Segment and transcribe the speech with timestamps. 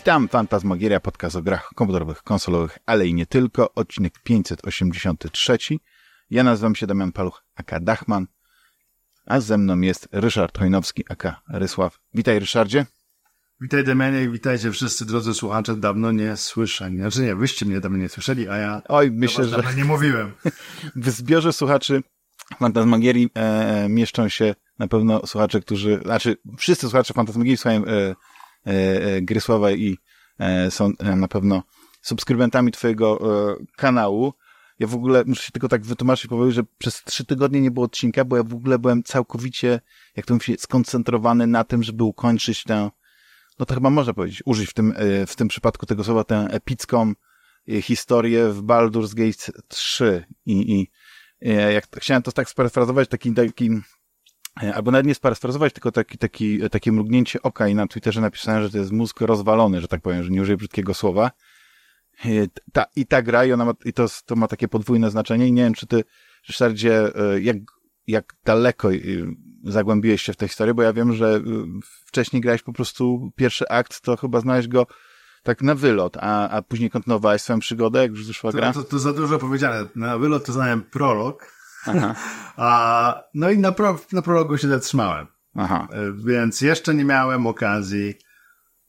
[0.00, 5.58] Witam, Fantasmagieria, podcast o grach komputerowych, konsolowych, ale i nie tylko, odcinek 583.
[6.30, 8.26] Ja nazywam się Damian Paluch, aka Dachman,
[9.26, 11.98] a ze mną jest Ryszard Hojnowski, aka Rysław.
[12.14, 12.86] Witaj Ryszardzie.
[13.60, 16.96] Witaj Damianie i witajcie wszyscy drodzy słuchacze, dawno nie słyszeli.
[16.96, 20.32] Znaczy nie, wyście mnie dawno nie słyszeli, a ja Oj, myślę, że nie mówiłem.
[20.96, 22.02] w zbiorze słuchaczy
[22.58, 28.14] Fantasmagierii e, mieszczą się na pewno słuchacze, którzy, znaczy wszyscy słuchacze Fantasmagierii słuchają e,
[28.66, 29.98] e, e, Grysława i
[30.38, 31.62] e, są na pewno
[32.02, 33.18] subskrybentami twojego
[33.76, 34.32] kanału.
[34.78, 37.86] Ja w ogóle muszę się tylko tak wytłumaczyć, powiedzieć, że przez trzy tygodnie nie było
[37.86, 39.80] odcinka, bo ja w ogóle byłem całkowicie,
[40.16, 42.90] jak to mówi, skoncentrowany na tym, żeby ukończyć tę,
[43.58, 44.94] no to chyba można powiedzieć, użyć w tym,
[45.26, 47.12] w tym przypadku tego słowa, tę epicką
[47.82, 50.90] historię w Baldur's Gate 3 i, i
[51.74, 53.80] jak chciałem to tak sparafrazować, taki, taki e,
[54.54, 58.70] albo nawet nie sparafrazować, tylko taki, taki, takie mrugnięcie oka i na Twitterze napisałem, że
[58.70, 61.30] to jest mózg rozwalony, że tak powiem, że nie użyję brzydkiego słowa.
[62.24, 62.28] E,
[62.72, 65.52] Ta, I ta gra, i, ona ma, i to, to ma takie podwójne znaczenie i
[65.52, 66.04] nie wiem, czy ty,
[66.48, 67.56] Ryszardzie, e, jak,
[68.06, 68.96] jak daleko e,
[69.64, 71.40] zagłębiłeś się w tę historię, bo ja wiem, że e,
[72.06, 74.86] wcześniej grałeś po prostu pierwszy akt, to chyba znałeś go
[75.42, 78.72] tak na wylot, a, a później kontynuowałeś swoją przygodę, jak już wyszła gra.
[78.72, 79.86] To, to, to za dużo powiedziane.
[79.96, 81.52] Na wylot to znałem prolog,
[81.86, 82.14] Aha,
[82.56, 85.26] a no i na, pro, na prologu się zatrzymałem.
[85.56, 85.88] aha.
[85.92, 88.14] E, Więc jeszcze nie miałem okazji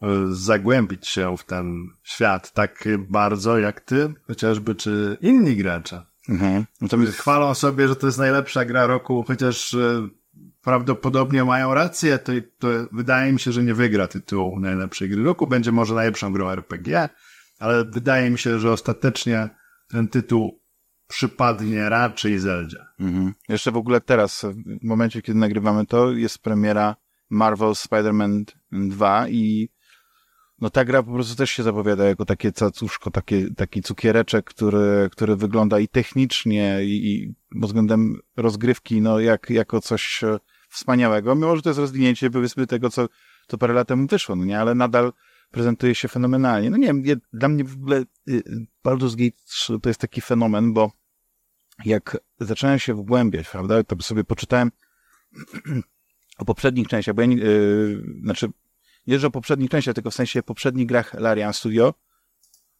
[0.02, 6.06] e, zagłębić się w ten świat tak bardzo jak ty, chociażby czy inni gracze.
[6.30, 6.66] Mhm.
[6.81, 10.08] Natomiast Chwalą sobie, że to jest najlepsza gra roku, chociaż e,
[10.62, 15.47] prawdopodobnie mają rację, to, to wydaje mi się, że nie wygra tytułu najlepszej gry roku.
[15.47, 17.09] Będzie może najlepszą grą RPG,
[17.59, 19.50] ale wydaje mi się, że ostatecznie
[19.88, 20.60] ten tytuł
[21.11, 22.85] przypadnie raczej Zeldzie.
[22.99, 23.33] Mhm.
[23.49, 24.45] Jeszcze w ogóle teraz,
[24.81, 26.95] w momencie, kiedy nagrywamy to, jest premiera
[27.29, 29.69] Marvel Spider-Man 2 i
[30.61, 35.09] no ta gra po prostu też się zapowiada jako takie cacuszko, takie, taki cukiereczek, który,
[35.11, 40.39] który wygląda i technicznie, i, i pod względem rozgrywki, no jak, jako coś e,
[40.69, 43.07] wspaniałego, mimo że to jest rozwinięcie powiedzmy tego, co,
[43.47, 45.13] co parę lat temu wyszło, no nie, ale nadal
[45.51, 46.69] prezentuje się fenomenalnie.
[46.69, 48.43] No nie wiem, je- dla mnie w ogóle y, y,
[48.85, 50.91] Baldur's Gate 3 to jest taki fenomen, bo
[51.86, 54.72] jak zacząłem się wgłębiać, prawda, to sobie poczytałem
[56.38, 58.47] o poprzednich częściach, bo ja, nie- yy, znaczy,
[59.08, 61.94] nie że o poprzednich częściach, tylko w sensie poprzednich grach Larian Studio,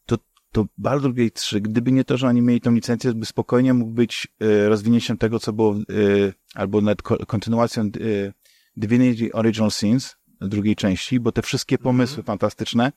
[0.06, 0.17] to,
[0.51, 3.91] to Baldur's Gate 3, gdyby nie to, że oni mieli tą licencję, by spokojnie mógł
[3.91, 8.34] być yy, rozwinięciem tego, co było, yy, albo nawet ko- kontynuacją yy,
[8.78, 12.91] Divinity Original Sins, drugiej części, bo te wszystkie pomysły fantastyczne,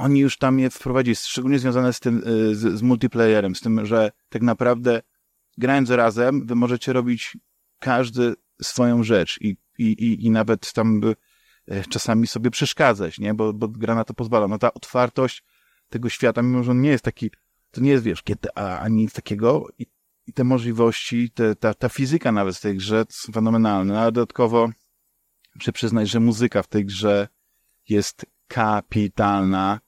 [0.00, 3.86] oni już tam je wprowadzili, szczególnie związane z tym, y, z, z multiplayerem, z tym,
[3.86, 5.02] że tak naprawdę
[5.58, 7.36] grając razem, wy możecie robić
[7.78, 11.00] każdy swoją rzecz i, i, i, i nawet tam
[11.68, 13.34] e, czasami sobie przeszkadzać, nie?
[13.34, 14.48] Bo, bo gra na to pozwala.
[14.48, 15.44] No ta otwartość
[15.88, 17.30] tego świata, mimo że on nie jest taki,
[17.70, 19.86] to nie jest, wiesz, GTA ani nic takiego i,
[20.26, 23.94] i te możliwości, te, ta, ta fizyka nawet w tej grze są fenomenalne.
[23.94, 24.70] No, ale dodatkowo
[25.54, 27.28] muszę przyznać, że muzyka w tej grze
[27.88, 29.80] jest kapitalna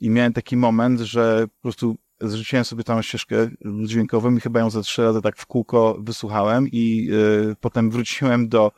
[0.00, 3.50] i miałem taki moment, że po prostu zrzuciłem sobie tam ścieżkę
[3.86, 7.08] dźwiękową i chyba ją ze trzy razy tak w kółko wysłuchałem i
[7.52, 8.72] y, potem wróciłem do,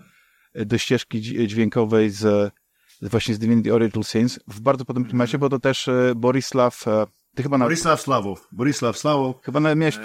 [0.54, 2.52] do ścieżki dź- dźwiękowej z,
[3.02, 6.90] właśnie z Divinity Original Sins w bardzo podobnym klimacie, bo to też y, Borisław, y,
[7.34, 8.48] ty chyba, na, Borisław Slawów.
[8.52, 9.36] Borisław Slawów.
[9.42, 9.98] chyba nawet miałeś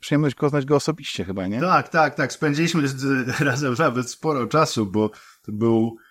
[0.00, 1.60] przyjemność poznać go osobiście chyba, nie?
[1.60, 2.32] Tak, tak, tak.
[2.32, 2.82] Spędziliśmy
[3.40, 5.08] razem nawet sporo czasu, bo
[5.42, 6.03] to był e,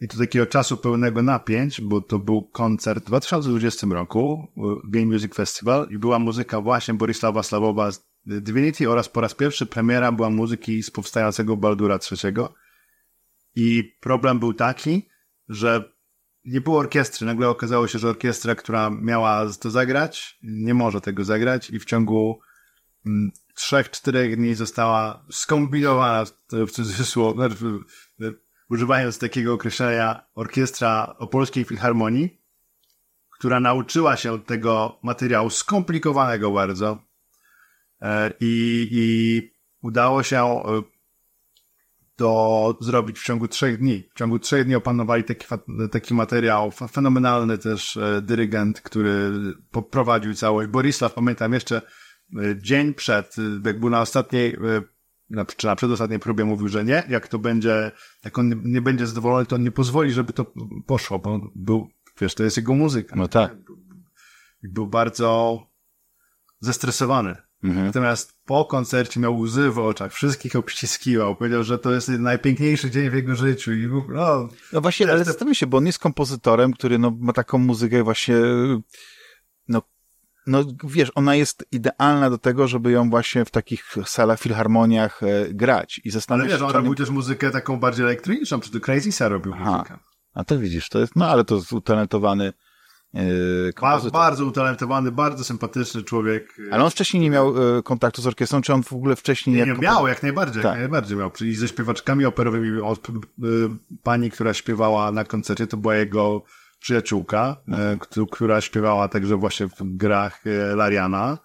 [0.00, 4.60] i to takiego czasu pełnego napięć, bo to był koncert w 2020 roku, e,
[4.90, 9.66] Game Music Festival i była muzyka właśnie Borisława Slawowa z Divinity oraz po raz pierwszy
[9.66, 12.34] premiera była muzyki z powstającego Baldura III.
[13.56, 15.08] I problem był taki,
[15.48, 15.92] że
[16.44, 17.26] nie było orkiestry.
[17.26, 21.84] Nagle okazało się, że orkiestra, która miała to zagrać, nie może tego zagrać i w
[21.84, 22.40] ciągu
[23.06, 27.64] mm, trzech, czterech dni została skombinowana, w cudzysłowie, znaczy,
[28.20, 32.38] e, używając takiego określenia, orkiestra Opolskiej Filharmonii,
[33.38, 36.98] która nauczyła się tego materiału skomplikowanego bardzo
[38.02, 39.42] e, i, i
[39.82, 40.82] udało się e,
[42.16, 44.08] to zrobić w ciągu trzech dni.
[44.14, 45.46] W ciągu trzech dni opanowali taki,
[45.90, 46.70] taki materiał.
[46.70, 49.30] Fenomenalny też e, dyrygent, który
[49.70, 50.68] poprowadził całość.
[50.68, 51.82] Borisław, pamiętam jeszcze
[52.56, 54.56] dzień przed, jak był na ostatniej,
[55.30, 57.92] na, czy na przedostatniej próbie mówił, że nie, jak to będzie,
[58.24, 60.52] jak on nie, nie będzie zadowolony, to on nie pozwoli, żeby to
[60.86, 61.88] poszło, bo on był,
[62.20, 63.16] wiesz, to jest jego muzyka.
[63.16, 63.56] No tak.
[64.62, 65.58] Był bardzo
[66.60, 67.36] zestresowany.
[67.64, 67.86] Mhm.
[67.86, 73.10] Natomiast po koncercie miał łzy w oczach, wszystkich obściskiwał, powiedział, że to jest najpiękniejszy dzień
[73.10, 76.72] w jego życiu i ogóle, no, No właśnie, ale zastanawiam się, bo on jest kompozytorem,
[76.72, 78.36] który no, ma taką muzykę właśnie,
[80.48, 85.26] no wiesz, ona jest idealna do tego, żeby ją właśnie w takich salach, filharmoniach e,
[85.54, 85.98] grać.
[85.98, 88.70] I ale zastanawiam wiesz, się, on czy on- robił też muzykę taką bardziej elektroniczną, czy
[88.70, 89.72] to Crazy Sir robił Aha.
[89.72, 89.98] muzykę.
[90.34, 92.52] A to widzisz, to jest, no ale to jest utalentowany
[93.14, 93.20] e,
[93.66, 94.12] Ba- kompozytor.
[94.20, 96.56] bardzo utalentowany, bardzo sympatyczny człowiek.
[96.70, 99.66] Ale on wcześniej nie miał e, kontaktu z orkiestrą, czy on w ogóle wcześniej Nie,
[99.66, 99.72] nie...
[99.72, 100.70] nie, miał, jak najbardziej, Tak.
[100.72, 101.30] jak najbardziej miał.
[101.30, 103.12] Czyli ze śpiewaczkami operowymi, od, y,
[104.02, 106.42] pani, która śpiewała na koncercie, to była jego
[106.80, 107.98] przyjaciółka, Mhm.
[107.98, 111.38] któ- która śpiewała także właśnie w grach y, Lariana.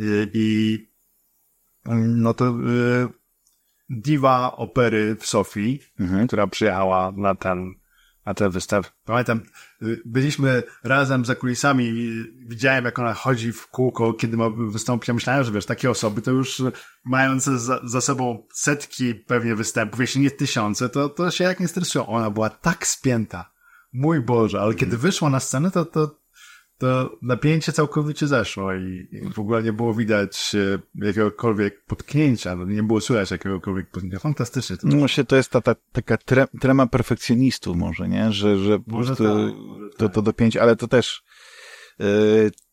[0.00, 0.78] Y, I
[2.06, 2.54] no to
[3.90, 6.26] diwa opery w Sofii, Mhm.
[6.26, 7.74] która przyjechała na ten,
[8.26, 8.92] na ten wystaw.
[9.04, 9.40] Pamiętam,
[10.04, 15.08] byliśmy razem za kulisami, i widziałem jak ona chodzi w kółko, kiedy ma wystąpić.
[15.08, 16.72] Ja myślałem, że wiesz, takie osoby to już y,
[17.04, 21.68] mając za, za sobą setki pewnie występów, jeśli nie tysiące, to, to się jak nie
[21.68, 22.06] stresują.
[22.06, 23.51] Ona była tak spięta.
[23.92, 26.22] Mój Boże, ale kiedy wyszła na scenę, to, to,
[26.78, 32.64] to napięcie całkowicie zeszło i, i w ogóle nie było widać e, jakiegokolwiek potknięcia, no,
[32.64, 34.18] nie było słychać jakiegokolwiek potknięcia.
[34.18, 38.32] Fantastycznie to No właśnie to jest ta, ta taka tre, trema perfekcjonistów może, nie?
[38.32, 39.54] Że, że po prostu tak,
[39.96, 40.14] to, tak.
[40.14, 41.22] to dopięcie, ale to też
[41.98, 42.06] yy,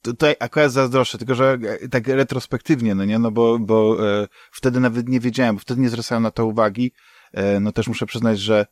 [0.02, 3.20] tutaj akurat zazdroszczę, tylko że e, tak retrospektywnie, no nie?
[3.20, 6.92] No bo, bo e, wtedy nawet nie wiedziałem, bo wtedy nie zwracałem na to uwagi.
[7.34, 8.66] E, no też muszę przyznać, że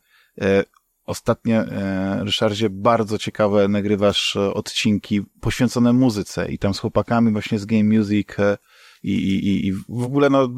[1.08, 7.58] ostatnio, e, Ryszardzie, bardzo ciekawe nagrywasz e, odcinki poświęcone muzyce i tam z chłopakami właśnie
[7.58, 8.58] z Game Music e,
[9.02, 10.48] i, i, i, w ogóle no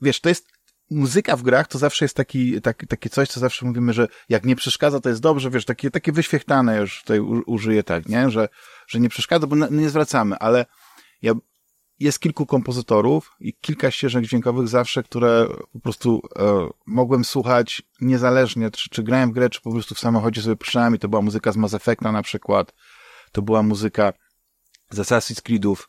[0.00, 0.48] wiesz, to jest
[0.90, 4.44] muzyka w grach to zawsze jest taki, taki, takie coś, co zawsze mówimy, że jak
[4.44, 8.30] nie przeszkadza, to jest dobrze, wiesz, takie, takie wyświechtane już tutaj użyję tak, nie?
[8.30, 8.48] Że,
[8.86, 10.66] że nie przeszkadza, bo nie zwracamy, ale
[11.22, 11.32] ja,
[12.04, 18.70] jest kilku kompozytorów i kilka ścieżek dźwiękowych zawsze, które po prostu e, mogłem słuchać niezależnie,
[18.70, 21.22] czy, czy grałem w grę, czy po prostu w samochodzie sobie puszczałem i to była
[21.22, 22.74] muzyka z Mass Effecta na przykład,
[23.32, 24.12] to była muzyka
[24.90, 25.88] z Assassin's Creedów,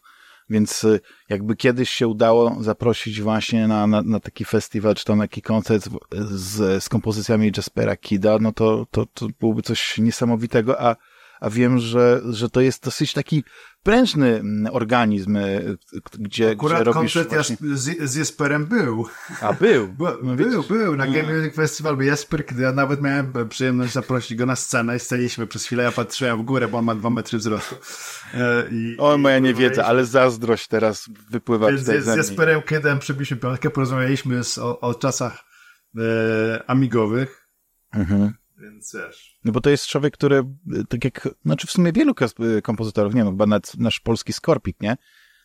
[0.49, 5.23] więc y, jakby kiedyś się udało zaprosić właśnie na, na, na taki festiwal, czy na
[5.23, 10.95] taki koncert z, z kompozycjami Jaspera Kida, no to, to, to byłoby coś niesamowitego, a,
[11.41, 13.43] a wiem, że, że to jest dosyć taki
[13.83, 15.77] prężny mm, organizm, y,
[16.19, 17.57] gdzie, Akurat gdzie robisz koncert właśnie...
[17.73, 19.05] Z, z Jesperem był.
[19.41, 19.87] A, był!
[19.97, 20.67] Był, No był, widzisz?
[20.67, 24.55] był na Game Music Festival, był Jesper, kiedy ja nawet miałem przyjemność zaprosić go na
[24.55, 27.75] scenę i staliśmy przez chwilę, ja patrzyłem w górę, bo on ma dwa metry wzrostu.
[28.33, 32.15] E, I, O, moja niewiedza, ale zazdrość teraz wypływa Z, tutaj z.
[32.17, 35.43] Jesperem Kiedem przebiliśmy piątkę, porozmawialiśmy z, o, o czasach
[35.97, 37.47] e, amigowych,
[37.93, 38.33] Mhm.
[38.57, 39.34] więc wiesz.
[39.45, 40.43] No bo to jest człowiek, który,
[40.73, 42.13] y, tak jak, znaczy w sumie wielu
[42.57, 44.97] y, kompozytorów, nie wiem, chyba nawet nasz polski Skorpik, nie?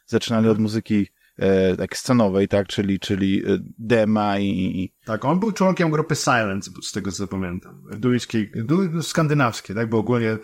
[0.07, 1.07] Zaczynali od muzyki
[1.37, 2.67] e, tak scenowej, tak?
[2.67, 7.27] Czyli, czyli e, dema i, i Tak, on był członkiem grupy Silence, z tego co
[7.27, 7.83] pamiętam.
[7.99, 9.91] Duńskiej, du, skandynawskiej, tak?
[9.91, 10.39] Bo ogólnie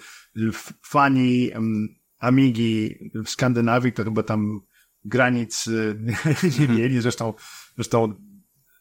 [0.82, 1.88] fani um,
[2.18, 4.60] Amigi w Skandynawii to chyba tam
[5.04, 5.68] granic
[6.60, 7.00] nie mieli.
[7.00, 7.34] Zresztą,
[7.74, 8.14] zresztą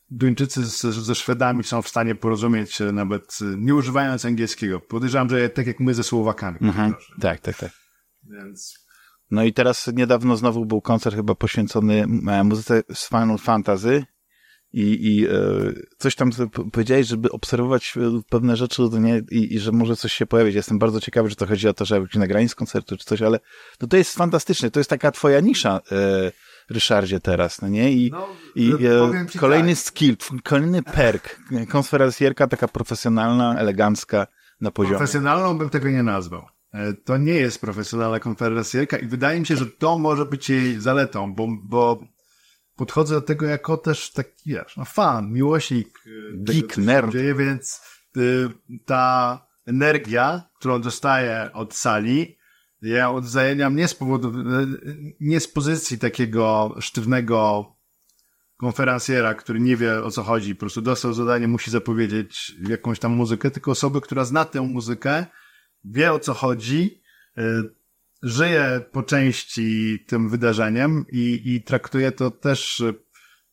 [0.10, 4.80] Duńczycy z, ze Szwedami są w stanie porozumieć się nawet y, nie używając angielskiego.
[4.80, 6.58] Podejrzewam, że tak jak my ze Słowakami.
[6.62, 6.94] mhm.
[7.22, 7.72] tak, tak, tak.
[8.24, 8.86] Więc
[9.32, 14.06] No i teraz niedawno znowu był koncert chyba poświęcony e, muzyce z Final Fantasy
[14.74, 15.30] i, i e,
[15.98, 16.32] coś tam
[16.72, 19.22] powiedziałeś, żeby obserwować e, pewne rzeczy no nie?
[19.32, 20.56] I, i że może coś się pojawić.
[20.56, 23.22] Jestem bardzo ciekawy, czy to chodzi o to, że jakieś nagranie z koncertu czy coś,
[23.22, 23.40] ale
[23.82, 24.72] no to jest fantastyczne.
[24.72, 26.32] To jest taka twoja nisza, e,
[26.70, 27.92] Ryszardzie, teraz, no nie?
[27.92, 29.84] I, No, i no, e, kolejny tak.
[29.84, 31.40] skill, kolejny perk.
[31.70, 34.28] Konferencjerka taka profesjonalna, elegancka
[34.62, 34.98] na poziomie.
[34.98, 36.46] Profesjonalną bym tego nie nazwał.
[36.74, 40.80] E, To nie jest profesjonalna konferencjerka i wydaje mi się, że to może być jej
[40.82, 42.00] zaletą, bo, bo
[42.76, 45.88] podchodzę do tego jako też taki, wiesz, no fan, miłośnik.
[45.88, 47.12] e, tego, Geek, się nerd.
[47.12, 47.82] Dzieje, więc
[48.18, 48.50] y,
[48.86, 52.38] ta energia, którą dostaję od sali,
[52.82, 54.34] ja odzajemniam nie z powodu,
[55.20, 57.66] nie z pozycji takiego sztywnego
[58.58, 63.12] konferencjera, który nie wie o co chodzi, po prostu dostał zadanie, musi zapowiedzieć jakąś tam
[63.12, 65.26] muzykę, tylko osoby, która zna tę muzykę,
[65.84, 67.02] wie o co chodzi,
[67.38, 67.42] y,
[68.24, 72.84] żyje po części tym wydarzeniem i, i traktuje to też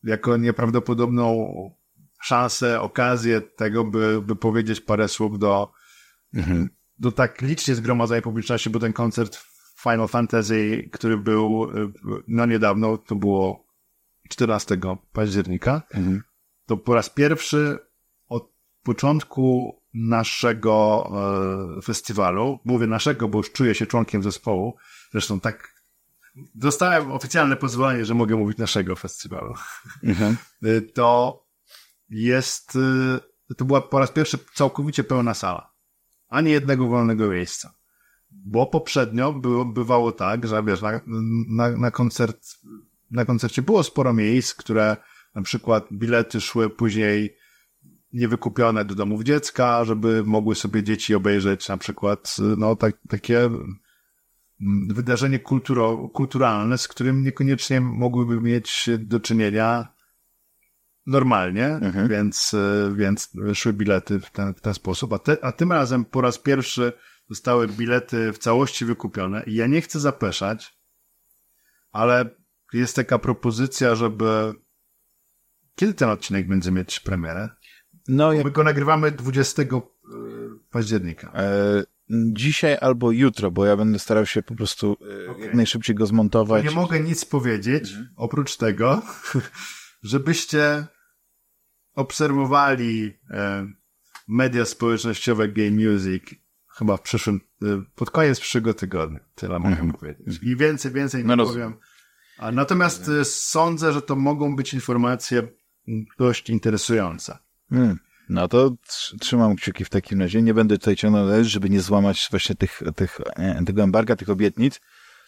[0.03, 1.47] jako nieprawdopodobną
[2.21, 5.71] szansę, okazję tego, by, by powiedzieć parę słów do,
[6.33, 6.69] Mhm.
[7.03, 9.45] Do tak licznie zgromadzonej publiczności, bo ten koncert
[9.79, 11.91] Final Fantasy, który był y,
[12.27, 13.67] no niedawno, to było
[14.29, 14.77] 14
[15.13, 16.23] października, Mhm.
[16.65, 17.77] to po raz pierwszy
[18.27, 18.51] od
[18.83, 21.07] początku naszego
[21.77, 24.75] e, festiwalu, mówię naszego, bo już czuję się członkiem zespołu,
[25.11, 25.73] zresztą tak
[26.55, 29.53] dostałem oficjalne pozwolenie, że mogę mówić naszego festiwalu.
[30.03, 30.37] Mhm.
[30.65, 31.39] Y, to
[32.09, 35.72] jest, y, to była po raz pierwszy całkowicie pełna sala.
[36.33, 37.73] Ani jednego wolnego miejsca.
[38.31, 41.01] Bo poprzednio było, bywało tak, że wiesz, na,
[41.47, 42.47] na, na koncert,
[43.11, 44.97] na koncercie było sporo miejsc, które
[45.35, 47.35] na przykład bilety szły później
[48.13, 53.49] niewykupione do domów dziecka, żeby mogły sobie dzieci obejrzeć na przykład, no, tak, takie
[54.89, 59.92] wydarzenie kulturo, kulturalne, z którym niekoniecznie mogłyby mieć do czynienia
[61.05, 62.07] normalnie, mhm.
[62.07, 62.55] więc,
[62.95, 65.13] więc szły bilety w ten, w ten sposób.
[65.13, 66.93] A, te, a tym razem po raz pierwszy
[67.29, 70.77] zostały bilety w całości wykupione i ja nie chcę zapeszać,
[71.91, 72.29] ale
[72.73, 74.53] jest taka propozycja, żeby
[75.75, 77.49] kiedy ten odcinek będzie mieć premierę?
[78.07, 78.45] No, jak...
[78.45, 79.67] My go nagrywamy 20 e,
[80.71, 81.31] października.
[81.35, 85.45] E, dzisiaj albo jutro, bo ja będę starał się po prostu e, okay.
[85.45, 86.63] jak najszybciej go zmontować.
[86.63, 88.09] Nie mogę nic powiedzieć, mhm.
[88.15, 89.01] oprócz tego,
[90.03, 90.87] żebyście
[91.95, 93.67] obserwowali e,
[94.27, 96.23] media społecznościowe Game Music
[96.77, 99.19] chyba w przyszłym, e, pod koniec przyszłego tygodnia.
[99.35, 99.93] Tyle mogę mhm.
[99.93, 100.39] powiedzieć.
[100.43, 101.73] I więcej, więcej nie no powiem.
[102.37, 105.47] A natomiast e, sądzę, że to mogą być informacje
[106.17, 107.37] dość interesujące.
[107.69, 107.99] Hmm.
[108.29, 108.75] No to
[109.19, 110.41] trzymam kciuki w takim razie.
[110.41, 113.19] Nie będę tutaj ciągnął, żeby nie złamać właśnie tych, tych,
[113.65, 114.81] tego embarga, tych obietnic.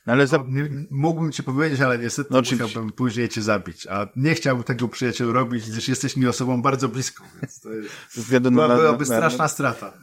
[0.06, 0.38] No ale za...
[0.38, 3.88] no, nie, mógłbym ci powiedzieć, ale niestety no, musiałbym później cię zabić.
[3.88, 8.32] A nie chciałbym tego przyjacielu robić, gdyż jesteś mi osobą bardzo bliską, więc to jest...
[8.32, 9.94] na, byłaby na, straszna na, strata.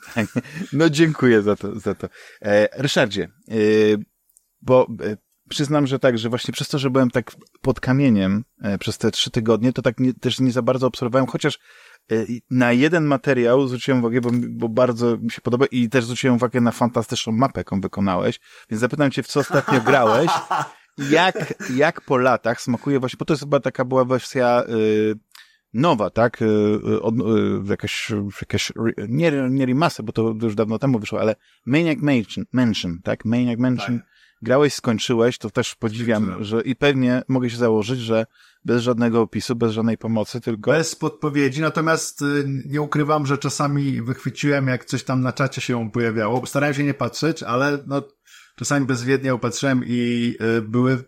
[0.73, 1.81] No dziękuję za to.
[1.81, 2.09] Za to.
[2.43, 3.55] E, Ryszardzie, e,
[4.63, 5.17] bo e,
[5.49, 9.11] przyznam, że tak, że właśnie przez to, że byłem tak pod kamieniem e, przez te
[9.11, 11.59] trzy tygodnie, to tak nie, też nie za bardzo obserwowałem, chociaż
[12.51, 16.61] na jeden materiał zwróciłem uwagę, bo, bo bardzo mi się podoba i też zwróciłem uwagę
[16.61, 18.41] na fantastyczną mapę, jaką wykonałeś,
[18.71, 20.31] więc zapytam cię, w co ostatnio grałeś,
[21.11, 25.15] jak, jak po latach smakuje właśnie, bo to jest chyba taka była wersja y,
[25.75, 27.21] nowa, tak, y, y, od, y,
[27.71, 28.73] jakaś, jakaś
[29.09, 33.59] nie, nie remaster, bo to już dawno temu wyszło, ale Maniac Mansion, Mansion tak, Maniac
[33.59, 34.12] Mansion, tak.
[34.43, 38.27] Grałeś, skończyłeś, to też podziwiam, że i pewnie mogę się założyć, że
[38.65, 40.71] bez żadnego opisu, bez żadnej pomocy, tylko...
[40.71, 45.91] Bez podpowiedzi, natomiast y, nie ukrywam, że czasami wychwyciłem, jak coś tam na czacie się
[45.91, 46.47] pojawiało.
[46.47, 48.03] Starałem się nie patrzeć, ale no,
[48.57, 51.05] czasami bezwiednie opatrzyłem i y, były,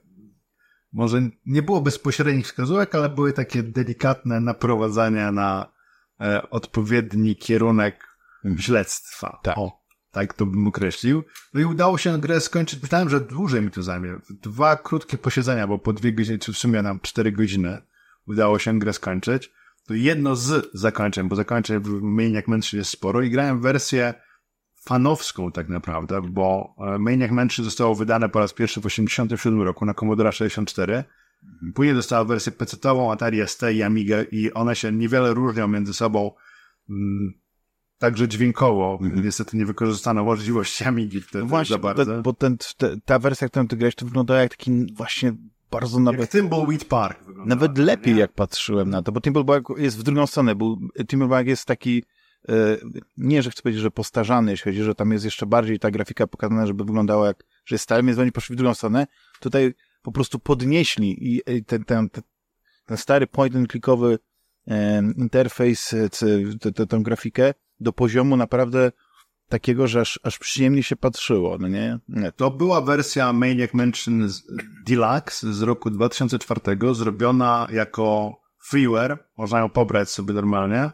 [0.92, 5.72] może nie było bezpośrednich wskazówek, ale były takie delikatne naprowadzania na
[6.20, 8.04] e, odpowiedni kierunek
[8.44, 8.62] mhm.
[8.62, 9.40] śledztwa.
[9.42, 9.58] Tak.
[9.58, 9.83] O
[10.14, 11.24] tak to bym określił.
[11.54, 12.82] No i udało się grę skończyć.
[12.82, 14.16] Myślałem, że dłużej mi to zajmie.
[14.30, 17.82] Dwa krótkie posiedzenia, bo po dwie godziny, czy w sumie nam cztery godziny
[18.26, 19.52] udało się grę skończyć.
[19.86, 24.14] To jedno z zakończeń, bo zakończeń w Maniac Mansion jest sporo i grałem wersję
[24.84, 29.84] fanowską tak naprawdę, bo e, Maniac Mansion zostało wydane po raz pierwszy w 1987 roku
[29.84, 31.04] na Commodore 64.
[31.74, 36.30] Później dostała wersję PC-ową, Atari ST i Amiga i one się niewiele różnią między sobą.
[37.98, 38.98] Także dźwiękowo.
[39.00, 39.24] Mm.
[39.24, 42.22] Niestety nie wykorzystano możliwości Amigi wtedy Właśnie, za bardzo.
[42.22, 45.32] bo ten, te, ta wersja, którą ty grałeś, to wyglądała jak taki właśnie
[45.70, 46.20] bardzo nawet...
[46.20, 48.20] Jak Thimbleweed Park Nawet lepiej, nie?
[48.20, 50.76] jak patrzyłem na to, bo Thimbleweed jest w drugą stronę, bo
[51.08, 52.04] Thimbleweed jest taki
[52.48, 52.54] e,
[53.16, 56.26] nie, że chcę powiedzieć, że postarzany, jeśli chodzi, że tam jest jeszcze bardziej ta grafika
[56.26, 59.06] pokazana, żeby wyglądała jak, że jest stary, więc oni poszli w drugą stronę.
[59.40, 62.22] Tutaj po prostu podnieśli i ten, ten, ten,
[62.86, 64.18] ten stary point and clickowy
[64.66, 65.94] e, interfejs,
[66.88, 68.92] tę grafikę do poziomu naprawdę
[69.48, 71.98] takiego, że aż, aż przyjemnie się patrzyło, no nie?
[72.08, 72.32] nie?
[72.32, 74.28] To była wersja Maniac Mansion
[74.86, 76.60] Deluxe z roku 2004,
[76.94, 80.90] zrobiona jako freeware, można ją pobrać sobie normalnie,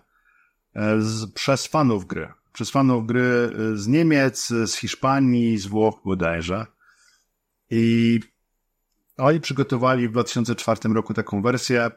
[0.75, 2.29] e, z, przez fanów gry.
[2.53, 6.67] Przez fanów gry e, z Niemiec, z Hiszpanii, z Włoch bodajże.
[7.71, 8.21] I
[9.17, 11.91] oni przygotowali w 2004 roku taką wersję,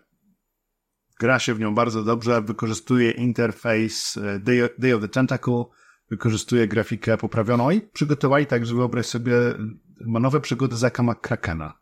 [1.20, 5.63] gra się w nią bardzo dobrze, wykorzystuje interfejs e, Day of, Day of the Tentacle,
[6.10, 9.34] wykorzystuje grafikę poprawioną i przygotowali tak, że wyobraź sobie,
[10.05, 11.74] ma nowe przygody Zaka McCrackena.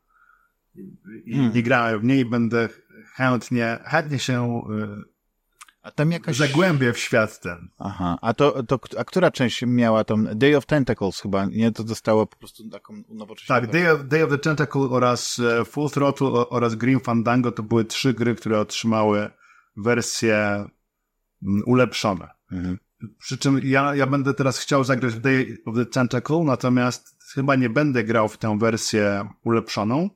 [1.25, 1.53] I, hmm.
[1.53, 2.69] i grałem w niej będę
[3.13, 5.10] chętnie, chętnie się e,
[5.81, 6.37] a tam jakaś...
[6.37, 7.69] Zagłębię w świat ten.
[7.77, 11.71] Aha, a to, to a która część miała tam Day of Tentacles chyba, nie?
[11.71, 13.55] To zostało po prostu taką nowocześną...
[13.55, 17.63] Tak, Day of, Day of the Tentacle oraz e, Full Throttle oraz Green Fandango to
[17.63, 19.29] były trzy gry, które otrzymały
[19.77, 22.27] wersje mm, ulepszone.
[22.51, 22.77] Mhm.
[23.19, 27.55] Przy czym ja, ja będę teraz chciał zagrać w Day of the Tentacle, natomiast chyba
[27.55, 30.09] nie będę grał w tę wersję ulepszoną,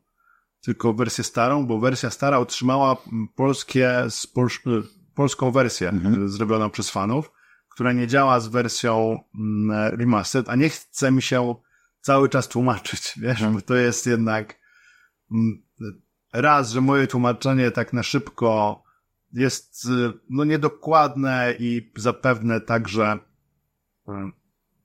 [0.62, 2.98] tylko wersję starą, bo wersja stara otrzymała
[3.36, 3.91] polskie,
[5.15, 6.29] polską wersję mhm.
[6.29, 7.31] zrobioną przez fanów,
[7.69, 11.55] która nie działa z wersją mm, remastered, a nie chce mi się
[12.01, 13.53] cały czas tłumaczyć, wiesz, mhm.
[13.53, 14.60] bo to jest jednak
[15.31, 15.63] mm,
[16.34, 18.84] raz, że moje tłumaczenie tak na szybko
[19.34, 23.19] jest y, no niedokładne i zapewne także
[24.10, 24.12] y,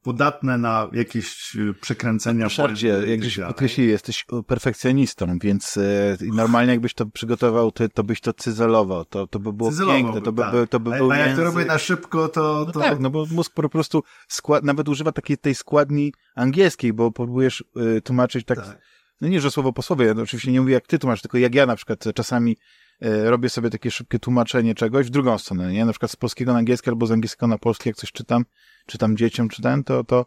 [0.03, 2.45] podatne na jakieś y, przekręcenia.
[2.45, 8.21] Ryszardzie, jak żeś podkreślił, jesteś perfekcjonistą, więc e, normalnie jakbyś to przygotował, to, to byś
[8.21, 10.53] to cyzelował, to, to by było cyzelował, piękne, to by, tak.
[10.53, 12.67] by, to by a, był A jak to robię na szybko, to...
[12.75, 17.13] No tak, no bo mózg po prostu skład, nawet używa takiej tej składni angielskiej, bo
[17.13, 17.65] próbujesz
[17.97, 18.79] y, tłumaczyć tak, tak,
[19.21, 21.55] no nie, że słowo po słowie, ja oczywiście nie mówię jak ty tłumaczysz, tylko jak
[21.55, 22.57] ja na przykład czasami
[23.01, 25.85] robię sobie takie szybkie tłumaczenie czegoś w drugą stronę, nie?
[25.85, 28.45] Na przykład z polskiego na angielski albo z angielskiego na polski, jak coś czytam,
[28.87, 30.27] czytam dzieciom, czytałem, to, to,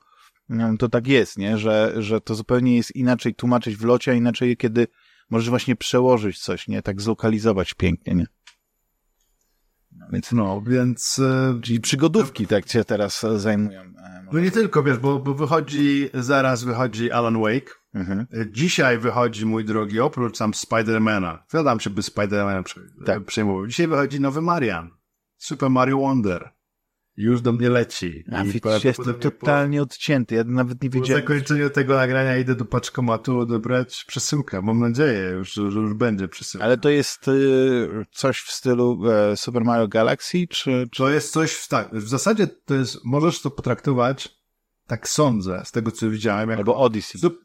[0.50, 1.58] mm, to tak jest, nie?
[1.58, 4.88] Że, że to zupełnie jest inaczej tłumaczyć w locie, a inaczej kiedy
[5.30, 6.82] możesz właśnie przełożyć coś, nie?
[6.82, 8.26] Tak zlokalizować pięknie, nie?
[9.92, 11.20] No, więc, no, więc...
[11.20, 13.82] E, Czyli przygodówki tak cię teraz zajmują.
[13.82, 17.83] E, no nie tylko, wiesz, bo, bo wychodzi, zaraz wychodzi Alan Wake.
[17.94, 18.28] Mhm.
[18.52, 21.46] Dzisiaj wychodzi, mój drogi, oprócz tam Spidermana.
[21.54, 22.64] Wiadam się, by Spiderman
[23.06, 23.26] tak.
[23.26, 23.68] przejmował.
[23.68, 24.90] Dzisiaj wychodzi nowy Marian.
[25.38, 26.54] Super Mario Wonder
[27.18, 28.24] już do mnie leci.
[28.32, 31.24] A widzisz, jestem totalnie po, odcięty, ja nawet nie wiedziałem.
[31.24, 34.62] Po zakończeniu tego nagrania idę do paczkomatu odebrać przesyłkę.
[34.62, 36.66] Mam nadzieję, już, że już będzie przesyłka.
[36.66, 40.98] Ale to jest y, coś w stylu e, Super Mario Galaxy, czy, czy...
[40.98, 44.30] To jest coś, w, tak, w zasadzie to jest, możesz to potraktować,
[44.88, 46.50] tak sądzę, z tego co widziałem.
[46.50, 47.22] Albo Odyssey.
[47.22, 47.40] Sup,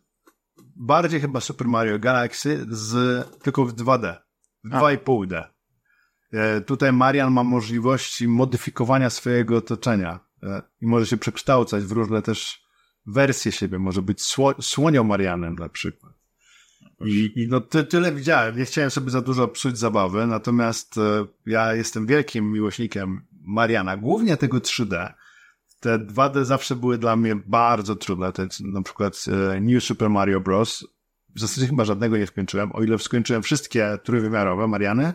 [0.78, 4.16] bardziej chyba Super Mario Galaxy z, tylko w 2D.
[4.64, 5.44] W 2,5D.
[6.32, 12.22] E, tutaj Marian ma możliwości modyfikowania swojego otoczenia e, i może się przekształcać w różne
[12.22, 12.62] też
[13.06, 13.78] wersje siebie.
[13.78, 16.12] Może być sło słonią Marianem na przykład.
[17.04, 18.58] I, i no ty, tyle widziałem.
[18.58, 24.36] Nie chciałem sobie za dużo psuć zabawy, natomiast e, ja jestem wielkim miłośnikiem Mariana, głównie
[24.36, 25.12] tego 3D.
[25.80, 28.32] Te 2D zawsze były dla mnie bardzo trudne.
[28.32, 29.24] Te, na przykład
[29.60, 30.86] New Super Mario Bros.
[31.34, 35.12] W zasadzie chyba żadnego nie skończyłem, o ile skończyłem wszystkie trójwymiarowe Mariany,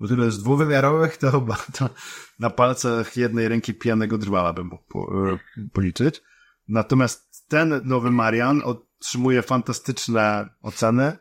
[0.00, 1.90] bo tyle jest dwuwymiarowych, to chyba to
[2.38, 5.38] na palcach jednej ręki pijanego drwala bym mógł po, e,
[5.72, 6.22] policzyć.
[6.68, 11.18] Natomiast ten nowy Marian otrzymuje fantastyczne oceny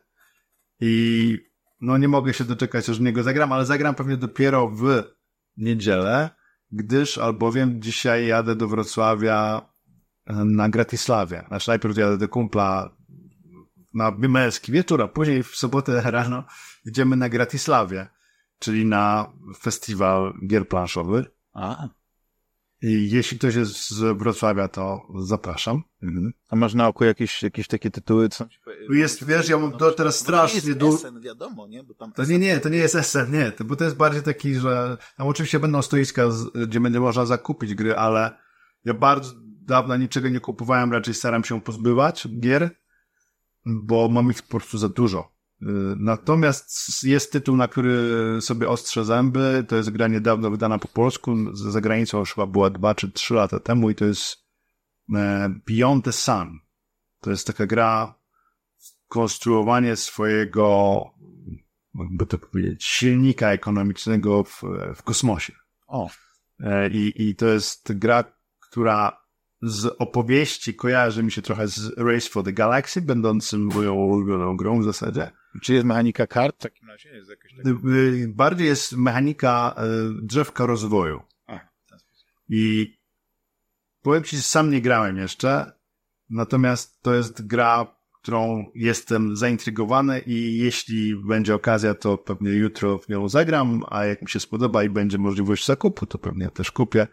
[0.80, 1.38] i
[1.82, 5.04] no nie mogę się doczekać, aż w niego zagram, ale zagram pewnie dopiero w
[5.58, 6.30] niedzielę,
[6.72, 9.70] gdyż albowiem dzisiaj jadę do Wrocławia
[10.26, 11.44] e, na Gratislawie.
[11.48, 12.96] Znaczy najpierw jadę do kumpla
[13.94, 16.44] na męski wieczór, a później w sobotę rano
[16.86, 18.08] idziemy na Gratislawie
[18.60, 21.26] czyli na festiwal gier planszowych.
[21.54, 21.88] A.
[22.86, 25.84] I jeśli ktoś jest z Wrocławia, to zapraszam.
[26.04, 26.34] Mhm.
[26.50, 28.30] A masz na oku jakieś, jakieś takie tytuły?
[28.30, 28.46] Co
[28.90, 31.12] jest, wiesz, ja mam to teraz strasznie dużo.
[31.22, 31.84] Wiadomo, nie?
[31.84, 33.52] Bo tam to nie, nie, to nie jest SN, nie.
[33.52, 36.24] To, bo to jest bardziej taki, że tam oczywiście będą stoiska,
[36.68, 38.38] gdzie będzie można zakupić gry, ale
[38.86, 42.70] ja bardzo dawno niczego nie kupowałem, raczej staram się pozbywać gier,
[43.66, 45.35] bo mam ich po prostu za dużo.
[45.62, 45.66] Y,
[45.98, 49.66] natomiast jest tytuł, na który sobie ostrzę zęby.
[49.68, 51.36] To jest gra niedawno wydana po polsku.
[51.54, 54.38] Za granicą chyba była dwa czy trzy lata temu i to jest
[55.16, 56.60] e, Beyond the Sun.
[57.20, 58.16] To jest taka gra
[59.08, 61.02] konstruowanie swojego,
[62.00, 64.62] jakby to powiedzieć, silnika ekonomicznego w,
[64.96, 65.54] w kosmosie.
[65.88, 66.10] O.
[66.60, 68.24] E, I, I to jest gra,
[68.60, 69.26] która
[69.62, 74.80] z opowieści kojarzy mi się trochę z Race for the Galaxy, będącym moją ulubioną grą
[74.80, 75.32] w zasadzie.
[75.62, 77.10] Czy jest mechanika kart w takim razie?
[77.10, 77.70] Jest jakaś taka...
[77.70, 81.22] Y, bardziej jest mechanika y, drzewka rozwoju.
[81.48, 81.60] A,
[82.50, 82.94] I
[84.02, 85.72] powiem ci, sam nie grałem jeszcze,
[86.30, 93.10] natomiast to jest gra, którą jestem zaintrygowany i jeśli będzie okazja, to pewnie jutro w
[93.10, 97.08] nią zagram, a jak mi się spodoba i będzie możliwość zakupu, to pewnie też kupię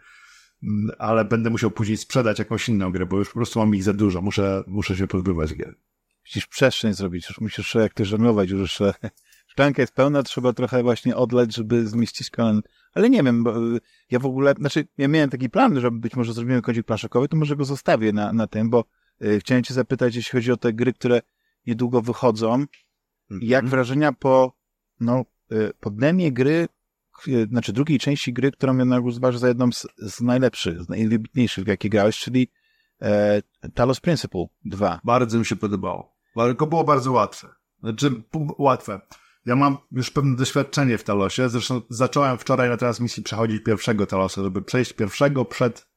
[0.63, 3.83] mm, ale będę musiał później sprzedać jakąś inną grę, bo już po prostu mam ich
[3.83, 4.21] za dużo.
[4.21, 5.75] Muszę, muszę się pozbywać gier
[6.25, 8.81] musisz przestrzeń zrobić, już musisz jak ty żonglować, już
[9.47, 12.61] szklanka jest pełna, trzeba trochę właśnie odleć, żeby zmieścić kolan.
[12.93, 13.79] Ale nie wiem, bo y,
[14.11, 17.37] ja w ogóle, znaczy ja miałem taki plan, żeby być może zrobimy kącik planszokowy, to
[17.37, 18.85] może go zostawię na, na tym, bo
[19.23, 21.21] y, chciałem cię zapytać, jeśli chodzi o te gry, które
[21.67, 22.67] niedługo wychodzą, mm
[23.31, 23.39] -hmm.
[23.41, 24.57] jak wrażenia po,
[24.99, 26.67] no, y, po dnemie gry,
[27.27, 31.63] y, znaczy drugiej części gry, którą ja uważam za jedną z, z najlepszych, z najwybitniejszych,
[31.63, 32.51] w jakie grałeś, czyli
[33.01, 33.41] e,
[33.73, 34.99] Talos Principle 2.
[35.03, 36.12] Bardzo mi się podobało.
[36.35, 37.47] Tylko było bardzo łatwe.
[37.79, 38.23] Znaczy,
[38.57, 39.01] łatwe.
[39.45, 41.49] Ja mam już pewne doświadczenie w Talosie.
[41.49, 45.87] Zresztą zacząłem wczoraj na transmisji przechodzić pierwszego Talosa, żeby przejść pierwszego przed,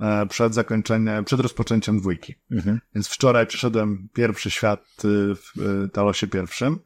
[0.00, 2.34] e, przed zakończeniem, przed rozpoczęciem dwójki.
[2.50, 2.80] Mhm.
[2.94, 6.78] Więc wczoraj przeszedłem pierwszy świat y, w y, Talosie pierwszym.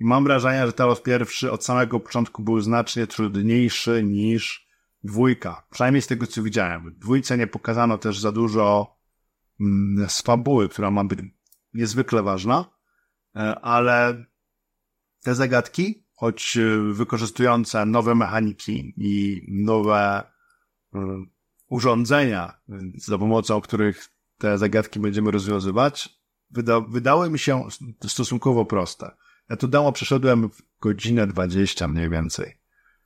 [0.00, 4.68] I mam wrażenie, że Talos pierwszy od samego początku był znacznie trudniejszy niż
[5.04, 5.66] dwójka.
[5.70, 6.90] Przynajmniej z tego, co widziałem.
[6.90, 8.96] W dwójce nie pokazano też za dużo
[9.60, 11.18] mm, z fabuły, która ma być
[11.74, 12.64] niezwykle ważna,
[13.36, 14.24] e, ale
[15.22, 20.22] te zagadki, choć y, wykorzystujące nowe mechaniki i nowe
[20.94, 20.98] y,
[21.68, 22.60] urządzenia,
[22.96, 26.08] za pomocą których te zagadki będziemy rozwiązywać,
[26.50, 27.64] wyda wydały mi się
[28.06, 29.16] stosunkowo proste.
[29.48, 32.57] Ja to demo przeszedłem w godzinę 20 mniej więcej.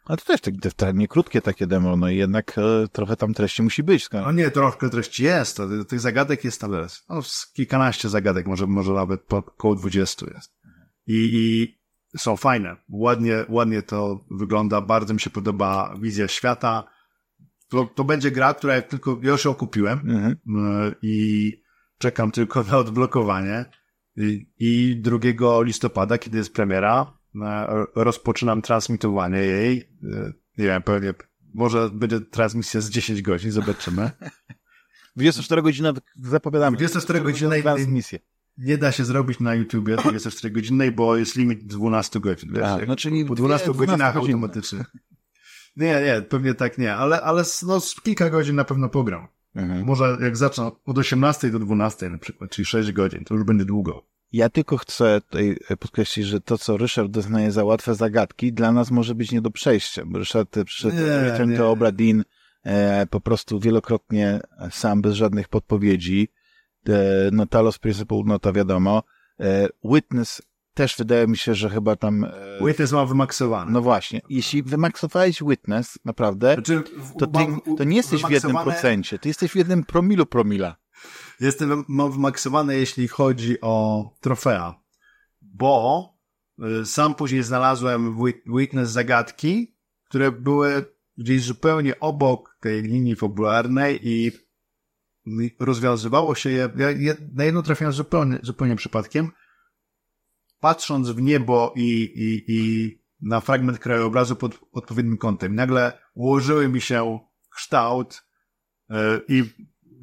[0.04, 0.40] A to też
[0.76, 4.04] tak, nie krótkie takie demo, no i jednak e, trochę tam treści musi być.
[4.04, 4.24] Skoro...
[4.24, 6.70] No nie, troszkę treści jest, to, tych zagadek jest tam
[7.08, 7.20] no,
[7.52, 10.52] kilkanaście zagadek, może, może nawet po, około 20 jest.
[11.06, 16.84] I, I są fajne, ładnie, ładnie to wygląda, bardzo mi się podoba wizja świata.
[17.68, 20.36] To, to będzie gra, która jak tylko, ja już ją kupiłem mhm.
[20.82, 21.62] E, i
[21.98, 23.64] czekam tylko na odblokowanie.
[24.16, 27.21] I, I 2 listopada, kiedy jest premiera,
[27.94, 29.88] rozpoczynam transmitowanie jej.
[30.58, 31.14] Nie wiem, pewnie,
[31.54, 34.10] może będzie transmisja z 10 godzin, zobaczymy.
[35.16, 35.92] 24 godziny
[36.22, 36.76] zapowiadamy.
[36.76, 38.18] 24 godziny transmisję.
[38.58, 42.52] Nie da się zrobić na YouTubie 24 godziny, bo jest limit 12 godzin.
[42.52, 44.34] Wiesz, A, no czyli po 12 dwie, godzinach godzin.
[44.34, 44.84] automatycznie.
[45.76, 49.28] Nie, nie, pewnie tak nie, ale, ale no, z kilka godzin na pewno pogram.
[49.54, 49.84] Mhm.
[49.84, 53.64] Może jak zacznę od 18 do 12 na przykład, czyli 6 godzin, to już będzie
[53.64, 54.06] długo.
[54.32, 58.90] Ja tylko chcę tutaj podkreślić, że to, co Ryszard doznaje za łatwe zagadki, dla nas
[58.90, 60.96] może być nie do przejścia, Ryszard przyszedł
[61.56, 62.24] to Obradin
[62.64, 64.40] e, po prostu wielokrotnie
[64.70, 66.28] sam, bez żadnych podpowiedzi.
[66.88, 66.92] E,
[67.32, 69.02] no Talos Principle, no to wiadomo.
[69.40, 70.42] E, Witness
[70.74, 72.24] też wydaje mi się, że chyba tam...
[72.24, 72.30] E,
[72.66, 73.72] witness ma wymaksowane.
[73.72, 74.20] No właśnie.
[74.28, 76.82] Jeśli wymaksowałeś Witness, naprawdę, znaczy,
[77.18, 77.38] to, ty,
[77.76, 80.76] to nie jesteś w jednym procencie, ty jesteś w jednym promilu promila.
[81.42, 84.83] Jestem, mam wymaksowane, jeśli chodzi o trofea,
[85.40, 86.09] bo
[86.81, 90.85] y, sam później znalazłem Witness zagadki, które były
[91.16, 94.33] gdzieś zupełnie obok tej linii fabularnej i
[95.61, 99.31] rozwiązywało się je, ja na jedno trafiłem zupełnie, zupełnie przypadkiem,
[100.61, 105.55] patrząc w niebo i, i, i na fragment krajobrazu pod odpowiednim kątem.
[105.55, 107.18] Nagle ułożyły mi się
[107.50, 108.26] kształt
[108.88, 109.44] yy, i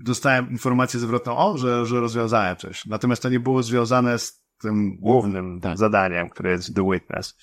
[0.04, 2.86] dostałem informację zwrotną, o, że, że rozwiązałem coś.
[2.86, 5.78] Natomiast to nie było związane z tym głównym tak.
[5.78, 7.38] zadaniem, które jest The Witness.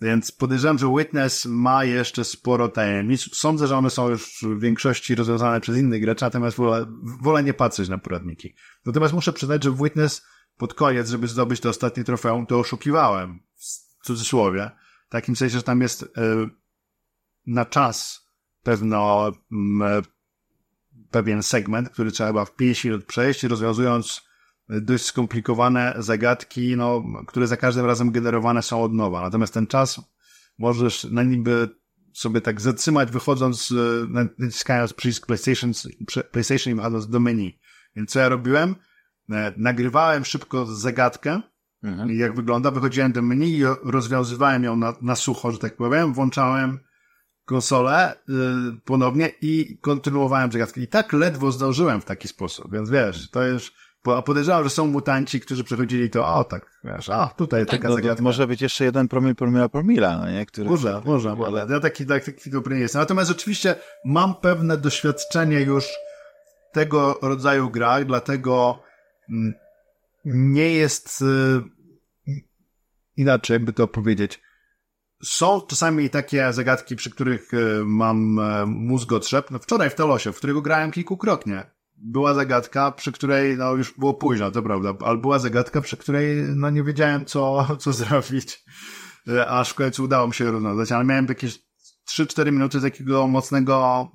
[0.00, 3.36] Więc podejrzewam, że Witness ma jeszcze sporo tajemnic.
[3.36, 6.86] Sądzę, że one są już w większości rozwiązane przez innych graczy, natomiast wolę,
[7.22, 8.54] wolę nie patrzeć na poradniki.
[8.86, 10.22] Natomiast muszę przyznać, że w Witness
[10.56, 13.40] pod koniec, żeby zdobyć to ostatnie trofeum, to oszukiwałem.
[14.00, 14.70] W cudzysłowie.
[15.08, 16.06] W takim sensie, że tam jest y,
[17.46, 18.26] na czas
[18.62, 19.32] pewno y,
[21.12, 24.22] pewien segment, który trzeba chyba w 5 minut przejść, rozwiązując
[24.68, 29.20] dość skomplikowane zagadki, no, które za każdym razem generowane są od nowa.
[29.20, 30.00] Natomiast ten czas
[30.58, 31.68] możesz na niby
[32.12, 34.06] sobie tak zatrzymać, wychodząc, e,
[34.38, 35.72] naciskając przycisk PlayStation,
[36.30, 37.58] PlayStation i wchodząc do menu.
[37.96, 38.74] Więc co ja robiłem?
[39.30, 41.40] E, nagrywałem szybko zagadkę,
[41.82, 42.10] mhm.
[42.10, 46.78] jak wygląda, wychodziłem do menu i rozwiązywałem ją na, na sucho, że tak powiem, włączałem
[47.52, 48.32] konsolę y,
[48.84, 50.80] ponownie i kontynuowałem zagadkę.
[50.80, 53.70] I tak ledwo zdążyłem w taki sposób, więc wiesz, to jest,
[54.04, 57.88] a podejrzewam, że są mutanci, którzy przechodzili to, o tak, wiesz, a tutaj tak, taka
[57.88, 58.22] no, zagadka.
[58.22, 60.46] Może być jeszcze jeden promil, promila, promila, no nie?
[60.46, 60.70] Który...
[60.70, 61.66] Może, może, ale...
[61.70, 63.00] ja taki, taki, taki dobry nie jestem.
[63.00, 65.84] Natomiast oczywiście mam pewne doświadczenie już
[66.72, 68.82] tego rodzaju grach, dlatego
[69.30, 69.54] mm,
[70.24, 72.34] nie jest y,
[73.16, 74.40] inaczej, jakby to powiedzieć,
[75.24, 79.50] są czasami takie zagadki, przy których e, mam e, mózgotrzep.
[79.50, 84.14] No wczoraj w Telosie, w którego grałem kilkukrotnie, była zagadka, przy której, no już było
[84.14, 88.64] późno, to prawda, ale była zagadka, przy której, no nie wiedziałem, co, co zrobić,
[89.28, 91.58] e, aż w końcu udało mi się rozwiązać, ale miałem jakieś
[92.10, 94.08] 3-4 minuty takiego mocnego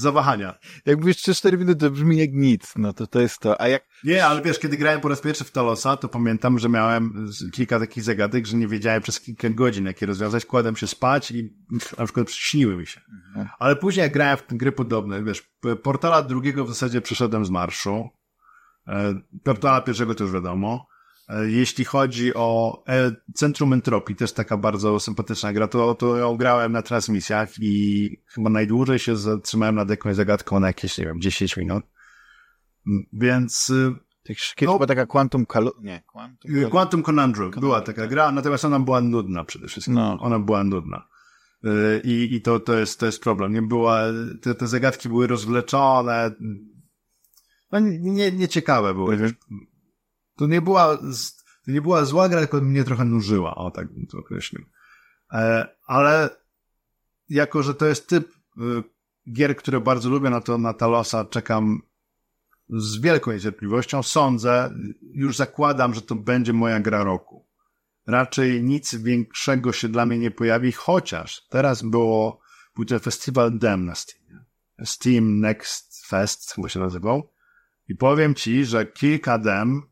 [0.00, 0.58] zawahania.
[0.86, 3.60] Jak mówisz 3-4 minuty, to brzmi jak nic, no to to jest to.
[3.60, 3.82] A jak...
[4.04, 7.78] Nie, ale wiesz, kiedy grałem po raz pierwszy w Talosa, to pamiętam, że miałem kilka
[7.78, 10.46] takich zagadek, że nie wiedziałem przez kilka godzin, jakie rozwiązać.
[10.46, 11.54] Kładłem się spać i
[11.98, 13.00] na przykład śniły mi się.
[13.28, 13.48] Mhm.
[13.58, 15.50] Ale później jak grałem w gry podobne, wiesz,
[15.82, 18.08] Portala drugiego w zasadzie przeszedłem z marszu.
[18.88, 20.86] E, Portala pierwszego to już wiadomo.
[21.28, 26.36] E, jeśli chodzi o e, Centrum Entropii, też taka bardzo sympatyczna gra, to, to ją
[26.36, 31.20] grałem na transmisjach i chyba najdłużej się zatrzymałem nad jakąś zagadką na jakieś, nie wiem,
[31.20, 31.84] 10 minut.
[32.86, 33.70] Mm, więc...
[33.70, 35.72] Y, Kiedyś no, była taka Quantum Calu...
[35.82, 37.50] Nie, Quantum, y, Quantum Conundrum.
[37.50, 39.94] Była taka gra, natomiast ona była nudna przede wszystkim.
[39.94, 40.18] No.
[40.20, 41.08] Ona była nudna.
[41.64, 43.52] Y, I, i to, to, jest, to jest problem.
[43.52, 44.02] Nie była,
[44.42, 46.30] te, te zagadki były rozwleczone.
[47.72, 49.34] No, nie, nieciekawe były.
[50.38, 50.96] To nie była,
[51.64, 54.64] to nie była zła gra, tylko mnie trochę nużyła, o tak bym to określił.
[55.32, 56.30] E, ale
[57.28, 58.82] jako, że to jest typ y,
[59.32, 61.82] gier, które bardzo lubię, na to na Talosa czekam
[62.68, 64.02] z wielką niecierpliwością.
[64.02, 64.74] Sądzę,
[65.12, 67.46] już zakładam, że to będzie moja gra roku.
[68.06, 72.40] raczej nic większego się dla mnie nie pojawi, chociaż teraz było,
[72.76, 74.44] był ten festiwal Dem na Steamie.
[74.84, 77.32] Steam Next Fest, chyba się nazywał.
[77.88, 79.82] I powiem ci, że kilka dem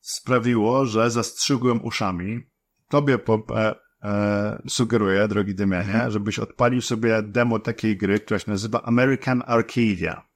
[0.00, 2.42] sprawiło, że zastrzygłem uszami.
[2.88, 3.18] Tobie
[3.54, 6.10] e, e, sugeruję, drogi Demianie, mhm.
[6.10, 10.28] żebyś odpalił sobie demo takiej gry, która się nazywa American Arcadia.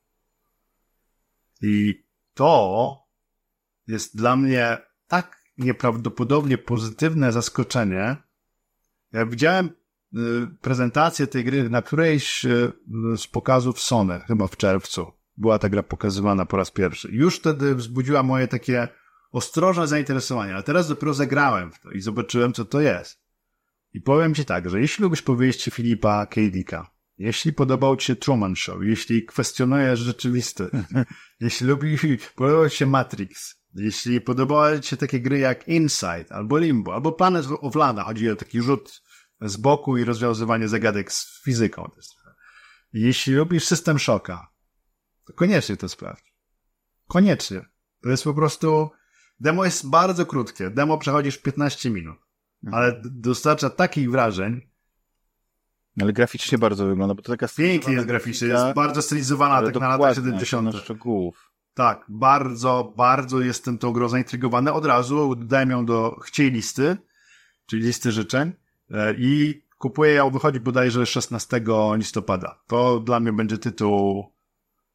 [1.62, 2.98] I to
[3.86, 8.16] jest dla mnie tak nieprawdopodobnie pozytywne zaskoczenie.
[9.12, 10.18] Ja widziałem y,
[10.60, 12.72] prezentację tej gry na którejś y,
[13.16, 15.12] z pokazów Sony, chyba w czerwcu.
[15.36, 17.08] Była ta gra pokazywana po raz pierwszy.
[17.12, 18.88] Już wtedy wzbudziła moje takie
[19.34, 23.20] ostrożne zainteresowanie, ale teraz dopiero zagrałem w to i zobaczyłem, co to jest.
[23.92, 26.26] I powiem ci tak, że jeśli lubisz powieści Filipa
[26.66, 26.90] K.
[27.18, 30.72] Jeśli podobał ci się Truman Show, jeśli kwestionujesz rzeczywistość,
[31.40, 32.02] jeśli lubisz,
[32.36, 37.12] podobał ci się Matrix, jeśli podobały ci się takie gry jak Inside, albo Limbo, albo
[37.12, 39.02] Planet of Lana, chodzi o taki rzut
[39.40, 41.90] z boku i rozwiązywanie zagadek z fizyką.
[42.92, 44.52] Jeśli lubisz System Shocka,
[45.26, 46.34] to koniecznie to sprawdź.
[47.08, 47.66] Koniecznie.
[48.02, 48.90] To jest po prostu...
[49.40, 50.70] Demo jest bardzo krótkie.
[50.70, 52.16] Demo przechodzisz w 15 minut.
[52.64, 52.74] Mhm.
[52.74, 54.60] Ale dostarcza takich wrażeń,
[56.02, 59.88] ale graficznie bardzo wygląda, bo to taka Pięknie jest graficznie, jest bardzo stylizowana tak na
[59.88, 60.76] lata 70.
[60.76, 61.50] szczegółów.
[61.74, 64.72] Tak, bardzo, bardzo jestem tą grą zaintrygowany.
[64.72, 66.96] Od razu dodałem ją do chciej listy,
[67.66, 68.52] czyli listy życzeń
[68.90, 71.60] e, i kupuję ją, wychodzi bodajże 16
[71.94, 72.58] listopada.
[72.66, 74.24] To dla mnie będzie tytuł,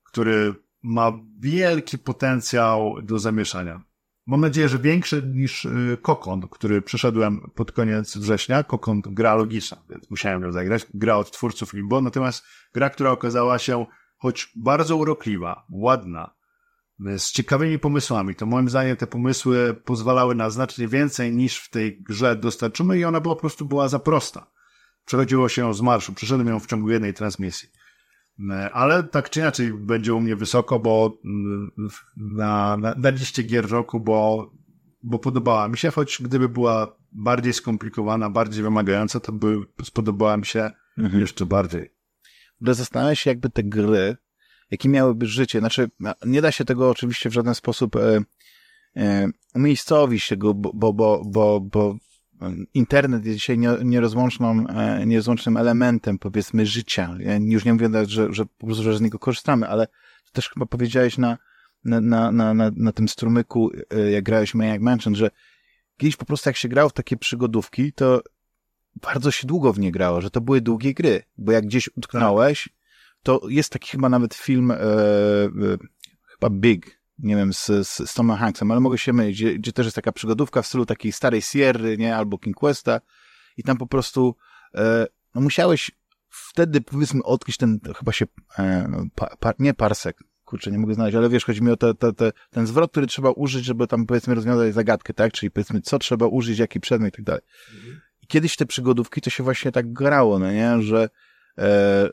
[0.03, 3.81] który ma wielki potencjał do zamieszania.
[4.29, 8.63] Mam nadzieję, że większy niż y, Kokon, który przyszedłem pod koniec września.
[8.63, 10.85] Kokon gra logiczna, więc musiałem ją zagrać.
[10.93, 13.85] Gra od twórców Limbo, natomiast gra, która okazała się
[14.17, 16.35] choć bardzo urokliwa, ładna,
[17.17, 18.35] z ciekawymi pomysłami.
[18.35, 23.05] To moim zdaniem te pomysły pozwalały na znacznie więcej niż w tej grze dostarczymy i
[23.05, 24.51] ona po prostu była za prosta.
[25.05, 27.69] Przechodziło się ją z marszu, przeszedłem ją w ciągu jednej transmisji.
[28.51, 31.71] E, ale tak czy inaczej będzie u mnie wysoko, bo mm,
[32.17, 34.51] na, na, na liście gier roku, bo,
[35.03, 40.45] bo podobała mi się, choć gdyby była bardziej skomplikowana, bardziej wymagająca, to by spodobała mi
[40.45, 41.19] się mhm.
[41.19, 41.93] jeszcze bardziej.
[42.61, 44.17] Zastanawiam się, jakby te gry,
[44.71, 45.59] jakie miałyby życie.
[45.59, 45.89] Znaczy,
[46.25, 48.21] nie da się tego oczywiście w żaden sposób e,
[48.95, 51.95] e, umiejscowić tego, bo, bo, bo, bo, bo
[52.73, 57.15] internet jest dzisiaj nierozłączną, e, nierozłącznym elementem, powiedzmy, życia.
[57.19, 59.87] Ja już nie mówię, że, że po prostu że z niego korzystamy, ale
[60.25, 61.37] to też chyba powiedziałeś na,
[61.83, 65.31] na, na, na, na, tym strumyku, e, jak grałeś Maniac Mansion, że
[65.97, 68.21] kiedyś po prostu jak się grało w takie przygodówki, to
[69.01, 72.69] bardzo się długo w nie grało, że to były długie gry, bo jak gdzieś utknąłeś,
[73.23, 75.49] to jest taki chyba nawet film, e, e,
[76.27, 79.71] chyba Big, nie wiem, z, z, z Tomem Hanksem, ale mogę się mylić, gdzie, gdzie
[79.71, 83.01] też jest taka przygodówka w stylu takiej starej Sierry, nie, albo King Questa.
[83.57, 84.35] I tam po prostu
[84.75, 85.91] e, no musiałeś
[86.29, 88.25] wtedy, powiedzmy, odkryć ten, chyba się,
[88.59, 91.93] e, pa, pa, nie parsek, kurczę, nie mogę znaleźć, ale wiesz, chodzi mi o te,
[91.93, 95.81] te, te, ten zwrot, który trzeba użyć, żeby tam, powiedzmy, rozwiązać zagadkę, tak, czyli powiedzmy,
[95.81, 97.41] co trzeba użyć, jaki przedmiot i tak dalej.
[98.21, 101.09] I kiedyś te przygodówki to się właśnie tak grało, no nie, że,
[101.57, 102.09] e,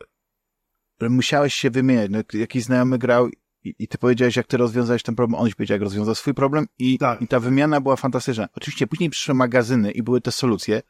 [1.00, 3.28] musiałeś się wymieniać, no, jakiś znajomy grał
[3.66, 6.34] i, i ty powiedziałeś, jak ty rozwiązałeś ten problem, on ci powiedział, jak rozwiązał swój
[6.34, 7.22] problem i, tak.
[7.22, 8.48] i ta wymiana była fantastyczna.
[8.56, 10.82] Oczywiście później przyszły magazyny i były te solucje,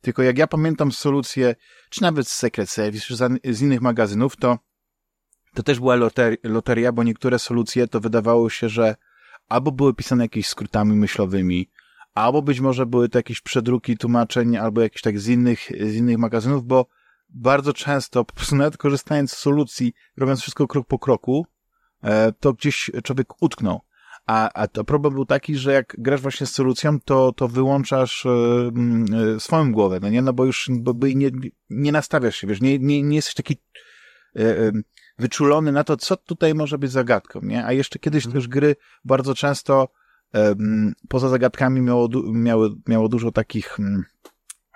[0.00, 1.54] tylko jak ja pamiętam solucje,
[1.90, 3.16] czy nawet z Secret Service, czy
[3.54, 4.58] z innych magazynów, to
[5.54, 8.96] to też była loter loteria, bo niektóre solucje to wydawało się, że
[9.48, 11.70] albo były pisane jakimiś skrótami myślowymi,
[12.14, 16.18] albo być może były to jakieś przedruki tłumaczeń, albo jakieś tak z innych, z innych
[16.18, 16.86] magazynów, bo
[17.28, 21.46] bardzo często, po prostu nawet korzystając z solucji, robiąc wszystko krok po kroku,
[22.40, 23.80] to gdzieś człowiek utknął.
[24.26, 28.26] A, a to problem był taki, że jak grasz właśnie z solucją, to, to wyłączasz
[28.26, 28.30] e,
[29.36, 30.22] e, swoją głowę, no nie?
[30.22, 31.30] No bo już bo, bo nie,
[31.70, 33.56] nie nastawiasz się, wiesz, nie, nie, nie jesteś taki
[34.36, 34.72] e, e,
[35.18, 37.64] wyczulony na to, co tutaj może być zagadką, nie?
[37.64, 38.40] A jeszcze kiedyś mhm.
[38.40, 39.88] też gry bardzo często
[40.34, 40.54] e,
[41.08, 43.78] poza zagadkami miało, miało, miało dużo takich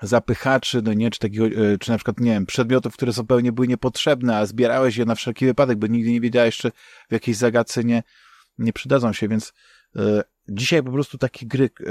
[0.02, 3.68] zapychaczy, no nie, czy takiego, e, czy na przykład, nie wiem, przedmiotów, które zupełnie były
[3.68, 6.72] niepotrzebne, a zbierałeś je na wszelki wypadek, bo nigdy nie wiedziałeś, czy
[7.09, 8.02] w jakiejś zagadce nie,
[8.59, 9.52] nie przydadzą się, więc
[9.96, 11.90] e, dzisiaj po prostu takie gry, e,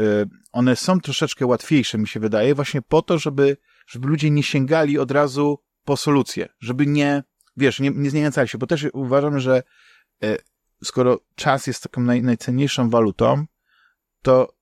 [0.51, 4.99] one są troszeczkę łatwiejsze, mi się wydaje, właśnie po to, żeby, żeby ludzie nie sięgali
[4.99, 7.23] od razu po solucję, żeby nie,
[7.57, 9.63] wiesz, nie, nie zniechęcali się, bo też uważam, że
[10.23, 10.37] e,
[10.83, 13.45] skoro czas jest taką naj, najcenniejszą walutą,
[14.21, 14.53] to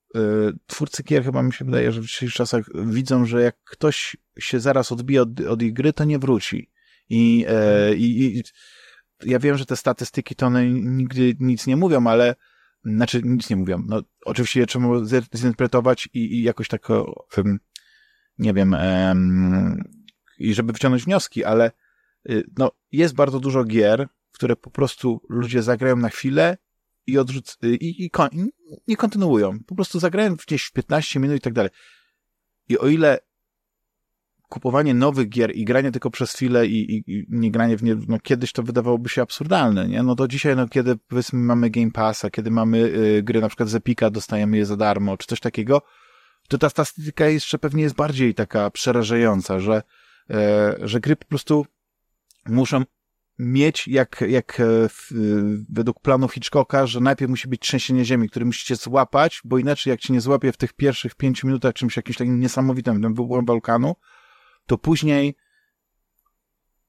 [0.67, 4.59] twórcy gier chyba mi się wydaje, że w dzisiejszych czasach widzą, że jak ktoś się
[4.59, 6.69] zaraz odbije od, od ich gry, to nie wróci.
[7.09, 8.43] I, e, i, i
[9.23, 12.35] ja wiem, że te statystyki to one nigdy nic nie mówią, ale
[12.85, 13.83] znaczy nic nie mówią.
[13.87, 14.87] No, oczywiście je trzeba
[15.35, 17.59] zinterpretować i, i jakoś tak, um,
[18.37, 19.83] nie wiem, um,
[20.39, 21.71] i żeby wyciągnąć wnioski, ale
[22.29, 26.57] y, no, jest bardzo dużo gier, które po prostu ludzie zagrają na chwilę
[27.07, 28.49] i odrzuc y, i, i, kon i
[28.87, 29.59] nie kontynuują.
[29.67, 31.71] Po prostu zagrają gdzieś 15 minut i tak dalej.
[32.69, 33.19] I o ile
[34.49, 37.95] kupowanie nowych gier i granie tylko przez chwilę i, i, i nie granie w nie,
[38.07, 40.03] no kiedyś to wydawałoby się absurdalne, nie?
[40.03, 43.69] No to dzisiaj, no kiedy powiedzmy mamy Game Passa, kiedy mamy y, gry na przykład
[43.69, 45.81] z Epika, dostajemy je za darmo, czy coś takiego,
[46.47, 49.83] to ta statystyka jeszcze pewnie jest bardziej taka przerażająca, że,
[50.29, 51.65] e, że gry po prostu
[52.45, 52.83] muszą
[53.39, 55.11] mieć, jak, jak e, w,
[55.69, 59.99] według planu Hitchcocka, że najpierw musi być trzęsienie ziemi, który musicie złapać, bo inaczej jak
[59.99, 63.95] cię nie złapie w tych pierwszych pięciu minutach czymś jakimś takim niesamowitym, tym wybuchem wulkanu,
[64.65, 65.35] to później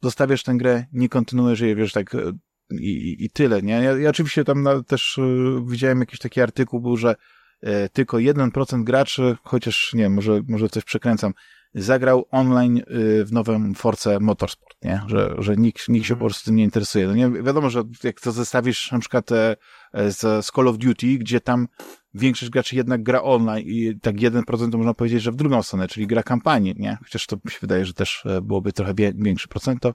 [0.02, 2.32] zostawiasz tę grę, nie kontynuujesz jej, wiesz, tak e,
[2.80, 3.72] i, i tyle, nie?
[3.72, 5.22] Ja, ja oczywiście tam też y,
[5.66, 7.16] widziałem jakiś taki artykuł, był, że
[7.64, 11.32] y, tylko 1% graczy, chociaż nie, może, może coś przekręcam,
[11.74, 15.02] zagrał online y, w nowym Force Motorsport, nie?
[15.06, 17.06] Że, że nikt, nikt się po prostu tym nie interesuje.
[17.06, 19.56] No nie, wiadomo, że jak to zestawisz na przykład e,
[19.92, 21.68] z, z Call of Duty, gdzie tam
[22.14, 25.88] większość graczy jednak gra online i tak 1% to można powiedzieć, że w drugą stronę,
[25.88, 26.98] czyli gra kampanii, nie?
[27.02, 29.94] Chociaż to mi się wydaje, że też e, byłoby trochę większy procent, to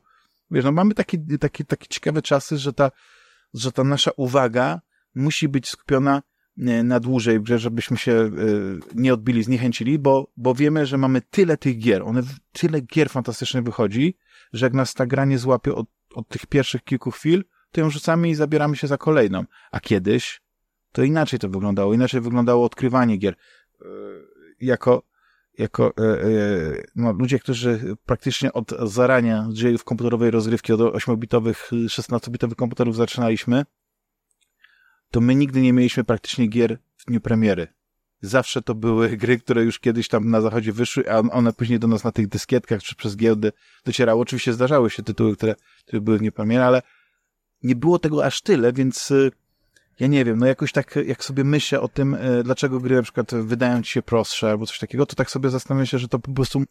[0.51, 2.91] wiesz, no mamy takie, takie, takie ciekawe czasy, że ta,
[3.53, 4.81] że ta nasza uwaga
[5.15, 6.21] musi być skupiona e,
[6.57, 8.29] na dłużej, żebyśmy się e,
[8.95, 13.63] nie odbili, zniechęcili, bo, bo wiemy, że mamy tyle tych gier, one, tyle gier fantastycznych
[13.63, 14.17] wychodzi,
[14.53, 17.89] że jak nas ta gra nie złapie od, od tych pierwszych kilku chwil, to ją
[17.89, 19.43] rzucamy i zabieramy się za kolejną.
[19.71, 20.41] A kiedyś
[20.91, 21.93] to inaczej to wyglądało.
[21.93, 23.35] Inaczej wyglądało odkrywanie gier.
[23.81, 23.85] E,
[24.61, 25.03] jako,
[25.57, 25.93] jako
[26.95, 33.65] no, ludzie, którzy praktycznie od zarania dziejów komputerowej rozgrywki, od 8-bitowych, 16-bitowych komputerów zaczynaliśmy,
[35.11, 37.67] to my nigdy nie mieliśmy praktycznie gier w dniu premiery.
[38.21, 41.87] Zawsze to były gry, które już kiedyś tam na zachodzie wyszły, a one później do
[41.87, 43.51] nas na tych dyskietkach czy przez giełdy
[43.85, 44.21] docierały.
[44.21, 46.81] Oczywiście zdarzały się tytuły, które, które były w dniu premiery, ale
[47.63, 49.13] nie było tego aż tyle, więc
[49.99, 53.01] ja nie wiem, no jakoś tak, jak sobie myślę o tym, e, dlaczego gry na
[53.01, 56.19] przykład wydają ci się prostsze albo coś takiego, to tak sobie zastanawiam się, że to
[56.19, 56.63] po prostu,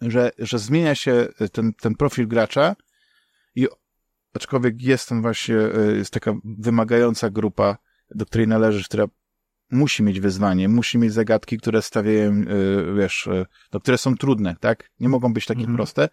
[0.00, 2.76] że, że zmienia się ten, ten profil gracza
[3.54, 3.68] i
[4.34, 7.78] aczkolwiek jest ten właśnie, e, jest taka wymagająca grupa,
[8.10, 9.06] do której należysz, która
[9.70, 12.44] musi mieć wyzwanie, musi mieć zagadki, które stawiają, e,
[12.96, 13.28] wiesz,
[13.72, 14.90] no, które są trudne, tak?
[15.00, 15.76] Nie mogą być takie mhm.
[15.76, 16.08] proste.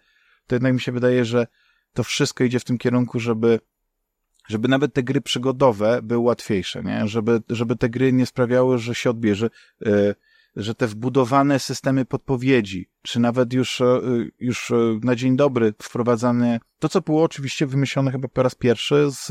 [0.46, 1.46] To jednak mi się wydaje, że
[1.92, 3.60] to wszystko idzie w tym kierunku, żeby
[4.48, 7.08] żeby nawet te gry przygodowe były łatwiejsze, nie?
[7.08, 9.50] Żeby, żeby te gry nie sprawiały, że się odbierze,
[9.80, 10.14] yy,
[10.58, 16.60] że te wbudowane systemy podpowiedzi, czy nawet już, yy, już yy, na dzień dobry wprowadzane,
[16.78, 19.26] to co było oczywiście wymyślone chyba po raz pierwszy z,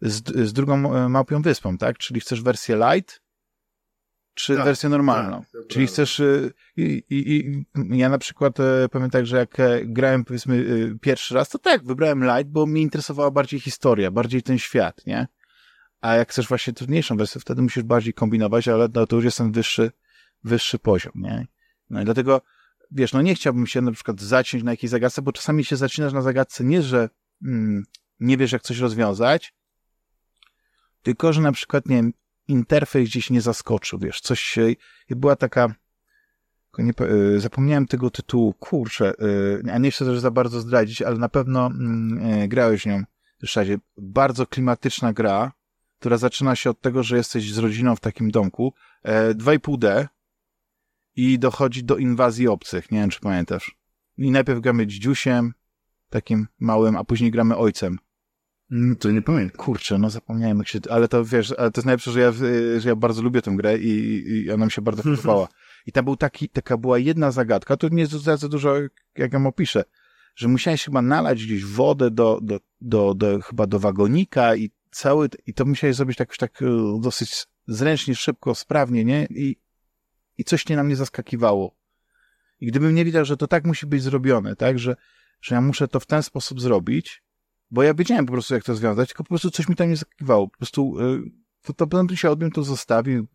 [0.00, 1.98] z, z drugą Małpią Wyspą, tak?
[1.98, 3.20] Czyli chcesz wersję light,
[4.34, 5.42] czy tak, wersję normalną.
[5.52, 6.22] Tak, Czyli chcesz,
[6.76, 7.64] i, i, i,
[7.98, 10.64] ja na przykład e, tak, że jak e, grałem powiedzmy
[11.00, 15.26] pierwszy raz, to tak, wybrałem light, bo mnie interesowała bardziej historia, bardziej ten świat, nie?
[16.00, 19.38] A jak chcesz właśnie trudniejszą wersję, wtedy musisz bardziej kombinować, ale no, to już jest
[19.38, 19.90] ten wyższy,
[20.44, 21.46] wyższy poziom, nie?
[21.90, 22.40] No i dlatego,
[22.90, 26.12] wiesz, no nie chciałbym się na przykład zaciąć na jakiejś zagadce, bo czasami się zaczynasz
[26.12, 27.08] na zagadce nie, że
[27.44, 27.84] mm,
[28.20, 29.54] nie wiesz jak coś rozwiązać,
[31.02, 32.12] tylko, że na przykład, nie wiem,
[32.48, 34.66] interfejs gdzieś nie zaskoczył, wiesz, coś się,
[35.10, 35.74] była taka,
[36.78, 36.92] nie,
[37.36, 39.12] e, zapomniałem tego tytułu, kurczę,
[39.66, 43.04] e, a nie chcę też za bardzo zdradzić, ale na pewno mm, e, grałeś nią
[43.38, 43.78] w Ryszardzie.
[43.96, 45.52] Bardzo klimatyczna gra,
[46.00, 48.74] która zaczyna się od tego, że jesteś z rodziną w takim domku,
[49.34, 50.06] 2,5D
[51.16, 53.76] i dochodzi do inwazji obcych, nie wiem, czy pamiętasz.
[54.18, 55.52] I najpierw gramy dziusiem,
[56.10, 57.98] takim małym, a później gramy ojcem.
[58.70, 59.56] Mm, to nie pamiętam.
[59.56, 62.32] Kurczę, no zapomniałem jak się, ale to wiesz, ale to jest najlepsze, że ja,
[62.78, 65.48] że ja bardzo lubię tę grę i, i ona mi się bardzo podobała.
[65.86, 68.74] I tam był taki, taka była jedna zagadka, to nie jest za dużo,
[69.16, 69.84] jak ją opiszę,
[70.36, 75.28] że musiałeś chyba nalać gdzieś wodę do, do, do, do chyba do wagonika i cały,
[75.46, 76.66] i to musiałeś zrobić tak już tak e,
[77.00, 79.26] dosyć zręcznie, szybko, sprawnie, nie?
[79.30, 79.56] I,
[80.38, 81.76] i coś nie na mnie zaskakiwało.
[82.60, 84.96] I gdybym nie wiedział, że to tak musi być zrobione, tak, że,
[85.40, 87.22] że ja muszę to w ten sposób zrobić,
[87.70, 89.96] bo ja wiedziałem po prostu, jak to związać, tylko po prostu coś mi tam nie
[89.96, 90.48] zakiwało.
[90.48, 91.30] Po prostu yy,
[91.62, 93.26] to, to potem się odbił, to zostawił.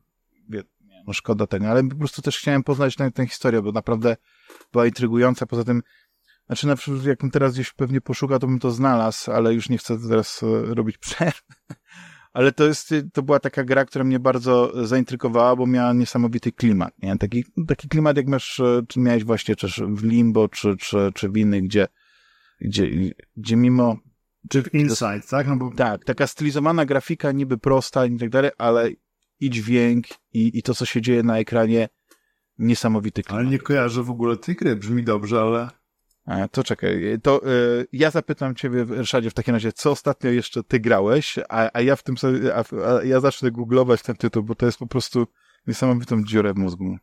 [1.07, 4.17] No szkoda tego, ale po prostu też chciałem poznać tę historię, bo naprawdę
[4.71, 5.45] była intrygująca.
[5.45, 5.81] Poza tym,
[6.47, 9.77] znaczy na przykład jakbym teraz gdzieś pewnie poszukał, to bym to znalazł, ale już nie
[9.77, 11.41] chcę teraz e, robić przerw.
[12.33, 16.93] ale to jest, to była taka gra, która mnie bardzo zaintrygowała, bo miała niesamowity klimat,
[17.03, 17.17] nie?
[17.17, 21.29] Taki, taki klimat, jak masz, e, czy miałeś właśnie też w Limbo, czy, czy, czy
[21.29, 21.87] w innych, gdzie,
[22.61, 22.89] gdzie,
[23.37, 23.97] gdzie mimo
[24.49, 25.47] Czy w Insight, tak?
[25.47, 25.71] No bo...
[25.75, 28.89] Tak, taka stylizowana grafika, niby prosta i tak dalej, ale
[29.39, 31.89] i dźwięk, i, i to, co się dzieje na ekranie,
[32.57, 33.41] niesamowity klimat.
[33.41, 35.69] Ale nie kojarzę w ogóle tej gry, brzmi dobrze, ale...
[36.25, 40.63] A, to czekaj, to y, ja zapytam ciebie, Ryszardzie, w takim razie, co ostatnio jeszcze
[40.63, 44.43] ty grałeś, a, a ja w tym sobie, a, a ja zacznę googlować ten tytuł,
[44.43, 45.27] bo to jest po prostu
[45.67, 46.97] niesamowitą dziurę w mózgu.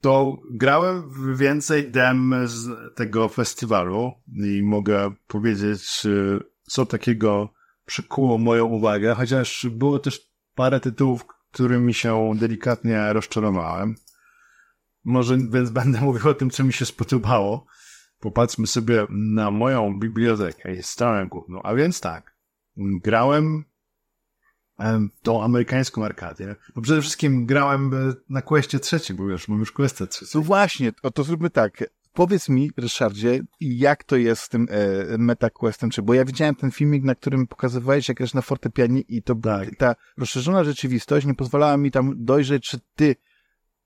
[0.00, 4.12] To grałem więcej dem z tego festiwalu
[4.44, 6.02] i mogę powiedzieć,
[6.62, 7.52] co takiego
[7.84, 13.94] przykuło moją uwagę, chociaż było też parę tytułów, którymi się delikatnie rozczarowałem.
[15.04, 17.66] Może więc będę mówił o tym, co mi się spodobało.
[18.20, 21.62] Popatrzmy sobie na moją bibliotekę i stronę główną.
[21.62, 22.36] A więc tak,
[22.76, 23.64] grałem
[25.18, 26.56] w tą amerykańską arkadię.
[26.74, 30.40] Bo przede wszystkim grałem e, na Questie trzecim, bo już mam już Questę trzecim.
[30.40, 31.84] No właśnie, o to zróbmy tak.
[32.12, 36.70] Powiedz mi, Ryszardzie, jak to jest z tym e, MetaQuestem, czy bo ja widziałem ten
[36.70, 39.76] filmik, na którym pokazywałeś, jak grasz na fortepianie i to Tak.
[39.76, 43.16] ta rozszerzona rzeczywistość nie pozwalała mi tam dojrzeć, czy ty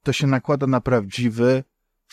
[0.03, 1.64] to się nakłada na prawdziwy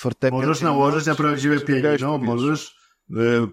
[0.01, 0.39] fortepian.
[0.39, 2.19] Możesz nałożyć na prawdziwe no, powietrzu?
[2.19, 2.75] możesz.
[3.11, 3.47] Y,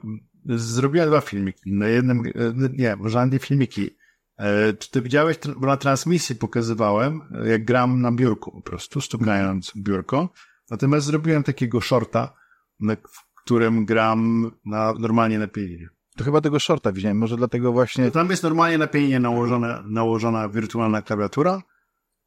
[0.46, 1.72] zrobiłem dwa filmiki.
[1.72, 2.32] Na jednym, y,
[2.78, 3.98] nie, żadne filmiki.
[4.38, 9.00] E, czy ty widziałeś, bo na transmisji pokazywałem, e, jak gram na biurku po prostu,
[9.00, 10.28] stukając biurko.
[10.70, 12.34] Natomiast zrobiłem takiego shorta,
[12.80, 15.88] na, w którym gram na, normalnie na pianinie.
[16.16, 18.10] To chyba tego shorta widziałem, może dlatego właśnie...
[18.10, 21.62] Tam jest normalnie na pianinie nałożona, nałożona wirtualna klawiatura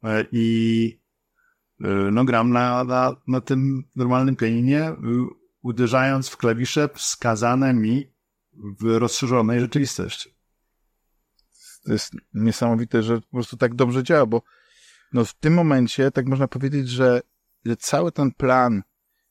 [0.04, 1.01] e, i
[2.12, 4.94] no gram na, na, na tym normalnym pianinie, y,
[5.62, 8.12] uderzając w klawisze wskazane mi
[8.80, 10.30] w rozszerzonej rzeczywistości.
[11.84, 14.42] to jest niesamowite, że po prostu tak dobrze działa, bo
[15.12, 17.20] no w tym momencie tak można powiedzieć, że,
[17.64, 18.82] że cały ten plan,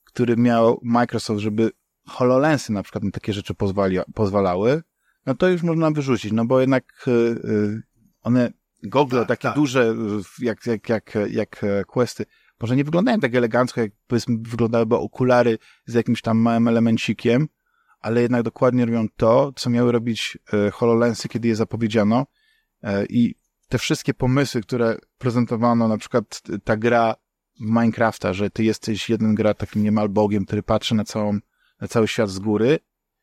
[0.03, 1.71] który miał Microsoft, żeby
[2.07, 4.83] HoloLensy na przykład na takie rzeczy pozwali, pozwalały,
[5.25, 7.81] no to już można wyrzucić, no bo jednak y, y,
[8.21, 8.51] one,
[8.83, 9.55] gogle Tak, takie tak.
[9.55, 9.95] duże,
[10.39, 12.25] y, jak, jak, jak, jak e, Questy,
[12.61, 17.47] może nie wyglądają tak elegancko, jak powiedzmy wyglądałyby okulary z jakimś tam małym elemencikiem,
[17.99, 22.25] ale jednak dokładnie robią to, co miały robić e, HoloLensy, kiedy je zapowiedziano,
[22.83, 23.35] E, I
[23.69, 27.15] te wszystkie pomysły, które prezentowano, na przykład ta gra
[27.59, 31.39] w Minecrafta, że ty jesteś jeden gra takim niemal bogiem, który patrzy na całą,
[31.81, 32.79] na cały świat z góry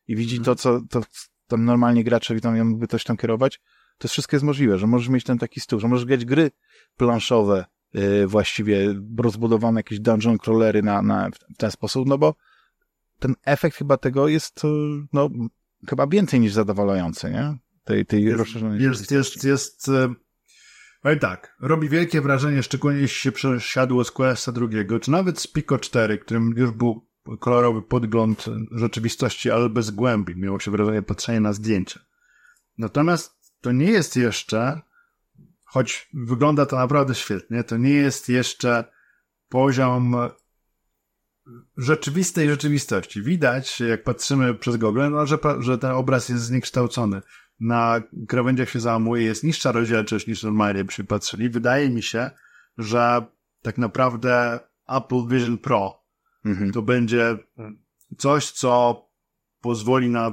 [0.07, 0.45] i widzi Mhm.
[0.45, 1.01] to, co to
[1.47, 3.61] tam normalnie gracze widzą, ja mógłby coś tam kierować,
[3.97, 6.51] to wszystko jest możliwe, że możesz mieć ten taki stół, że możesz grać gry
[6.97, 7.65] planszowe,
[8.27, 12.35] właściwie rozbudowane jakieś dungeon crawlery na, na, w ten sposób, no bo
[13.19, 15.29] ten efekt chyba tego jest, yy, no,
[15.89, 17.57] chyba więcej niż zadowalający, nie?
[17.83, 20.13] Tej, tej Jest, rozszerzonej jest, jest, jest, e,
[21.01, 25.47] powiem tak, robi wielkie wrażenie, szczególnie jeśli się przesiadło z Questa drugiego, czy nawet z
[25.47, 27.09] Pico 4, którym już był
[27.39, 30.35] kolorowy podgląd rzeczywistości, ale bez głębi.
[30.35, 31.99] Miało się wrażenie patrzenia na zdjęcie.
[32.77, 34.81] Natomiast to nie jest jeszcze,
[35.69, 38.83] choć wygląda to naprawdę świetnie, to nie jest jeszcze
[39.49, 40.15] poziom
[41.77, 43.21] rzeczywistej rzeczywistości.
[43.21, 47.21] Widać, jak patrzymy przez Google, no, że, że ten obraz jest zniekształcony.
[47.59, 51.49] Na krawędziach się załamuje, jest niższa rozdzielczość niż normalnie byśmy patrzyli.
[51.49, 52.31] Wydaje mi się,
[52.77, 53.25] że
[53.61, 55.99] tak naprawdę Apple Vision Pro
[56.45, 56.71] Mhm.
[56.71, 57.37] to będzie
[58.17, 59.01] coś, co
[59.61, 60.31] pozwoli na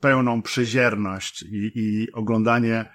[0.00, 2.92] pełną przezierność i, i oglądanie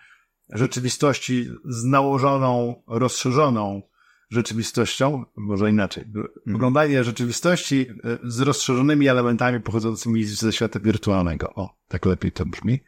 [0.49, 3.81] rzeczywistości z nałożoną, rozszerzoną
[4.29, 6.05] rzeczywistością, może inaczej.
[6.55, 11.53] Oglądanie rzeczywistości e, z rozszerzonymi elementami pochodzącymi ze świata wirtualnego.
[11.55, 12.79] O, tak lepiej to brzmi.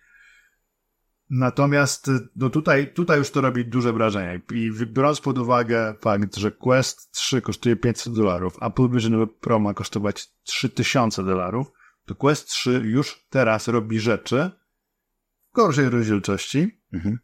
[1.30, 4.42] Natomiast e, no tutaj, tutaj już to robi duże wrażenie.
[4.54, 9.74] I biorąc pod uwagę fakt, że Quest 3 kosztuje 500 dolarów, Apple Vision Pro ma
[9.74, 11.68] kosztować 3000 dolarów,
[12.06, 14.52] to Quest 3 już teraz robi rzeczy
[15.52, 17.20] w gorszej rozdzielczości, Mhm.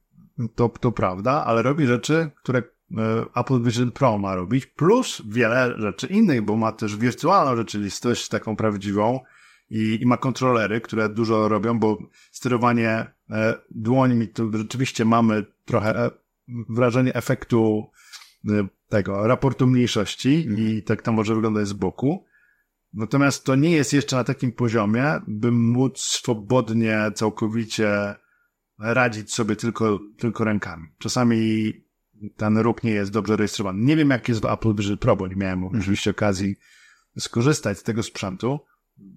[0.56, 2.60] To, to prawda, ale robi rzeczy, które
[2.98, 8.28] e, Apple Vision Pro ma robić, plus wiele rzeczy innych, bo ma też wirtualną rzeczywistość,
[8.28, 9.20] taką prawdziwą
[9.72, 11.98] i, i ma kontrolery, które dużo robią, bo
[12.32, 16.12] sterowanie e, dłońmi to rzeczywiście mamy trochę e,
[16.70, 17.90] wrażenie efektu
[18.50, 22.26] e, tego raportu mniejszości i tak to może wyglądać z boku.
[22.94, 28.16] Natomiast to nie jest jeszcze na takim poziomie, by móc swobodnie, całkowicie
[28.82, 30.88] radzić sobie tylko, tylko rękami.
[30.98, 31.72] Czasami
[32.36, 33.80] ten ruch nie jest dobrze rejestrowany.
[33.86, 36.56] Nie wiem, jak jest w Apple Vision Pro, bo nie miałem oczywiście okazji
[37.20, 38.60] skorzystać z tego sprzętu.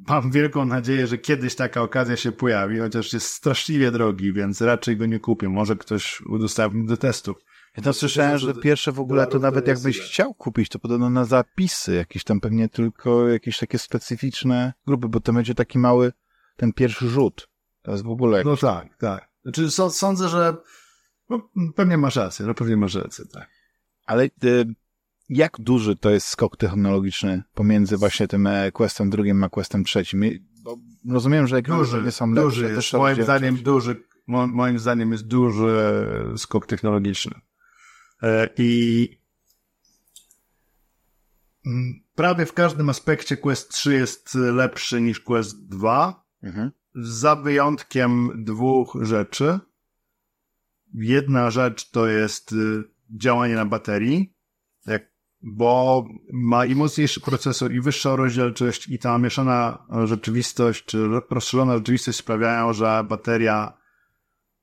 [0.08, 4.96] Mam wielką nadzieję, że kiedyś taka okazja się pojawi, chociaż jest straszliwie drogi, więc raczej
[4.96, 5.48] go nie kupię.
[5.48, 7.36] Może ktoś udostępni do testów.
[7.76, 11.10] Ja tam słyszałem, że pierwsze w ogóle to nawet to jakbyś chciał kupić, to podobno
[11.10, 16.12] na zapisy, jakieś tam pewnie tylko jakieś takie specyficzne grupy, bo to będzie taki mały,
[16.56, 17.48] ten pierwszy rzut
[17.82, 18.42] To jest w ogóle...
[18.44, 19.33] No tak, tak.
[19.44, 20.56] Znaczy sądzę, że
[21.30, 23.48] no, pewnie masz rację, no pewnie masz rację, tak.
[24.06, 24.74] Ale y,
[25.28, 30.22] jak duży to jest skok technologiczny pomiędzy właśnie tym e, Questem drugim a Questem trzecim?
[30.62, 30.76] Bo
[31.10, 32.42] rozumiem, że duży, nie są lepsze.
[32.42, 35.66] Duży jest, moim zdaniem duży, moim zdaniem jest duży
[36.34, 37.40] e, skok technologiczny.
[38.22, 39.08] E, I
[41.66, 46.70] mm, prawie w każdym aspekcie Quest 3 jest lepszy niż Quest 2, mhm.
[46.94, 49.58] Za wyjątkiem dwóch rzeczy.
[50.94, 54.34] Jedna rzecz to jest y, działanie na baterii,
[55.44, 62.18] bo ma i mocniejszy procesor, i wyższą rozdzielczość, i ta mieszana rzeczywistość, czy rozszerzona rzeczywistość
[62.18, 63.72] sprawiają, że bateria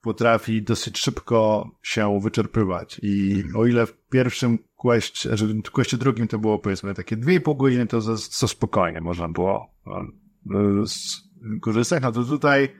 [0.01, 2.99] potrafi dosyć szybko się wyczerpywać.
[3.03, 7.57] I o ile w pierwszym questie, że w questie drugim to było powiedzmy takie 2,5
[7.57, 9.73] godziny, to za, to spokojnie można było
[10.45, 10.83] no,
[11.61, 12.75] korzystać, no to tutaj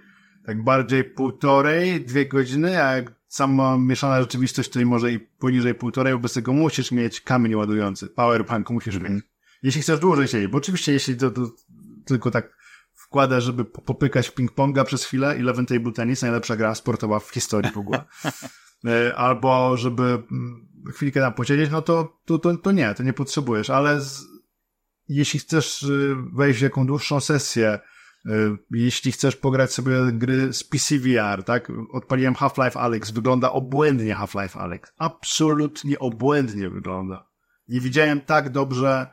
[0.46, 6.20] tak bardziej półtorej, dwie godziny, a jak sama mieszana rzeczywistość, tutaj może i poniżej półtorej,
[6.20, 9.04] bez tego musisz mieć kamień ładujący, powerbank musisz mieć.
[9.04, 9.22] Mhm.
[9.64, 11.42] Jeśli chcesz dłużej siedzieć, bo oczywiście jeśli to, to
[12.06, 12.58] tylko tak
[12.94, 17.72] wkłada, żeby popykać ping-ponga przez chwilę i Eleven Table Tennis, najlepsza gra sportowa w historii
[17.72, 18.04] w ogóle.
[18.86, 23.14] E, albo żeby mm, chwilkę tam posiedzieć, no to, to, to, to nie, to nie
[23.14, 24.26] potrzebujesz, ale z,
[25.08, 27.80] jeśli chcesz y, wejść w jaką dłuższą sesję,
[28.72, 31.72] jeśli chcesz pograć sobie gry z PCVR, tak?
[31.92, 34.92] Odpaliłem Half-Life Alex, wygląda obłędnie Half-Life Alex.
[34.98, 37.28] Absolutnie obłędnie wygląda.
[37.68, 39.08] Nie widziałem tak dobrze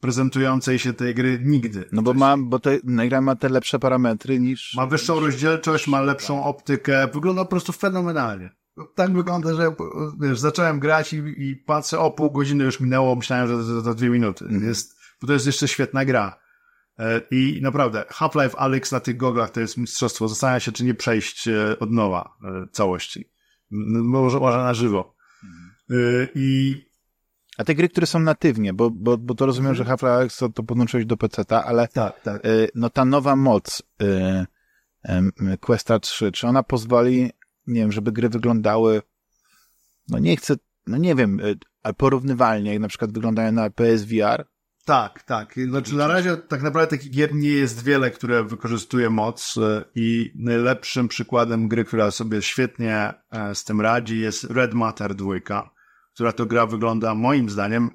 [0.00, 1.88] prezentującej się tej gry nigdy.
[1.92, 4.74] No bo ma, bo te, gra ma te lepsze parametry niż...
[4.74, 8.50] Ma wyższą rozdzielczość, ma lepszą optykę, wygląda po prostu fenomenalnie.
[8.94, 9.74] Tak wygląda, że
[10.20, 14.10] wiesz, zacząłem grać i, i patrzę, o pół godziny już minęło, myślałem, że to dwie
[14.10, 14.44] minuty.
[14.44, 14.64] Mm.
[14.64, 16.43] Jest, bo to jest jeszcze świetna gra.
[16.98, 20.28] E, I naprawdę, Half-Life Alyx na tych goglach to jest mistrzostwo.
[20.28, 23.30] Zastanawiam się, czy nie przejść e, od nowa e, całości.
[23.70, 25.14] Może, może na żywo.
[26.34, 26.76] I
[27.58, 29.98] a te gry, które są natywnie, bo, bo, bo to rozumiem, że mhm.
[29.98, 32.42] Half-Life to, to podłączyłeś do PC-ta, ale tak, tak.
[32.74, 34.06] No ta nowa moc y,
[35.52, 37.30] y, Questa 3, czy ona pozwoli,
[37.66, 39.02] nie wiem, żeby gry wyglądały,
[40.08, 40.54] no nie chcę,
[40.86, 41.40] no nie wiem,
[41.82, 44.46] ale porównywalnie, jak na przykład wyglądają na PSVR?
[44.84, 45.54] Tak, tak.
[45.68, 50.32] Znaczy na razie tak naprawdę takich gier nie jest wiele, które wykorzystuje moc y, i
[50.34, 55.34] najlepszym przykładem gry, która sobie świetnie e, z tym radzi jest Red Matter 2
[56.14, 57.90] która to gra wygląda moim zdaniem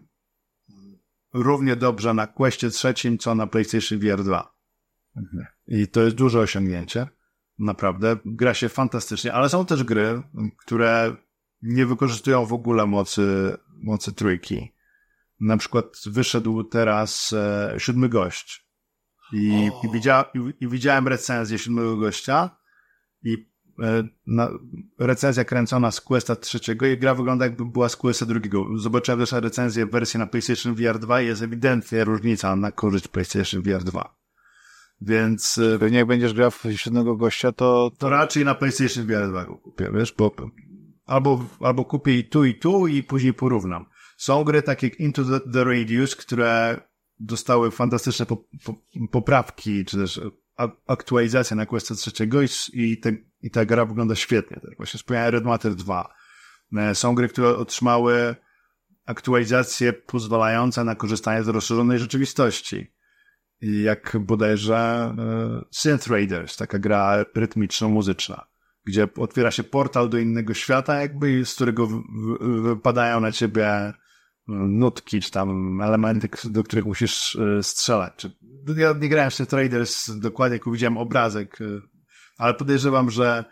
[1.34, 4.54] równie dobrze na Questie trzecim, co na PlayStation VR 2.
[5.18, 5.46] Mhm.
[5.68, 7.08] I to jest duże osiągnięcie.
[7.60, 8.18] Naprawdę.
[8.26, 10.22] Gra się fantastycznie, ale są też gry,
[10.58, 11.16] które
[11.62, 14.74] nie wykorzystują w ogóle mocy, mocy trójki.
[15.40, 18.70] Na przykład wyszedł teraz e, siódmy gość.
[19.34, 22.58] I, i, widzia, i, i widziałem recenzję siódmego gościa
[23.24, 23.50] i
[23.84, 24.50] E, na,
[25.00, 28.66] recenzja kręcona z Questa trzeciego i gra wygląda jakby była z Questa drugiego.
[28.76, 33.62] Zobaczyłem też recenzję wersji na PlayStation VR 2 i jest ewidentnie różnica na korzyść PlayStation
[33.62, 34.16] VR 2.
[35.02, 35.60] Więc...
[35.80, 37.92] Pewnie jak będziesz grał w siódmego gościa, to...
[37.98, 40.32] To raczej na PlayStation VR 2 go kupię, wiesz, bo
[41.06, 43.86] albo, albo kupię i tu i tu i później porównam.
[44.20, 46.82] Są gry takie jak Into the, the Radius, które
[47.20, 48.76] dostały fantastyczne po, po,
[49.12, 50.22] poprawki, czy też
[50.88, 53.12] aktualizacja na Questa trzeciego i, i, te,
[53.42, 54.60] i ta gra wygląda świetnie.
[54.62, 56.14] Tak właśnie wspomniałem Red Matter 2.
[56.78, 58.36] E, są gry, które otrzymały
[59.06, 62.94] aktualizacje pozwalające na korzystanie z rozszerzonej rzeczywistości.
[63.62, 65.16] Jak bodajże e,
[65.72, 68.48] Synth Raiders, taka gra rytmiczno-muzyczna,
[68.86, 71.88] gdzie otwiera się portal do innego świata, jakby z którego
[72.40, 73.94] wypadają na ciebie
[74.50, 78.14] nutki, czy tam elementy, do których musisz e, strzelać.
[78.18, 78.32] Czy,
[78.78, 81.66] ja nie grałem w Traders dokładnie, jak widziałem obrazek, e,
[82.38, 83.46] ale podejrzewam, że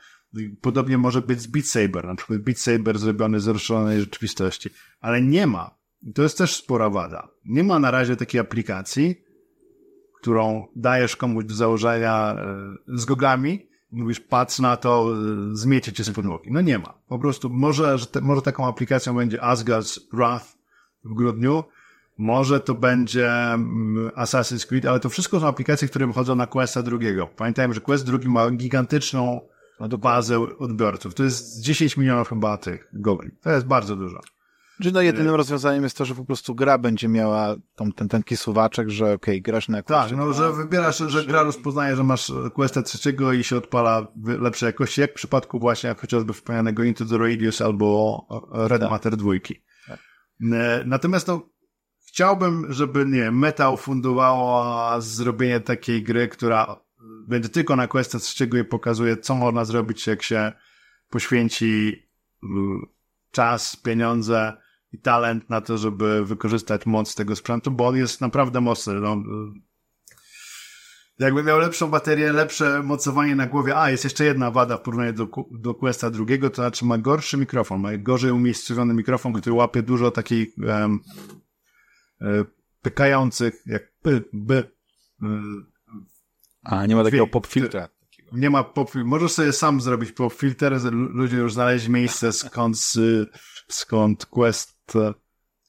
[0.62, 4.70] podobnie może być z Beat Saber, na przykład Beat Saber zrobiony z rozszerzonej rzeczywistości,
[5.00, 5.78] ale nie ma.
[6.16, 7.28] To jest też spora wada.
[7.46, 9.16] Nie ma na razie takiej aplikacji,
[10.22, 15.16] którą dajesz komuś do założenia e, z goglami, mówisz, patrz na to,
[15.52, 16.52] zmiecie cię z podłogi.
[16.52, 17.02] No nie ma.
[17.08, 20.57] Po prostu może, że te, może taką aplikacją będzie Asgard's Wrath,
[21.08, 21.64] w grudniu.
[22.18, 26.84] Może to będzie mm, Assassin's Creed, ale to wszystko są aplikacje, które wychodzą na Questa
[26.84, 27.28] drugiego.
[27.28, 29.42] Pamiętajmy, że Quest drugi ma gigantyczną
[30.00, 31.14] bazę odbiorców.
[31.14, 33.32] To jest 10 milionów chyba tych gogli.
[33.42, 34.20] To jest bardzo dużo.
[34.84, 38.24] Czy no jedynym rozwiązaniem jest to, że po prostu gra będzie miała tą, ten, ten
[38.36, 40.10] suwaczek, że okej, okay, grasz na Quest.
[40.10, 44.68] Tak, no że wybierasz, że gra rozpoznaje, że masz Questa trzeciego i się odpala lepszej
[44.68, 48.92] jakości, jak w przypadku właśnie chociażby wspomnianego Into the Radius albo Red tak.
[48.92, 49.32] Matter 2
[50.86, 51.50] natomiast no,
[52.08, 56.80] chciałbym, żeby, nie Metal fundowało zrobienie takiej gry, która
[57.28, 60.52] będzie tylko na Questa trzeciego i pokazuje, co można zrobić, jak się
[61.10, 61.90] poświęci
[62.44, 62.48] y,
[63.32, 64.58] czas, pieniądze
[64.92, 68.94] i talent na to, żeby wykorzystać moc tego sprzętu, bo on jest naprawdę mocny.
[68.94, 69.24] No,
[71.20, 73.78] jakby miał lepszą baterię, lepsze mocowanie na głowie.
[73.78, 77.38] A, jest jeszcze jedna wada w porównaniu do, do Questa drugiego, to znaczy ma gorszy
[77.38, 81.00] mikrofon, ma gorzej umiejscowiony mikrofon, który łapie dużo takich um,
[82.82, 84.72] pykających, jak py, by.
[86.64, 87.90] A, nie ma takiego pop filtra.
[88.32, 90.82] Nie ma pop Możesz sobie sam zrobić pop filter.
[90.92, 92.78] Ludzie już znaleźli miejsce, skąd,
[93.68, 94.94] skąd Quest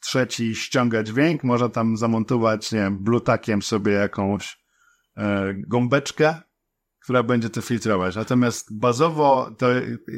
[0.01, 1.45] trzeci ściąga dźwięk.
[1.45, 4.59] Można tam zamontować, nie wiem, blutakiem sobie jakąś e,
[5.57, 6.35] gąbeczkę,
[7.01, 8.17] która będzie to filtrować.
[8.17, 9.67] Natomiast bazowo to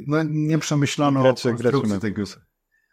[0.06, 2.22] no, nie przemyślano gracze, gracze tego.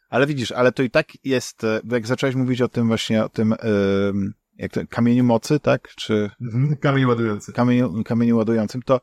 [0.10, 3.30] Ale widzisz, ale to i tak jest, e, jak zacząłeś mówić o tym właśnie, o
[3.30, 3.56] tym
[4.58, 5.88] jak to, kamieniu mocy, tak?
[5.96, 6.32] Czy...
[6.42, 7.54] Mhm, kamień ładujący.
[7.54, 9.02] Kamieniu, kamieniu ładującym, to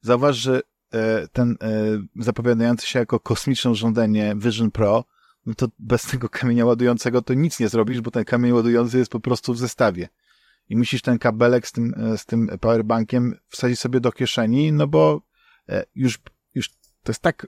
[0.00, 0.60] zauważ, że
[0.92, 1.76] e, ten e,
[2.16, 5.04] zapowiadający się jako kosmiczne urządzenie Vision Pro,
[5.46, 9.10] no to bez tego kamienia ładującego to nic nie zrobisz, bo ten kamień ładujący jest
[9.10, 10.08] po prostu w zestawie.
[10.70, 15.22] I musisz ten kabelek z tym, z tym powerbankiem wsadzić sobie do kieszeni, no bo
[15.94, 16.18] już,
[16.54, 16.68] już
[17.02, 17.46] to jest tak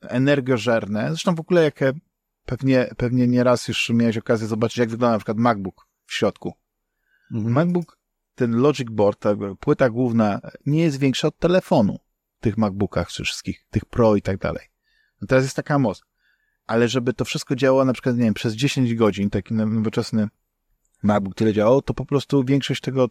[0.00, 1.08] energożerne.
[1.08, 1.80] Zresztą w ogóle jak
[2.46, 6.52] pewnie, pewnie nieraz już miałeś okazję zobaczyć, jak wygląda na przykład MacBook w środku.
[7.32, 7.54] Mhm.
[7.54, 7.98] MacBook,
[8.34, 11.98] ten Logic Board, ta płyta główna, nie jest większa od telefonu
[12.38, 14.66] w tych MacBookach wszystkich, tych Pro i tak dalej.
[15.20, 16.02] No teraz jest taka moc.
[16.66, 20.28] Ale żeby to wszystko działało na przykład, nie wiem, przez 10 godzin, taki nowoczesny
[21.02, 23.08] MacBook tyle działał, to po prostu większość tego,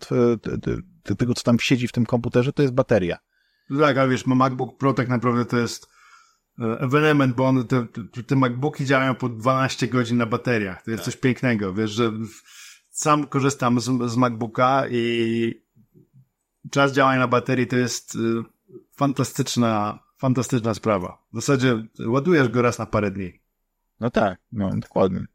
[1.18, 3.18] tego, co tam siedzi w tym komputerze, to jest bateria.
[3.80, 5.88] Tak, ale wiesz, MacBook Pro tak naprawdę to jest
[6.60, 7.88] E, ewenement, bo one, te,
[8.28, 10.84] te MacBooki działają po 12 godzin na bateriach.
[10.84, 11.14] To jest tak.
[11.14, 12.12] coś pięknego, wiesz, że
[12.90, 15.54] sam korzystam z, z MacBooka i
[16.72, 18.20] czas działania na baterii to jest y,
[18.96, 21.26] fantastyczna, fantastyczna sprawa.
[21.34, 23.40] W zasadzie ładujesz go raz na parę dni.
[24.00, 25.26] No tak, no dokładnie.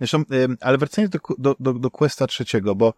[0.00, 0.24] Zresztą,
[0.60, 2.94] ale wracając do, do, do, do Questa trzeciego, bo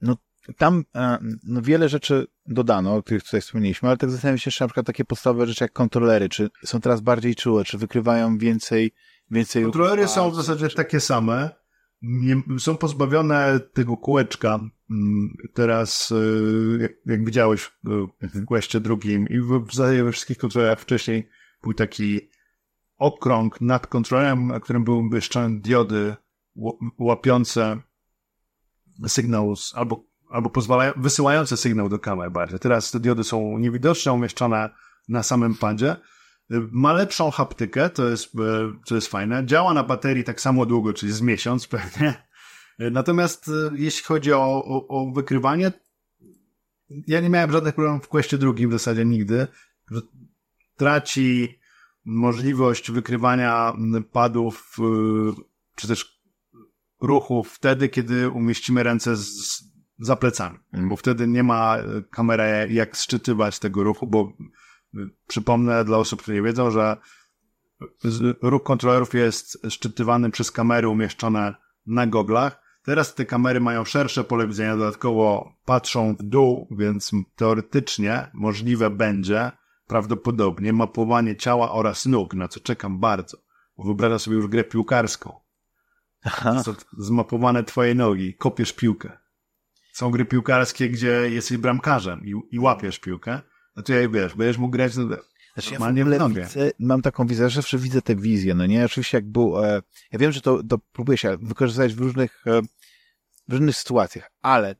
[0.00, 0.16] no,
[0.56, 4.64] tam e, no, wiele rzeczy dodano, o których tutaj wspomnieliśmy, ale tak zastanawiam się jeszcze
[4.64, 8.92] na przykład takie podstawowe rzeczy jak kontrolery, czy są teraz bardziej czułe, czy wykrywają więcej,
[9.30, 9.62] więcej...
[9.62, 11.50] Kontrolery są w zasadzie takie same,
[12.02, 14.60] nie, są pozbawione tego kółeczka.
[14.90, 18.46] Mm, teraz, e, jak, jak widziałeś w mhm.
[18.46, 21.28] Questie drugim i w zasadzie we wszystkich kontrolerach wcześniej
[21.62, 22.20] był taki
[22.98, 26.16] okrąg nad kontrolerem, na którym były umieszczone diody
[26.98, 27.80] łapiące
[29.06, 32.58] sygnał albo albo pozwalają, wysyłające sygnał do kamer bardziej.
[32.58, 34.70] Teraz te diody są niewidoczne, umieszczone
[35.08, 35.96] na samym padzie.
[36.50, 38.32] Ma lepszą haptykę, to jest,
[38.86, 39.46] to jest fajne.
[39.46, 42.28] Działa na baterii tak samo długo, czyli z miesiąc pewnie.
[42.78, 45.72] Natomiast e, jeśli chodzi o, o, o wykrywanie,
[47.06, 49.46] ja nie miałem żadnych problemów w Questie drugim w zasadzie nigdy.
[50.76, 51.58] Traci
[52.08, 53.72] możliwość wykrywania
[54.12, 54.82] padów, e,
[55.74, 56.22] czy też
[57.00, 59.62] ruchów wtedy, kiedy umieścimy ręce z,
[59.98, 64.32] za plecami, bo wtedy nie ma e, kamery jak szczytywać tego ruchu, bo
[64.94, 66.96] e, przypomnę dla osób, które nie wiedzą, że
[68.42, 71.54] ruch kontrolerów jest szczytywany przez kamery umieszczone
[71.86, 72.62] na goglach.
[72.82, 79.52] Teraz te kamery mają szersze pole widzenia, dodatkowo patrzą w dół, więc teoretycznie możliwe będzie
[79.88, 83.38] prawdopodobnie mapowanie ciała oraz nóg, na co czekam bardzo.
[83.76, 85.40] Bo wyobrażam sobie już grę piłkarską.
[86.24, 86.62] Aha.
[86.98, 89.18] Zmapowane twoje nogi, kopiesz piłkę
[89.98, 93.40] są gry piłkarskie, gdzie jesteś bramkarzem i, i łapiesz piłkę,
[93.84, 95.04] to ja wiesz, będziesz mógł grać no,
[95.54, 98.84] znaczy, ja w widzę, mam taką wizję, że zawsze widzę tę wizję, no nie?
[98.84, 99.82] Oczywiście jak był, e,
[100.12, 102.62] ja wiem, że to, to próbuję się wykorzystać w różnych, e,
[103.48, 104.76] w różnych sytuacjach, ale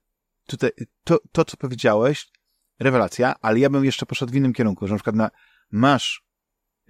[0.47, 0.71] tutaj,
[1.05, 2.31] to, to, co powiedziałeś,
[2.79, 5.31] rewelacja, ale ja bym jeszcze poszedł w innym kierunku, że na przykład na,
[5.71, 6.23] masz,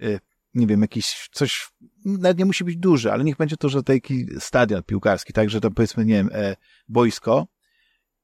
[0.01, 0.19] e,
[0.53, 1.69] nie wiem, jakiś coś,
[2.05, 5.61] nawet nie musi być duży, ale niech będzie to, że taki stadion piłkarski, tak, że
[5.61, 6.55] to powiedzmy, nie wiem, e,
[6.87, 7.47] boisko,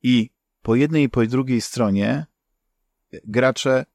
[0.04, 0.30] i
[0.62, 2.26] po jednej i po drugiej stronie
[3.24, 3.86] gracze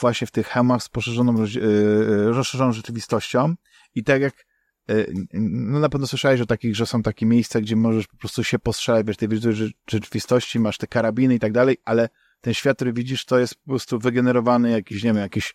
[0.00, 3.54] właśnie w tych hełmach z poszerzoną, e, e, rozszerzoną rzeczywistością
[3.94, 4.46] i tak jak
[4.88, 8.44] e, no na pewno słyszałeś o takich, że są takie miejsca, gdzie możesz po prostu
[8.44, 12.08] się postrzelać, wiesz, tej wirtualnej rzeczywistości, masz te karabiny i tak dalej, ale
[12.40, 15.54] ten świat, który widzisz, to jest po prostu wygenerowany jakiś, nie wiem, jakieś,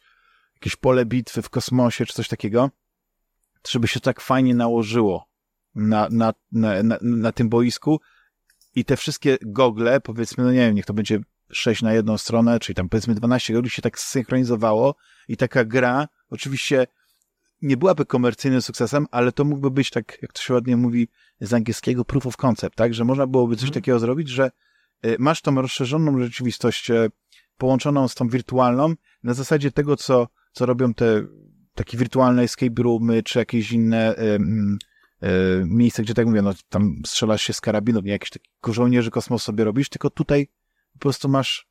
[0.53, 2.71] jakieś pole bitwy w kosmosie, czy coś takiego,
[3.69, 5.27] żeby się tak fajnie nałożyło
[5.75, 7.99] na, na, na, na, na tym boisku,
[8.75, 11.19] i te wszystkie gogle, powiedzmy, no nie wiem, niech to będzie
[11.51, 14.95] 6 na jedną stronę, czyli tam powiedzmy 12 gogli się tak zsynchronizowało
[15.27, 16.87] i taka gra oczywiście
[17.61, 21.07] nie byłaby komercyjnym sukcesem, ale to mógłby być tak, jak to się ładnie mówi
[21.41, 23.73] z angielskiego, proof of concept, tak, że można byłoby coś mm.
[23.73, 24.51] takiego zrobić, że
[25.19, 27.11] masz tą rozszerzoną rzeczywistość, y,
[27.57, 28.93] połączoną z tą wirtualną,
[29.23, 31.25] na zasadzie tego, co, co robią te
[31.75, 34.39] takie wirtualne escape roomy, czy jakieś inne y,
[35.23, 39.11] y, miejsca, gdzie tak mówię, no tam strzelasz się z karabinów, nie jakiś taki żołnierzy
[39.11, 40.47] kosmos sobie robisz, tylko tutaj
[40.93, 41.67] po prostu masz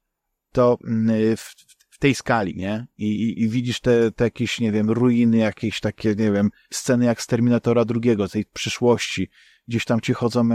[0.53, 0.79] to
[1.11, 1.55] y, w,
[1.91, 2.87] w tej skali, nie?
[2.99, 7.05] I, i, i widzisz te, te jakieś, nie wiem, ruiny, jakieś takie, nie wiem, sceny
[7.05, 9.29] jak z Terminatora drugiego, tej przyszłości.
[9.69, 10.49] Gdzieś tam ci chodzą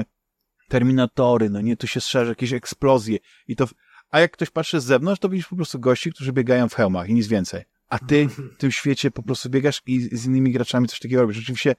[0.70, 3.18] terminatory, no nie, tu się strzeże jakieś eksplozje
[3.48, 3.68] i to,
[4.12, 7.10] a jak ktoś patrzy z zewnątrz, to widzisz po prostu gości, którzy biegają w hełmach
[7.10, 7.64] i nic więcej.
[7.90, 11.38] A ty w tym świecie po prostu biegasz i z innymi graczami coś takiego robisz.
[11.38, 11.76] Oczywiście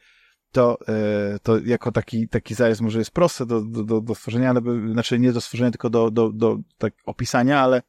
[0.53, 4.61] to, e, to jako taki, taki zarys może jest proste do, do, do stworzenia, ale,
[4.93, 7.83] znaczy nie do stworzenia, tylko do, do, do tak opisania, ale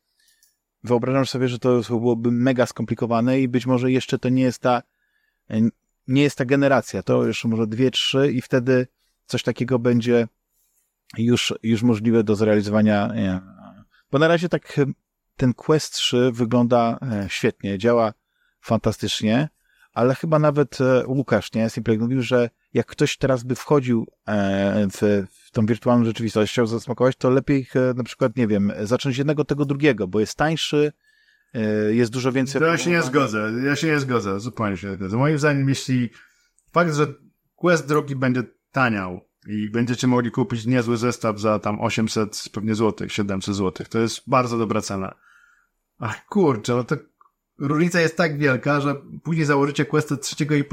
[0.84, 4.82] wyobrażam sobie, że to byłoby mega skomplikowane i być może jeszcze to nie jest ta,
[6.08, 8.88] nie jest ta generacja, to jeszcze może dwie, trzy i wtedy
[9.26, 10.28] coś takiego będzie
[11.18, 13.12] już, już możliwe do zrealizowania.
[13.16, 13.42] Nie.
[14.12, 14.80] Bo na razie tak
[15.38, 18.14] ten Quest 3 wygląda e, świetnie, działa
[18.62, 19.50] fantastycznie,
[19.94, 24.88] ale chyba nawet e, Łukasz, nie, Simplek mówił, że jak ktoś teraz by wchodził e,
[24.88, 29.46] w, w tą wirtualną rzeczywistość, chciał zasmakować, to lepiej na przykład, nie wiem, zacząć jednego
[29.46, 30.92] tego drugiego, bo jest tańszy,
[31.90, 32.62] jest dużo więcej...
[32.62, 35.18] To ja się nie zgodzę, ja się nie zgodzę, zupełnie się nie zgodzę.
[35.18, 36.10] Moim zdaniem, jeśli
[36.72, 37.08] fakt, że
[37.56, 43.14] Quest drogi będzie taniał i będziecie mogli kupić niezły zestaw za tam 800 pewnie złotych,
[43.14, 45.16] 700 złotych, to jest bardzo dobra cena.
[46.00, 46.96] Ach, kurczę, no to
[47.60, 50.64] różnica jest tak wielka, że później założycie Questa trzeciego i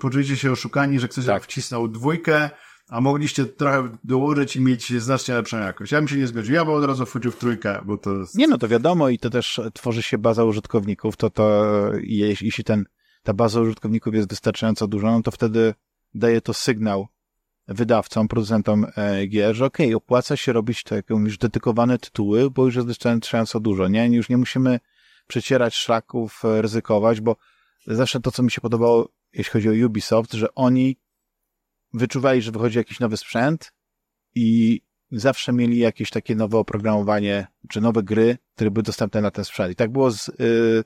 [0.00, 1.42] poczujecie się oszukani, że ktoś tak.
[1.42, 2.50] wcisnął dwójkę,
[2.88, 5.92] a mogliście trochę dołożyć i mieć znacznie lepszą jakość.
[5.92, 8.34] Ja bym się nie zgodził, ja bym od razu wchodził w trójkę, bo to jest...
[8.34, 11.64] Nie no, to wiadomo i to też tworzy się baza użytkowników, to to
[12.02, 12.84] jeśli ten,
[13.22, 15.74] ta baza użytkowników jest wystarczająco duża, no to wtedy
[16.14, 17.08] daje to sygnał
[17.68, 22.64] wydawcom, producentom e, gier, że okej, okay, opłaca się robić jak mówisz, dedykowane tytuły, bo
[22.64, 24.06] już jest wystarczająco dużo, nie?
[24.06, 24.80] Już nie musimy
[25.26, 27.36] przecierać szlaków, e, ryzykować, bo
[27.86, 30.96] zawsze to, co mi się podobało, jeśli chodzi o Ubisoft, że oni
[31.92, 33.72] wyczuwali, że wychodzi jakiś nowy sprzęt
[34.34, 39.44] i zawsze mieli jakieś takie nowe oprogramowanie, czy nowe gry, które były dostępne na ten
[39.44, 39.72] sprzęt.
[39.72, 40.84] I tak było z, yy,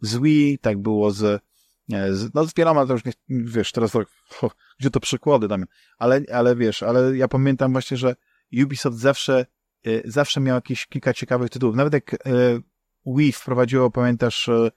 [0.00, 1.42] z Wii, tak było z
[2.34, 3.92] no z wieloma to już nie, wiesz, teraz
[4.28, 5.64] ho, gdzie to przykłady tam,
[5.98, 8.16] ale, ale wiesz, ale ja pamiętam właśnie, że
[8.62, 9.46] Ubisoft zawsze,
[9.86, 11.76] y, zawsze miał jakieś kilka ciekawych tytułów.
[11.76, 12.18] Nawet jak y,
[13.06, 14.70] Wii wprowadziło, pamiętasz, y,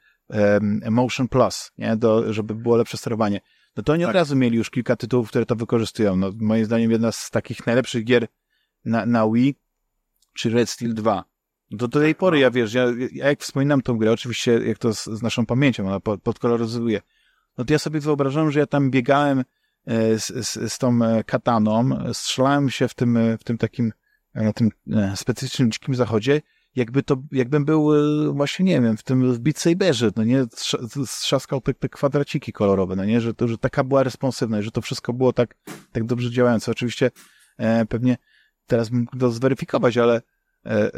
[0.91, 3.41] Motion Plus, nie, do, żeby było lepsze sterowanie,
[3.77, 4.09] no to oni tak.
[4.09, 6.15] od razu mieli już kilka tytułów, które to wykorzystują.
[6.15, 8.27] No, moim zdaniem jedna z takich najlepszych gier
[8.85, 9.55] na, na Wii,
[10.33, 11.34] czy Red Steel 2
[11.71, 14.93] do, do tej pory ja wiesz, ja, ja jak wspominam tą grę, oczywiście jak to
[14.93, 17.01] z, z naszą pamięcią, ona pod, podkoloryzuje,
[17.57, 19.43] no to ja sobie wyobrażam, że ja tam biegałem
[19.85, 23.93] e, z, z, z tą e, kataną, strzelałem się w tym, e, w tym takim,
[24.35, 24.69] na tym
[25.15, 26.41] specyficznym dzikim zachodzie,
[26.75, 27.91] jakby to, jakbym był
[28.33, 30.45] właśnie, nie wiem, w tym w Beat Saberze, no nie,
[31.05, 34.81] strzaskał te, te kwadraciki kolorowe, no nie, że, to, że taka była responsywność, że to
[34.81, 35.55] wszystko było tak,
[35.91, 36.71] tak dobrze działające.
[36.71, 37.11] Oczywiście
[37.57, 38.17] e, pewnie
[38.67, 40.21] teraz bym to zweryfikować, ale
[40.65, 40.91] e,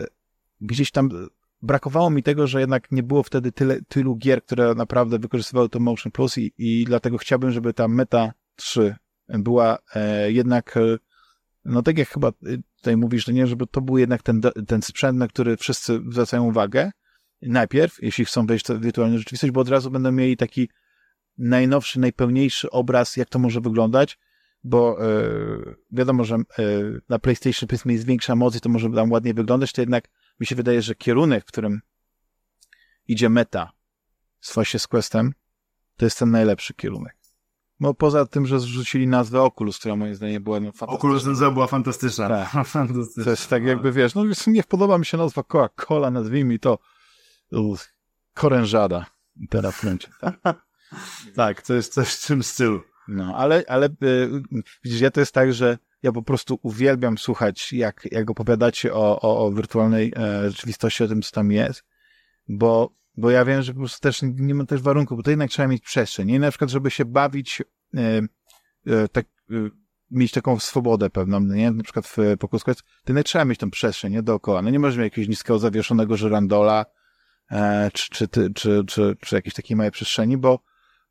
[0.61, 1.09] gdzieś tam
[1.61, 5.79] brakowało mi tego, że jednak nie było wtedy tyle, tylu gier, które naprawdę wykorzystywały to
[5.79, 8.95] Motion Plus i, i dlatego chciałbym, żeby ta Meta 3
[9.27, 10.97] była e, jednak, e,
[11.65, 12.31] no tak jak chyba
[12.77, 16.43] tutaj mówisz, że nie, żeby to był jednak ten, ten sprzęt, na który wszyscy zwracają
[16.43, 16.91] uwagę
[17.41, 20.69] najpierw, jeśli chcą wejść w wirtualną rzeczywistość, bo od razu będą mieli taki
[21.37, 24.19] najnowszy, najpełniejszy obraz, jak to może wyglądać,
[24.63, 25.19] bo e,
[25.91, 26.41] wiadomo, że e,
[27.09, 30.09] na PlayStation powiedzmy jest większa moc i to może tam ładnie wyglądać, to jednak
[30.39, 31.81] mi się wydaje, że kierunek, w którym
[33.07, 33.71] idzie meta
[34.39, 35.33] z właśnie z Questem,
[35.97, 37.17] to jest ten najlepszy kierunek.
[37.79, 40.97] No poza tym, że zrzucili nazwę Oculus, która moim zdaniem była no, fantastyczna.
[40.97, 42.29] Oculus nazwa była fantastyczna.
[42.29, 42.67] Tak.
[42.67, 43.23] fantastyczna.
[43.23, 46.77] To jest tak jakby, wiesz, no nie podoba mi się nazwa Coca-Cola, nazwijmy to
[48.33, 49.05] korężada.
[49.49, 50.07] Teraz kręcie.
[50.19, 50.39] Tak?
[51.35, 52.81] tak, to jest coś w tym stylu.
[53.07, 54.29] No, ale, ale y,
[54.83, 59.21] widzisz, ja to jest tak, że ja po prostu uwielbiam słuchać, jak, jak opowiadacie o,
[59.21, 61.83] o, o wirtualnej e, rzeczywistości, o tym, co tam jest,
[62.47, 65.49] bo, bo ja wiem, że po prostu też nie ma też warunków, bo to jednak
[65.49, 66.27] trzeba mieć przestrzeń.
[66.27, 67.63] Nie na przykład, żeby się bawić,
[67.95, 68.21] e,
[68.87, 69.53] e, tak, e,
[70.11, 71.71] mieć taką swobodę pewną, nie?
[71.71, 74.23] Na przykład w Pokusku to jednak trzeba mieć tą przestrzeń, nie?
[74.23, 74.61] Dookoła.
[74.61, 76.85] No nie możesz mieć jakiegoś niskiego zawieszonego żyrandola,
[77.51, 80.59] e, czy, czy, czy, czy, czy, czy jakiejś takiej małej przestrzeni, bo,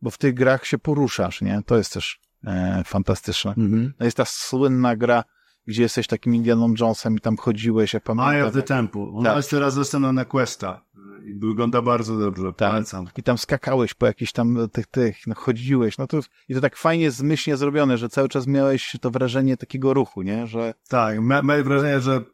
[0.02, 1.62] bo w tych grach się poruszasz, nie?
[1.66, 3.50] To jest też e, fantastyczne.
[3.50, 3.90] Mm-hmm.
[4.00, 5.24] No jest ta słynna gra,
[5.66, 8.34] gdzie jesteś takim Indianą Jonesem i tam chodziłeś, jak pamiętam.
[8.34, 9.06] Eye of the Temple.
[9.14, 9.36] Ona tak.
[9.36, 10.86] jest teraz dostępna na Questa.
[11.24, 12.70] I wygląda bardzo dobrze, tak.
[12.70, 13.06] polecam.
[13.16, 16.76] I tam skakałeś po jakichś tam tych, tych, no chodziłeś, no to, i to tak
[16.76, 20.74] fajnie zmyślnie zrobione, że cały czas miałeś to wrażenie takiego ruchu, nie, że...
[20.88, 22.24] Tak, miałeś wrażenie, że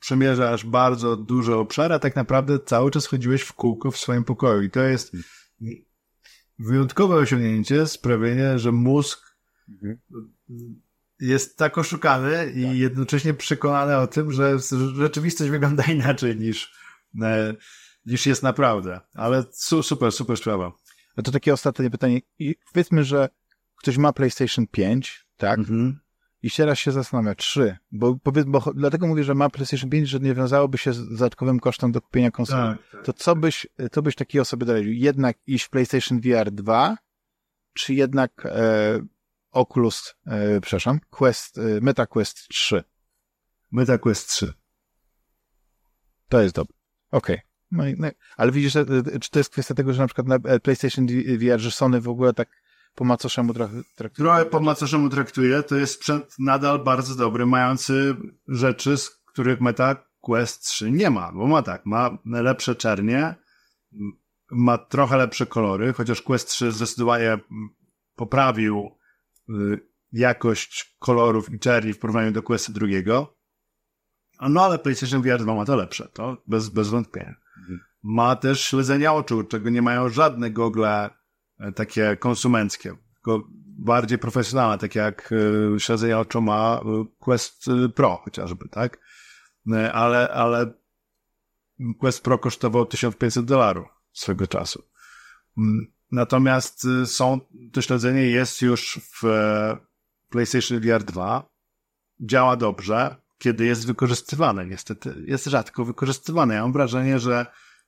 [0.00, 4.62] przemierzasz bardzo duże obszary, a tak naprawdę cały czas chodziłeś w kółko w swoim pokoju.
[4.62, 5.16] I to jest
[6.60, 9.36] wyjątkowe osiągnięcie, sprawienie, że mózg
[9.68, 9.98] mhm.
[11.20, 12.74] jest tak oszukany i tak.
[12.74, 14.58] jednocześnie przekonany o tym, że
[14.94, 16.72] rzeczywistość wygląda inaczej niż,
[17.22, 17.54] e,
[18.06, 19.00] niż jest naprawdę.
[19.14, 20.72] Ale su super, super sprawa.
[21.16, 22.20] No to takie ostatnie pytanie.
[22.38, 23.28] I powiedzmy, że
[23.76, 25.58] ktoś ma PlayStation 5, tak?
[25.58, 25.99] Mhm.
[26.42, 30.20] I teraz się zastanawia, trzy, bo, powiedz, bo dlatego mówię, że ma PlayStation 5, że
[30.20, 32.78] nie wiązałoby się z dodatkowym kosztem do kupienia konsoli.
[32.78, 33.04] Tak, tak.
[33.04, 34.92] To co byś, co byś takiej osobie doradził?
[34.92, 36.96] Jednak iść w PlayStation VR 2,
[37.74, 39.00] czy jednak e,
[39.50, 42.84] Oculus, e, przepraszam, Quest, e, Meta Quest 3?
[43.72, 44.52] Meta Quest 3.
[46.28, 46.76] To jest dobre.
[47.10, 47.36] Okej.
[47.36, 47.50] Okay.
[47.70, 48.84] No, no, ale widzisz, e,
[49.20, 51.06] czy to jest kwestia tego, że na przykład na e, PlayStation
[51.38, 52.48] VR, że Sony w ogóle tak
[52.94, 54.10] po macoszemu traktuje.
[54.14, 58.16] Trochę po macoszemu traktuje, to jest sprzęt nadal bardzo dobry, mający
[58.48, 63.34] rzeczy, z których Meta Quest 3 nie ma, bo ma tak, ma lepsze czernie,
[64.50, 67.38] ma trochę lepsze kolory, chociaż Quest 3 zdecydowanie
[68.16, 68.98] poprawił
[69.48, 69.80] y,
[70.12, 73.36] jakość kolorów i czerni w porównaniu do Quest drugiego.
[74.40, 77.34] No ale PlayStation VR 2 ma to lepsze, to bez, bez wątpienia.
[77.58, 77.80] Mhm.
[78.02, 81.10] Ma też śledzenie oczu, czego nie mają żadne gogle
[81.74, 83.48] takie konsumenckie, tylko
[83.78, 85.32] bardziej profesjonalne, takie jak
[85.76, 88.98] e, śledzenie oczu ma e, Quest Pro chociażby, tak?
[89.92, 90.72] Ale, ale
[91.98, 94.82] Quest Pro kosztował 1500 dolarów swego czasu.
[95.58, 97.40] Mm, natomiast są,
[97.72, 99.22] to śledzenie jest już w
[100.28, 101.50] PlayStation VR 2,
[102.20, 104.66] działa dobrze, kiedy jest wykorzystywane.
[104.66, 106.54] Niestety jest rzadko wykorzystywane.
[106.54, 107.46] Ja mam wrażenie, że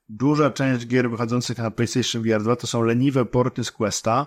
[0.09, 4.27] duża część gier wychodzących na PlayStation VR 2 to są leniwe porty z Questa,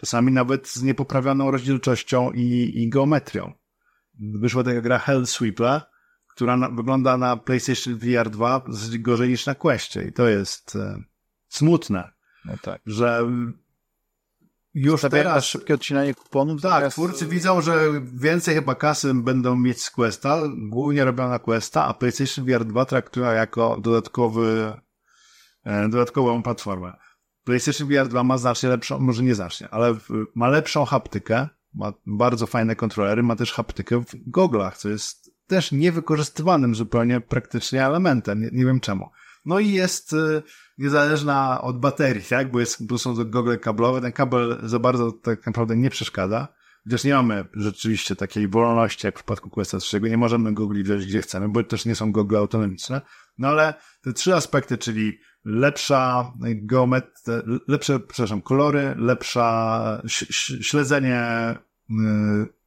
[0.00, 3.52] czasami nawet z niepoprawioną rozdzielczością i, i geometrią.
[4.20, 5.80] Wyszła taka gra Hell Sweeper,
[6.28, 8.64] która na, wygląda na PlayStation VR 2
[8.98, 11.02] gorzej niż na Questie i to jest e,
[11.48, 12.12] smutne.
[12.44, 12.80] No tak.
[12.86, 13.22] Że
[14.74, 15.44] już teraz...
[15.44, 16.62] szybkie odcinanie kuponów.
[16.62, 16.92] Tak, teraz...
[16.92, 17.80] twórcy widzą, że
[18.14, 22.84] więcej chyba kasy będą mieć z Questa, głównie robią na Questa, a PlayStation VR 2
[22.84, 24.72] traktują jako dodatkowy
[25.90, 26.92] dodatkową platformę.
[27.44, 29.96] PlayStation VR 2 ma znacznie lepszą, może nie znacznie, ale
[30.34, 35.72] ma lepszą haptykę, ma bardzo fajne kontrolery, ma też haptykę w goglach, co jest też
[35.72, 39.10] niewykorzystywanym zupełnie praktycznie elementem, nie, nie wiem czemu.
[39.44, 40.42] No i jest y,
[40.78, 42.50] niezależna od baterii, tak?
[42.50, 46.48] Bo, jest, bo są to gogle kablowe, ten kabel za bardzo tak naprawdę nie przeszkadza.
[46.84, 51.06] Chociaż nie mamy rzeczywiście takiej wolności jak w przypadku Questa 3, nie możemy gogli wziąć
[51.06, 53.00] gdzie chcemy, bo też nie są gogle autonomiczne.
[53.38, 60.02] No ale te trzy aspekty, czyli lepsza geometria, lepsze, przepraszam, kolory, lepsza
[60.60, 61.54] śledzenie
[61.90, 61.94] y,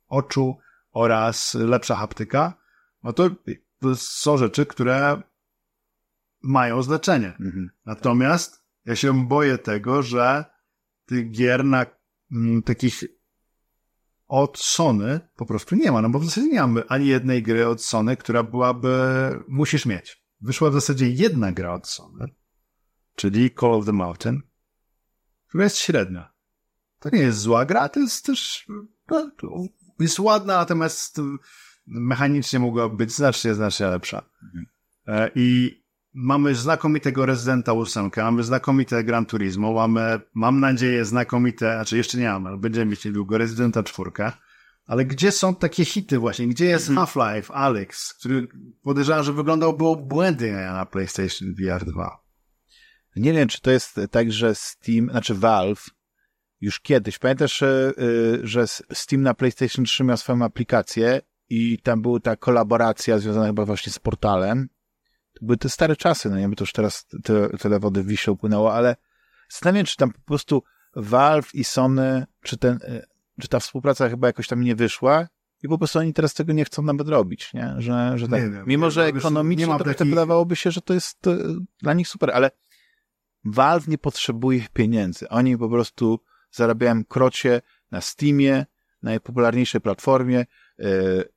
[0.08, 0.58] oczu
[0.92, 2.54] oraz lepsza haptyka,
[3.04, 3.30] no to,
[3.80, 5.22] to są rzeczy, które
[6.42, 7.28] mają znaczenie.
[7.28, 7.70] Mhm.
[7.86, 10.46] Natomiast ja się boję tego, że
[11.06, 11.86] tych gier na
[12.32, 13.04] m, takich
[14.28, 17.68] od Sony po prostu nie ma, no bo w zasadzie nie mamy ani jednej gry
[17.68, 18.90] od Sony, która byłaby,
[19.48, 20.24] musisz mieć.
[20.42, 22.28] Wyszła w zasadzie jedna gra od Sony,
[23.22, 24.42] czyli Call of the Mountain,
[25.48, 26.34] która jest średnia.
[27.00, 28.68] To nie jest zła gra, to jest też,
[29.12, 29.32] no,
[30.00, 31.22] jest ładna, natomiast
[31.88, 34.26] mechanicznie mogłaby być znacznie, znacznie lepsza.
[34.44, 34.66] Mhm.
[35.08, 35.82] E, I
[36.14, 42.30] mamy znakomitego Residenta 8, mamy znakomite Gran Turismo, mamy, mam nadzieję, znakomite, znaczy jeszcze nie
[42.30, 44.12] mamy, ale będziemy mieć niedługo Residenta 4.
[44.86, 46.48] Ale gdzie są takie hity właśnie?
[46.48, 47.08] Gdzie jest mhm.
[47.08, 48.48] Half-Life, Alex, który
[48.84, 52.21] podejrzewam, że wyglądał było błędnie na PlayStation VR 2.
[53.16, 55.90] Nie wiem, czy to jest tak, że Steam, znaczy Valve
[56.62, 57.94] już kiedyś, pamiętasz, y,
[58.44, 63.66] że Steam na PlayStation 3 miał swoją aplikację i tam była ta kolaboracja związana chyba
[63.66, 64.70] właśnie z portalem.
[65.34, 68.08] To były te stare czasy, no nie wiem, to już teraz tyle, tyle wody w
[68.08, 68.96] Wiśle upłynęło, ale
[69.50, 70.64] zastanawiam czy tam po prostu
[70.96, 73.06] Valve i Sony, czy ten, y,
[73.42, 75.28] czy ta współpraca chyba jakoś tam nie wyszła
[75.64, 77.76] i po prostu oni teraz tego nie chcą nawet robić, nie?
[77.78, 78.42] Że, że tak.
[78.42, 80.08] Wiem, Mimo, że ekonomicznie to takich...
[80.08, 81.20] wydawałoby się, że to jest
[81.82, 82.52] dla nich super, ale
[83.46, 85.30] Valve nie potrzebuje pieniędzy.
[85.30, 86.20] Oni po prostu
[86.52, 87.62] zarabiają krocie
[87.92, 88.66] na Steamie,
[89.04, 90.46] najpopularniejszej platformie.
[90.80, 90.86] E,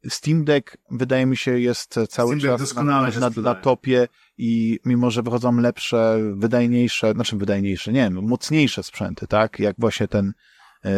[0.08, 2.82] Steam Deck, wydaje mi się, jest cały czas na,
[3.20, 9.26] na, na, topie i mimo, że wychodzą lepsze, wydajniejsze, znaczy wydajniejsze, nie wiem, mocniejsze sprzęty,
[9.26, 9.58] tak?
[9.58, 10.32] Jak właśnie ten
[10.84, 10.90] e,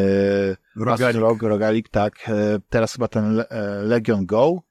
[0.77, 1.17] Rogalik.
[1.17, 2.29] Rog, Rogalik, tak.
[2.29, 3.47] E, teraz chyba ten e,
[3.83, 4.63] Legion Go,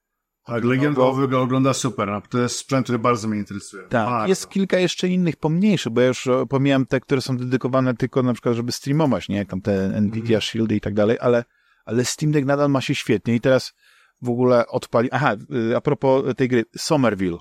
[0.45, 2.07] tak, Legion Go wygląda super.
[2.07, 2.21] No.
[2.29, 3.83] To jest sprzęt, który bardzo mnie interesuje.
[3.83, 4.27] Tak, bardzo.
[4.27, 8.33] jest kilka jeszcze innych pomniejszych, bo ja już pomijam te, które są dedykowane tylko na
[8.33, 9.37] przykład, żeby streamować, nie?
[9.37, 10.41] Jak tam te Nvidia mm.
[10.41, 11.43] Shieldy i tak dalej, ale,
[11.85, 13.73] ale Steam Deck nadal ma się świetnie i teraz
[14.21, 15.09] w ogóle odpali...
[15.11, 15.35] Aha,
[15.71, 17.37] y, a propos tej gry, Somerville.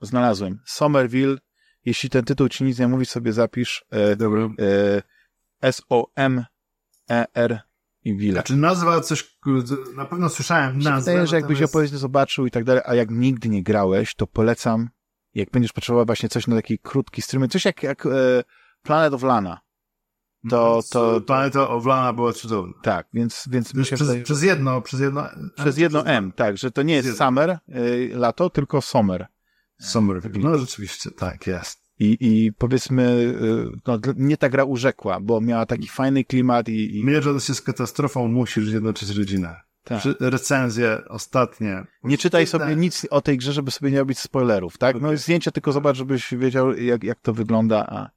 [0.00, 0.60] Znalazłem.
[0.64, 1.36] Somerville,
[1.84, 4.42] jeśli ten tytuł ci nic nie mówi, sobie zapisz e, Dobra.
[4.42, 4.48] e,
[5.62, 7.67] S-O-M-E-R
[8.04, 8.32] i Ville.
[8.32, 9.38] Znaczy nazwa coś,
[9.96, 11.10] na pewno słyszałem nazwę.
[11.12, 14.26] wydaje, że jakbyś natomiast- opowieść zobaczył i tak dalej, a jak nigdy nie grałeś, to
[14.26, 14.88] polecam,
[15.34, 18.10] jak będziesz potrzebował właśnie coś na taki krótki stream, coś jak, jak e,
[18.82, 19.60] Planet of Lana.
[20.50, 22.72] To, to, Planeta Owlana była cudowna.
[22.82, 25.28] tak, więc, więc mi Już się przez, wydaje, przez jedno, przez jedno...
[25.56, 29.26] przez jedno M, tak, że to nie jest summer, y, lato, tylko summer.
[29.80, 30.38] Summer.
[30.38, 31.87] No rzeczywiście, tak, jest.
[32.00, 36.98] I, i powiedzmy, y, no, mnie ta gra urzekła, bo miała taki fajny klimat i,
[36.98, 39.56] i Mierząc się z katastrofą, musisz zjednoczyć rodzinę.
[39.84, 40.02] tak.
[40.20, 41.84] Recenzje ostatnie.
[42.04, 45.00] Nie czytaj sobie nic o tej grze, żeby sobie nie robić spoilerów, tak?
[45.00, 48.10] No zdjęcia tylko zobacz, żebyś wiedział, jak, jak to wygląda, a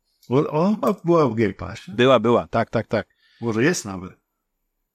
[0.76, 1.92] chyba była w Game Passie.
[1.92, 3.08] była, była, tak, tak, tak.
[3.42, 4.22] Może jest nawet.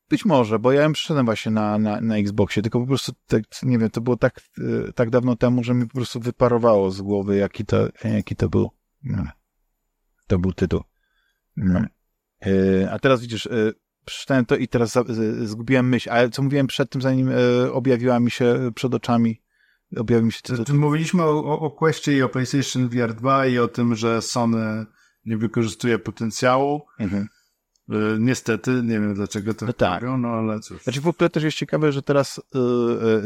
[0.09, 3.43] Być może, bo ja ją przyszedłem właśnie na, na, na Xboxie, tylko po prostu, tak,
[3.62, 4.41] nie wiem, to było tak,
[4.89, 8.49] e, tak dawno temu, że mi po prostu wyparowało z głowy, jaki to, jaki to
[8.49, 8.70] był,
[10.26, 10.80] to był tytuł.
[11.57, 11.80] No.
[12.46, 13.72] E, A teraz widzisz, e,
[14.04, 14.98] przeczytałem to i teraz
[15.42, 19.42] zgubiłem myśl, ale co mówiłem przed tym, zanim e, objawiła mi się przed oczami,
[19.96, 20.76] objawił mi się tytuł.
[20.76, 24.86] Mówiliśmy o, o, o Questie i o PlayStation VR 2 i o tym, że Sony
[25.24, 26.82] nie wykorzystuje potencjału.
[26.98, 27.28] Mhm.
[28.18, 30.02] Niestety, nie wiem dlaczego to No tak.
[30.02, 30.82] robią, no ale cóż.
[30.82, 32.42] Znaczy w ogóle też jest ciekawe, że teraz y,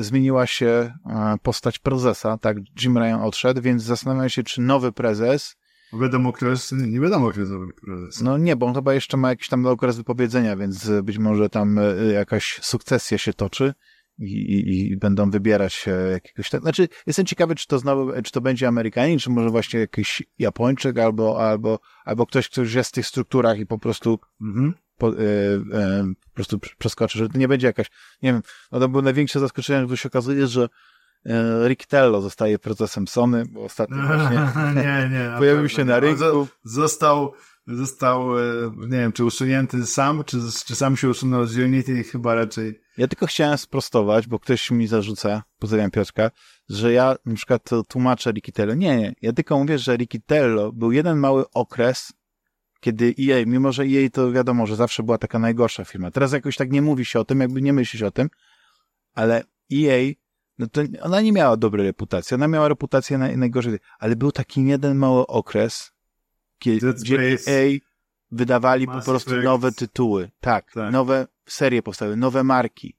[0.00, 4.92] y, zmieniła się e, postać prezesa, tak, Jim Ryan odszedł, więc zastanawiam się, czy nowy
[4.92, 5.56] prezes,
[5.92, 8.20] Wiadomo, kto jest, nie wiadomo, kto jest nowy prezes.
[8.20, 11.48] no nie, bo on chyba jeszcze ma jakiś tam okres wypowiedzenia, więc y, być może
[11.48, 13.74] tam y, jakaś sukcesja się toczy
[14.18, 18.32] i, i, i będą wybierać e, jakiegoś, tak, znaczy jestem ciekawy, czy to znowu, czy
[18.32, 22.90] to będzie Amerykanin, czy może właśnie jakiś Japończyk, albo, albo, albo ktoś, kto już jest
[22.90, 24.74] w tych strukturach i po prostu Mhm.
[24.98, 25.12] po, e,
[25.72, 27.86] e, po prostu prz- przeskoczy, że to nie będzie jakaś,
[28.22, 30.68] nie wiem, no to było największe zaskoczenie, gdy się okazuje, że e,
[31.68, 34.38] Rick Tello zostaje prezesem Sony, bo ostatnio właśnie
[34.82, 35.30] nie, nie.
[35.38, 36.20] pojawił się na rynku.
[36.22, 37.32] Zo- Został,
[37.66, 38.42] został, e,
[38.76, 42.80] nie wiem, czy usunięty sam, czy, czy sam się usunął z Unity, chyba raczej.
[42.96, 46.30] Ja tylko chciałem sprostować, bo ktoś mi zarzuca, pozdrawiam Piotrka,
[46.68, 48.74] że ja na przykład tłumaczę Ricky Tello.
[48.74, 49.14] Nie, nie.
[49.22, 52.12] Ja tylko mówię, że Ricky Tello był jeden mały okres,
[52.80, 56.10] kiedy EA, mimo że EA to wiadomo, że zawsze była taka najgorsza firma.
[56.10, 58.28] Teraz jakoś tak nie mówi się o tym, jakby nie myśli się o tym,
[59.14, 60.12] ale EA,
[60.60, 62.34] no to ona nie miała dobrej reputacji.
[62.34, 65.92] Ona miała reputację naj, najgorzej, ale był taki jeden mały okres,
[66.58, 66.94] kiedy.
[67.46, 67.78] EA
[68.32, 69.44] wydawali po prostu Effect.
[69.44, 70.30] nowe tytuły.
[70.40, 70.92] Tak, Tak.
[70.92, 72.96] nowe serie powstały, nowe marki.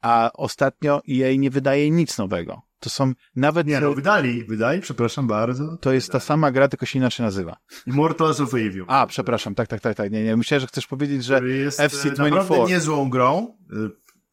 [0.00, 2.62] A ostatnio EA nie wydaje nic nowego.
[2.80, 5.76] To są nawet, Nie, no wydali, wydali, przepraszam bardzo.
[5.80, 7.56] to jest ta sama gra, tylko się inaczej nazywa.
[7.86, 8.84] Immortals of Evil.
[8.88, 11.80] A, przepraszam, tak, tak, tak, tak, nie, nie, myślałem, że chcesz powiedzieć, że który jest
[11.80, 12.26] FC24.
[12.26, 13.56] e, naprawdę niezłą grą.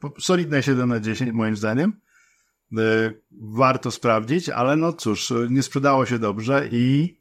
[0.03, 1.93] E, Solidne 7 na 10 moim zdaniem.
[2.77, 7.17] E, Warto sprawdzić, ale no cóż, e, nie sprzedało się dobrze i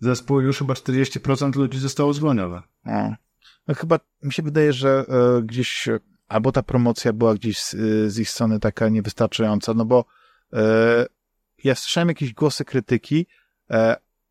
[0.00, 2.62] zespół już chyba 40% ludzi zostało zwolnione.
[2.86, 3.12] O.
[3.68, 5.88] No chyba mi się wydaje, że e, gdzieś
[6.28, 7.76] albo ta promocja była gdzieś z,
[8.12, 10.04] z ich strony taka niewystarczająca, no bo
[11.64, 13.26] ja słyszałem jakieś głosy krytyki,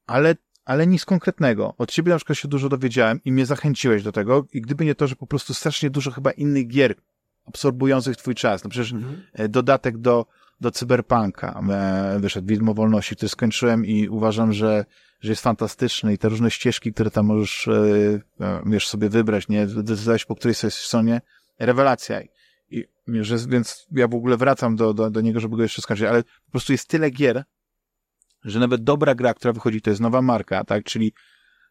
[0.08, 1.76] ale, ale nic konkretnego.
[1.78, 4.96] Od ciebie na przykład się dużo dowiedziałem i mnie zachęciłeś do tego i gdyby nie
[4.96, 6.96] to, że po prostu strasznie dużo chyba innych gier
[7.46, 8.64] absorbujących twój czas.
[8.64, 8.94] No przecież
[9.34, 10.26] e, dodatek do,
[10.62, 14.86] do Cyberpunka e, wyszedł, Widmo Wolności, który skończyłem i uważam, że,
[15.20, 19.68] że jest fantastyczny i te różne ścieżki, które tam możesz, e, wiesz, sobie wybrać, nie,
[19.68, 21.22] decydować po której sobie stronie,
[21.60, 22.22] rewelacja.
[22.70, 26.06] I, że, więc ja w ogóle wracam do, do, do niego, żeby go jeszcze skończyć,
[26.06, 27.44] ale po prostu jest tyle gier,
[28.44, 31.14] że nawet dobra gra, która wychodzi, to jest nowa marka, tak, czyli,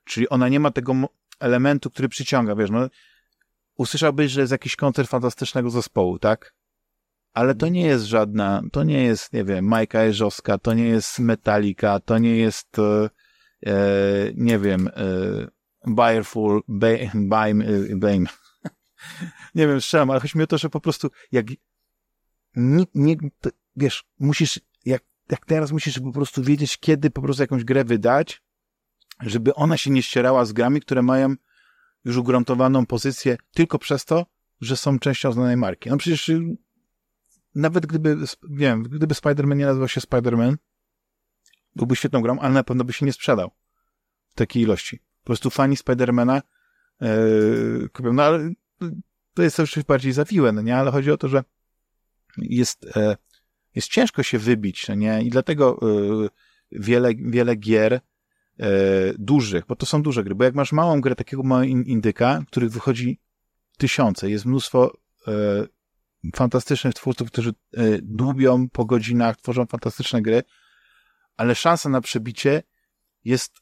[0.04, 0.94] czyli ona nie ma tego
[1.40, 2.88] elementu, który przyciąga, wiesz, no,
[3.80, 6.54] usłyszałbyś, że jest jakiś koncert fantastycznego zespołu, tak?
[7.32, 11.18] Ale to nie jest żadna, to nie jest, nie wiem, Majka Jeżowska, to nie jest
[11.18, 13.10] Metallica, to nie jest, e,
[13.66, 13.74] e,
[14.34, 14.92] nie wiem, e,
[15.86, 16.62] Bayerful,
[17.14, 17.60] Baim,
[17.96, 18.26] Baim.
[19.54, 21.46] nie wiem, strzelam, ale chodzi mi o to, że po prostu jak
[22.56, 27.42] nie, nie, to, wiesz, musisz, jak, jak teraz musisz po prostu wiedzieć, kiedy po prostu
[27.42, 28.42] jakąś grę wydać,
[29.20, 31.34] żeby ona się nie ścierała z grami, które mają
[32.04, 34.26] już ugruntowaną pozycję tylko przez to,
[34.60, 35.90] że są częścią znanej marki.
[35.90, 36.56] No przecież y,
[37.54, 40.56] nawet gdyby, nie wiem, gdyby Spider-Man nie nazywał się Spider-Man,
[41.76, 43.50] byłby świetną grą, ale na pewno by się nie sprzedał
[44.28, 44.98] w takiej ilości.
[44.98, 46.42] Po prostu fani Spidermana
[47.00, 48.12] yy, kupią.
[48.12, 48.50] No ale
[49.34, 50.76] to jest już bardziej zawiłe, no nie?
[50.76, 51.44] Ale chodzi o to, że
[52.36, 53.16] jest, e,
[53.74, 55.22] jest ciężko się wybić, no nie?
[55.22, 56.28] I dlatego e,
[56.72, 58.00] wiele, wiele gier
[58.60, 58.66] e,
[59.18, 62.42] dużych, bo to są duże gry, bo jak masz małą grę, takiego małego in- indyka,
[62.46, 63.20] których wychodzi
[63.78, 64.92] tysiące, jest mnóstwo
[65.28, 65.32] e,
[66.34, 70.42] fantastycznych twórców, którzy y, dłubią po godzinach, tworzą fantastyczne gry,
[71.36, 72.62] ale szansa na przebicie
[73.24, 73.52] jest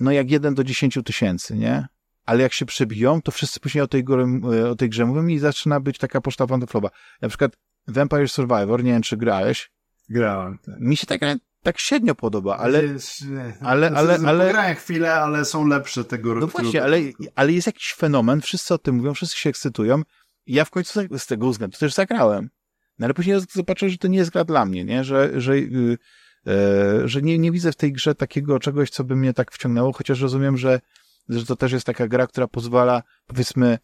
[0.00, 1.86] no jak jeden do dziesięciu tysięcy, nie?
[2.24, 4.24] Ale jak się przebiją, to wszyscy później o tej, góry,
[4.70, 6.90] o tej grze mówią i zaczyna być taka poczta pantoflowa.
[7.22, 7.56] Na przykład
[7.88, 9.70] Vampire Survivor, nie wiem czy grałeś.
[10.08, 10.58] Grałem.
[10.58, 10.74] Tak.
[10.80, 11.20] Mi się tak,
[11.62, 12.84] tak średnio podoba, ale...
[12.84, 13.24] Jest,
[13.60, 14.50] ale, ale, ale...
[14.52, 16.98] Grałem chwilę, ale są lepsze tego No właśnie, ale,
[17.34, 20.02] ale jest jakiś fenomen, wszyscy o tym mówią, wszyscy się ekscytują
[20.46, 22.50] i ja w końcu z tego względu też zagrałem.
[22.98, 25.04] No ale później zobaczyłem, że to nie jest gra dla mnie, nie?
[25.04, 25.98] Że, że, yy,
[26.46, 29.92] yy, że nie, nie widzę w tej grze takiego czegoś, co by mnie tak wciągnęło,
[29.92, 30.80] chociaż rozumiem, że,
[31.28, 33.78] że to też jest taka gra, która pozwala, powiedzmy,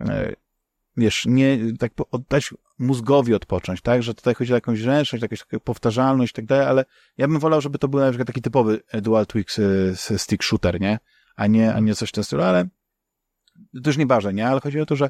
[0.00, 0.34] yy,
[0.96, 4.02] wiesz, nie, tak oddać mózgowi odpocząć, tak?
[4.02, 6.84] Że tutaj chodzi o jakąś zręczność, jakąś powtarzalność i tak dalej, ale
[7.18, 9.60] ja bym wolał, żeby to był na przykład taki typowy dual twix
[10.16, 10.98] stick shooter, nie?
[11.36, 12.68] A nie, a nie coś w tym stylu, ale
[13.82, 14.48] to już nieważne, nie?
[14.48, 15.08] Ale chodzi o to, że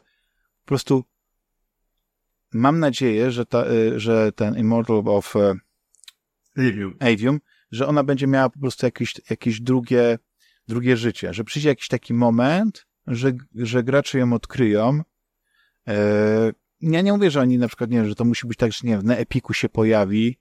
[0.65, 1.05] po prostu
[2.53, 3.65] mam nadzieję, że, ta,
[3.97, 5.35] że ten Immortal of
[6.57, 6.97] Avium.
[7.01, 10.19] Avium, że ona będzie miała po prostu jakieś, jakieś drugie,
[10.69, 15.03] drugie życie, że przyjdzie jakiś taki moment, że, że gracze ją odkryją.
[16.81, 18.79] Ja nie mówię, że oni na przykład, nie wiem, że to musi być tak, że
[18.83, 20.39] nie wiem, na Epiku się pojawi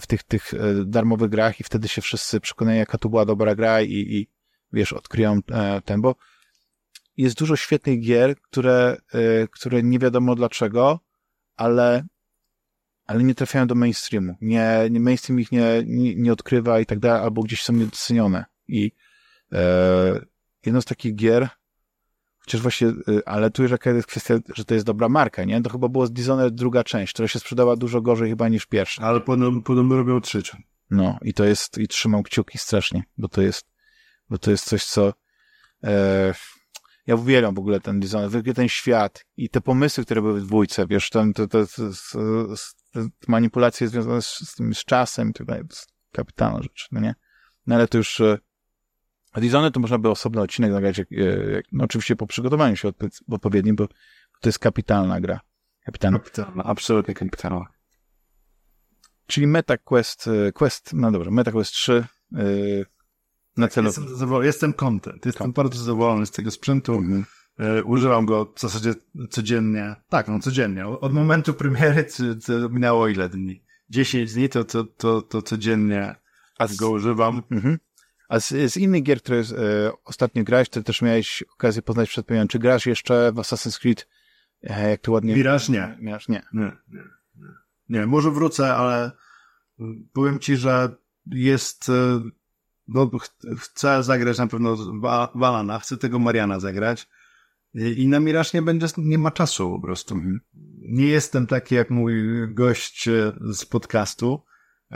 [0.00, 0.52] w tych, tych
[0.84, 4.28] darmowych grach i wtedy się wszyscy przekonają, jaka to była dobra gra i, i
[4.72, 5.40] wiesz, odkryją
[5.84, 6.14] ten, bo
[7.16, 8.96] jest dużo świetnych gier, które,
[9.50, 11.00] które nie wiadomo dlaczego,
[11.56, 12.04] ale,
[13.06, 14.36] ale nie trafiają do mainstreamu.
[14.40, 18.44] Nie, nie mainstream ich nie, nie, nie odkrywa i tak dalej, albo gdzieś są niedocenione.
[18.68, 18.92] I
[19.52, 20.20] e,
[20.66, 21.48] jedną z takich gier,
[22.44, 22.92] chociaż właśnie,
[23.26, 25.62] ale tu jaka jest kwestia, że to jest dobra marka, nie?
[25.62, 29.02] To chyba było z Dishonored druga część, która się sprzedała dużo gorzej chyba niż pierwsza.
[29.02, 30.58] Ale podobno, podobno robią trzecią.
[30.90, 33.66] No, i to jest, i trzymam kciuki strasznie, bo to jest,
[34.30, 35.12] bo to jest coś, co
[35.84, 36.34] e,
[37.06, 40.86] ja uwielbiam w ogóle ten ogóle ten świat i te pomysły, które były w dwójce,
[40.86, 41.90] wiesz, tam te, te, te,
[42.92, 47.14] te manipulacje związane z, z, tym, z czasem, to jest kapitalna rzecz, no nie?
[47.66, 48.20] No ale to już
[49.40, 52.92] Dishonored to można by osobny odcinek nagrać, jak, jak, no oczywiście po przygotowaniu się
[53.30, 53.88] odpowiednim, bo
[54.40, 55.40] to jest kapitalna gra.
[55.84, 56.18] Kapitalna.
[56.18, 57.66] Kapitalna, absolutnie kapitalna.
[59.26, 62.86] Czyli MetaQuest, Quest, no dobrze, MetaQuest 3, yy,
[63.56, 63.86] na celu.
[63.86, 65.26] Jestem, zadowolony, jestem content.
[65.26, 65.54] Jestem tak.
[65.54, 66.94] bardzo zadowolony z tego sprzętu.
[66.94, 67.24] Mhm.
[67.58, 68.94] E, używam go w zasadzie
[69.30, 69.96] codziennie.
[70.08, 70.86] Tak, no codziennie.
[70.86, 73.64] Od momentu premiery to, to minęło ile dni?
[73.90, 76.14] 10 dni to, to, to, to codziennie
[76.58, 77.42] A z, go używam.
[77.50, 77.78] Mhm.
[78.28, 79.42] A z, z innych gier, które e,
[80.04, 82.48] ostatnio grałeś, to też miałeś okazję poznać przed premierą.
[82.48, 84.08] Czy grasz jeszcze w Assassin's Creed?
[84.62, 85.34] E, jak to ładnie...
[85.34, 85.96] Miraż nie.
[86.00, 86.12] Nie.
[86.12, 86.42] Nie, nie,
[86.88, 87.02] nie.
[87.88, 89.10] Nie, może wrócę, ale
[90.12, 90.96] powiem ci, że
[91.26, 91.90] jest
[92.88, 94.76] no, ch chcę zagrać na pewno
[95.34, 97.08] Walana, chcę tego Mariana zagrać
[97.74, 100.14] i na Miraż nie będzie, nie ma czasu po prostu.
[100.14, 100.40] Mhm.
[100.80, 102.14] Nie jestem taki jak mój
[102.54, 104.53] gość e, z podcastu, e,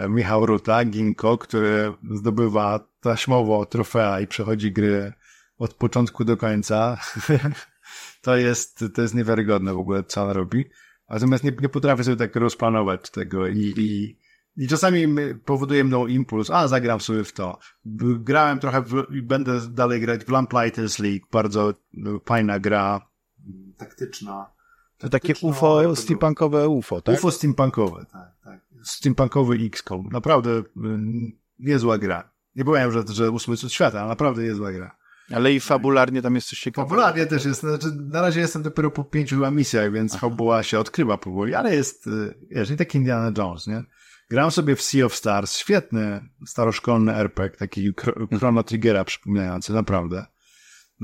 [0.08, 5.12] Michał Ruta, Ginko, który zdobywa taśmowo trofea i przechodzi gry
[5.58, 6.98] od początku do końca.
[8.22, 10.64] to jest, to jest niewiarygodne w ogóle, co on robi.
[11.08, 14.18] Natomiast nie, nie potrafię sobie tak rozplanować tego i, i
[14.58, 15.06] i czasami
[15.44, 17.58] powoduje mną impuls, a zagram sobie w to.
[18.18, 21.74] Grałem trochę w, i będę dalej grać w Lamplighters League, bardzo
[22.24, 23.00] fajna gra,
[23.76, 24.50] taktyczna.
[24.98, 27.14] To takie UFO, steampunkowe UFO, tak?
[27.14, 28.60] UFO steampunkowe, tak, tak.
[28.84, 30.08] Steampunkowy XCOM.
[30.12, 30.64] Naprawdę y,
[31.58, 32.30] niezła gra.
[32.56, 34.96] Nie powiem, że, że ósmy cud świata, ale naprawdę niezła gra.
[35.30, 36.88] Ale i fabularnie tam jest coś ciekawego.
[36.88, 40.20] Fabularnie też jest, znaczy na razie jestem dopiero po pięciu chyba misjach, więc Aha.
[40.20, 43.82] fabuła się odkrywa powoli, ale jest, y, wiesz, nie taki Indiana Jones, nie?
[44.30, 47.92] Gram sobie w Sea of Stars, świetny, staroszkolny RPG, taki
[48.38, 50.26] Chrono Triggera przypominający, naprawdę.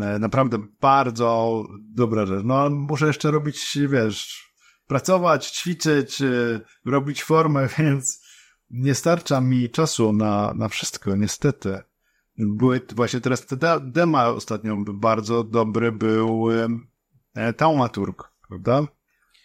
[0.00, 1.62] E, naprawdę bardzo
[1.94, 2.44] dobra rzecz.
[2.44, 4.43] No, muszę jeszcze robić, wiesz,
[4.86, 8.24] pracować, ćwiczyć, e, robić formę, więc
[8.70, 11.78] nie starcza mi czasu na, na wszystko, niestety.
[12.38, 16.46] Były właśnie teraz te dema ostatnio bardzo dobry był
[17.34, 18.86] e, Taumaturg, prawda?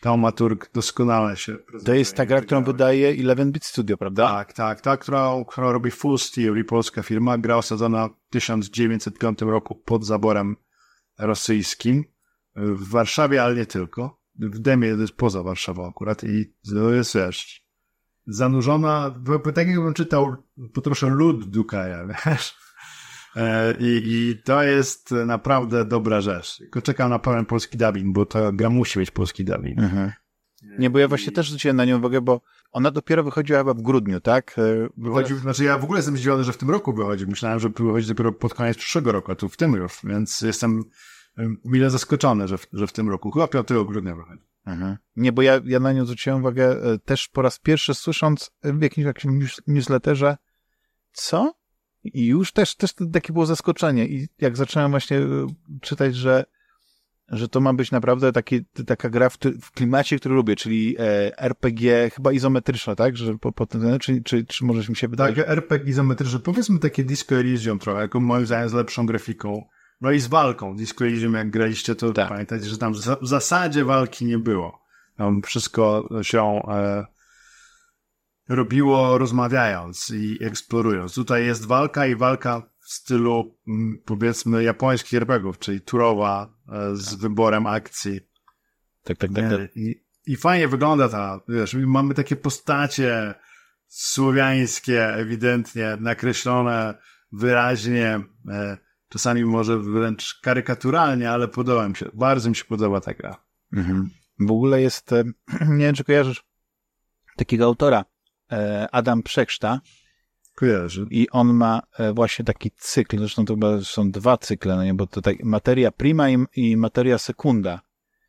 [0.01, 1.85] Taumaturg doskonale się prezentuje.
[1.85, 4.27] To jest ta gra, którą wydaje 11-bit Studio, prawda?
[4.27, 7.37] Tak, tak, ta, którą, którą robi Full Steel, polska firma.
[7.37, 10.55] Gra osadzona w 1905 roku pod zaborem
[11.17, 12.03] rosyjskim
[12.55, 14.18] w Warszawie, ale nie tylko.
[14.39, 17.65] W Demie to jest poza Warszawą akurat i to jest, wiesz,
[18.27, 19.15] zanurzona,
[19.55, 20.35] tak jakbym czytał
[20.73, 22.55] po trosze lud Dukaja, wiesz?
[23.35, 26.57] E, I, I to jest naprawdę dobra rzecz.
[26.57, 29.79] Tylko czekam na pełen polski dubbing, bo ta gra musi mieć polski dubbing.
[29.79, 30.11] Mhm.
[30.79, 31.33] Nie, bo ja właśnie I...
[31.33, 32.41] też zwróciłem na nią uwagę, bo
[32.71, 34.55] ona dopiero wychodziła chyba w grudniu, tak?
[34.57, 37.27] E, wychodzi, znaczy ja w ogóle jestem zdziwiony, że w tym roku wychodzi.
[37.27, 40.83] Myślałem, że wychodzi dopiero pod koniec przyszłego roku, a tu w tym już, więc jestem
[41.65, 43.31] mile zaskoczony, że w, że w tym roku.
[43.31, 44.43] Chyba 5 grudnia wychodzi.
[44.65, 44.97] Mhm.
[45.15, 48.81] Nie, bo ja, ja na nią zwróciłem uwagę e, też po raz pierwszy słysząc w
[48.81, 50.37] jakimś, jakimś newsletterze,
[51.11, 51.53] co?
[52.03, 54.07] I już też, też takie było zaskoczenie.
[54.07, 55.47] I jak zacząłem właśnie e,
[55.81, 56.45] czytać, że,
[57.27, 61.37] że to ma być naprawdę taki, taka gra w, w klimacie, który lubię, czyli e,
[61.37, 63.17] RPG chyba izometryczne, tak?
[63.17, 65.35] Że po, po tym, czy, czy, czy możesz mi się wydaje?
[65.35, 66.39] Tak, RPG izometryczne.
[66.39, 69.63] Powiedzmy takie Disco Elysium trochę, jako moim zdaniem z lepszą grafiką.
[70.01, 70.75] No i z walką.
[70.75, 72.29] Disco Elysium, jak graliście, to tak.
[72.29, 74.85] pamiętajcie, że tam w zasadzie walki nie było.
[75.17, 77.05] Tam wszystko się e,
[78.49, 81.15] robiło rozmawiając i eksplorując.
[81.15, 87.09] Tutaj jest walka i walka w stylu, mm, powiedzmy, japońskich RPGów, czyli turowa e, z
[87.09, 87.19] tak.
[87.19, 88.19] wyborem akcji.
[89.03, 89.49] Tak, tak, tak.
[89.49, 89.77] tak.
[89.77, 93.35] I, I fajnie wygląda ta, wiesz, mamy takie postacie
[93.87, 96.93] słowiańskie, ewidentnie nakreślone
[97.31, 98.19] wyraźnie,
[98.49, 98.77] e,
[99.09, 103.43] czasami może wręcz karykaturalnie, ale podoba mi się, bardzo mi się podoba ta gra.
[103.73, 104.09] Mhm.
[104.39, 105.23] W ogóle jest, e,
[105.77, 106.43] nie wiem czy kojarzysz
[107.37, 108.05] takiego autora,
[108.51, 109.81] e, Adam Przekrzta.
[110.55, 111.07] Kojarzy.
[111.09, 114.93] I on ma e, właśnie taki cykl, zresztą to chyba są dwa cykle, no nie,
[114.93, 117.81] bo to tak, materia prima i, i materia sekunda.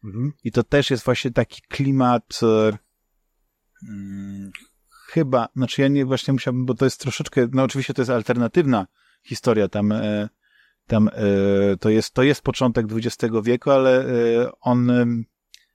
[0.04, 0.32] Mhm.
[0.44, 2.40] I to też jest właśnie taki klimat
[3.80, 4.50] hmm,
[5.06, 8.86] chyba, znaczy ja nie właśnie musiałbym, bo to jest troszeczkę, no oczywiście to jest alternatywna
[9.22, 9.92] historia tam,
[10.90, 11.10] tam
[11.80, 14.04] to jest, to jest początek XX wieku, ale
[14.60, 14.90] on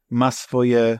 [0.09, 0.99] ma swoje,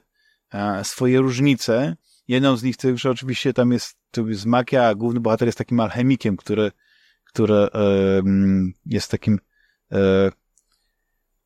[0.83, 1.97] swoje różnice.
[2.27, 5.57] Jedną z nich to już oczywiście tam jest, to jest magia, a główny bohater jest
[5.57, 6.71] takim alchemikiem, który,
[7.25, 7.67] który
[8.85, 9.39] jest takim
[9.91, 10.31] e,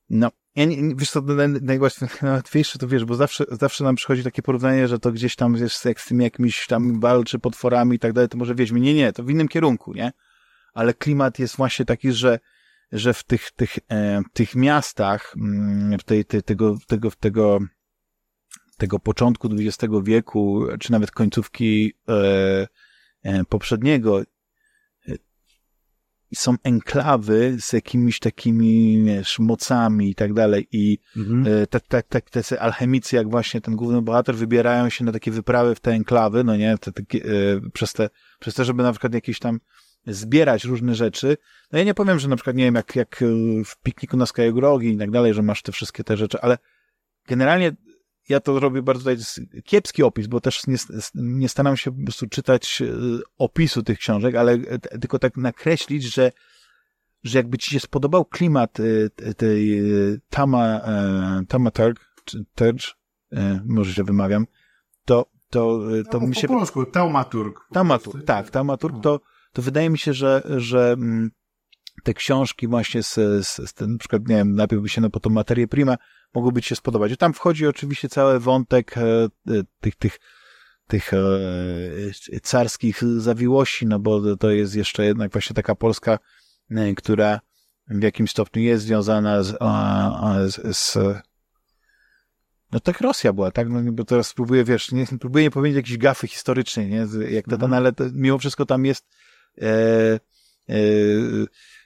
[0.10, 1.22] no, ja nie, wiesz co,
[2.22, 5.86] najłatwiejsze to wiesz, bo zawsze, zawsze nam przychodzi takie porównanie, że to gdzieś tam jest
[5.86, 8.80] jak z tym jakimiś tam walczy potworami i tak dalej, to może wiedźmy.
[8.80, 10.12] Nie, nie, to w innym kierunku, nie?
[10.74, 12.40] Ale klimat jest właśnie taki, że
[12.92, 17.60] że w tych, tych, e, tych miastach, mm, w tej, tej, tego, tego, tego,
[18.78, 22.68] tego początku XX wieku, czy nawet końcówki e,
[23.24, 24.22] e, poprzedniego,
[26.36, 31.46] są enklawy z jakimiś takimi wiesz, mocami i tak dalej i mhm.
[31.68, 35.76] tak, tak, tak, tacy alchemicy jak właśnie ten główny bohater wybierają się na takie wyprawy
[35.76, 37.24] w te enklawy, no nie, te, takie,
[37.74, 38.10] przez te,
[38.40, 39.60] przez te, żeby na przykład jakieś tam
[40.10, 41.38] zbierać różne rzeczy.
[41.72, 43.24] No ja nie powiem, że na przykład, nie wiem, jak, jak
[43.66, 46.58] w pikniku na Grogi i tak dalej, że masz te wszystkie te rzeczy, ale
[47.28, 47.72] generalnie
[48.30, 49.18] ja to robię bardzo tutaj
[49.64, 50.76] kiepski opis, bo też nie,
[51.16, 52.86] nie staram się po prostu czytać e,
[53.38, 56.32] opisu tych książek, ale e, tylko tak nakreślić, że,
[57.24, 59.82] że jakby ci się spodobał klimat e, tej
[60.30, 60.82] Tama,
[61.48, 62.88] Tama Turk, czy Turge,
[63.66, 64.48] może się wymawiam,
[65.06, 65.80] to, to,
[66.12, 66.48] to no, mi się...
[66.48, 67.68] Po polsku, Taumaturg.
[67.74, 69.20] Taumaturg, tak, Taumaturg to,
[69.60, 71.32] to wydaje mi się, że, że mm,
[72.04, 73.14] te książki właśnie z,
[73.48, 75.98] z, z ten, na przykład, nie wiem, najpierw by się no po tą materię prima
[76.34, 77.12] mogłyby ci się spodobać.
[77.12, 79.30] I tam wchodzi oczywiście cały wątek e, e,
[79.80, 80.20] tych, tych,
[80.88, 81.20] tych e,
[82.44, 86.20] carskich zawiłości, no bo to jest jeszcze jednak właśnie taka Polska,
[86.72, 87.40] e, która
[87.88, 90.98] w jakimś stopniu jest związana z, a, a, z, z
[92.72, 93.70] no tak Rosja była, tak?
[93.70, 97.06] No bo teraz próbuję, wiesz, nie, próbuję nie powiedzieć jakiejś gafy historycznej, nie?
[97.30, 97.74] Jak to, mhm.
[97.74, 99.29] ale to, mimo wszystko tam jest e, e,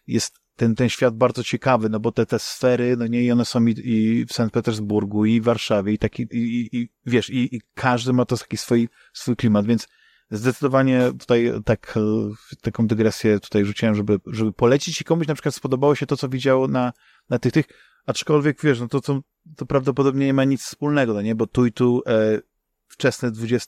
[0.07, 3.45] jest ten, ten świat bardzo ciekawy, no bo te, te sfery, no nie, i one
[3.45, 7.55] są i, i w Sankt Petersburgu, i w Warszawie, i taki, i, i wiesz, i,
[7.55, 9.87] i każdy ma to taki swój, swój klimat, więc
[10.31, 15.55] zdecydowanie tutaj tak, e, taką dygresję tutaj rzuciłem, żeby, żeby polecić i komuś na przykład
[15.55, 16.93] spodobało się to, co widziało na,
[17.29, 17.65] na tych, tych,
[18.05, 19.21] aczkolwiek wiesz, no to, to,
[19.55, 22.39] to prawdopodobnie nie ma nic wspólnego, no nie, bo tu i tu e,
[22.87, 23.67] wczesny XX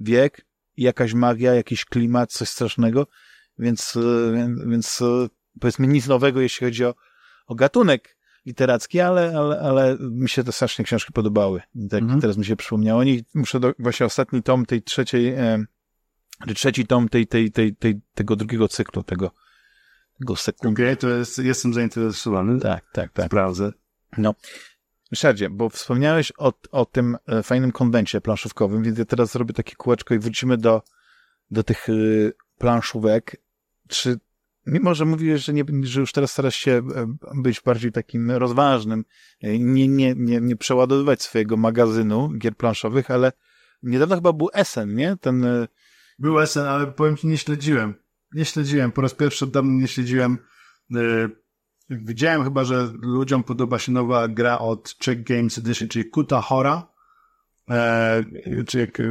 [0.00, 0.46] wiek,
[0.76, 3.06] jakaś magia, jakiś klimat, coś strasznego,
[3.58, 5.28] więc, e, więc e,
[5.60, 6.94] powiedzmy nic nowego, jeśli chodzi o,
[7.46, 8.16] o gatunek
[8.46, 11.62] literacki, ale, ale, ale mi się te strasznie książki podobały.
[11.90, 12.20] Tak mhm.
[12.20, 13.00] teraz mi się przypomniało.
[13.00, 15.64] Oni, muszę do, właśnie ostatni tom tej trzeciej, e,
[16.54, 19.30] trzeci tom tej, tej, tej, tej, tego drugiego cyklu, tego,
[20.18, 20.82] tego sekundy.
[20.82, 22.60] Okej, okay, to jest, jestem zainteresowany.
[22.60, 23.26] Tak, tak, tak.
[23.26, 23.72] Sprawdzę.
[24.18, 24.34] No.
[25.10, 29.76] Ryszardzie, bo wspomniałeś o, o tym e, fajnym konwencie planszówkowym, więc ja teraz zrobię takie
[29.76, 30.82] kółeczko i wrócimy do,
[31.50, 31.86] do tych
[32.58, 33.36] planszówek.
[33.88, 34.18] Czy
[34.66, 39.04] mimo, że mówiłeś, że, nie, że już teraz starasz się e, być bardziej takim rozważnym,
[39.42, 43.32] e, nie, nie, nie, nie przeładowywać swojego magazynu gier planszowych, ale
[43.82, 45.16] niedawno chyba był Essen, nie?
[45.20, 45.44] Ten...
[45.44, 45.68] E,
[46.18, 47.94] był Essen, ale powiem ci, nie śledziłem.
[48.32, 48.92] Nie śledziłem.
[48.92, 50.38] Po raz pierwszy od dawna nie śledziłem.
[51.90, 56.88] Widziałem chyba, że ludziom podoba się nowa gra od Czech Games Edition, czyli Kuta Hora.
[57.70, 58.24] E,
[58.66, 59.02] czy jak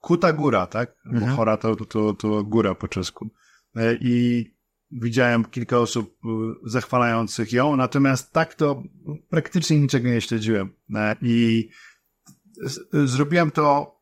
[0.00, 0.96] Kuta Góra, tak?
[1.06, 1.30] Mhm.
[1.30, 3.30] Bo Hora to, to, to, to góra po czesku.
[3.76, 4.44] E, I
[4.90, 8.82] widziałem kilka osób y, zachwalających ją, natomiast tak to
[9.28, 10.72] praktycznie niczego nie śledziłem.
[10.94, 11.68] E, I
[12.92, 13.96] zrobiłem to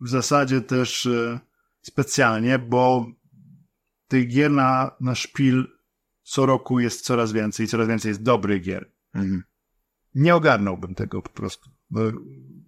[0.00, 1.40] w zasadzie też e,
[1.80, 3.06] specjalnie, bo
[4.08, 5.66] tych gier na, na szpil
[6.22, 8.92] co roku jest coraz więcej, coraz więcej jest dobrych gier.
[9.14, 9.42] Mhm.
[10.14, 11.70] Nie ogarnąłbym tego po prostu.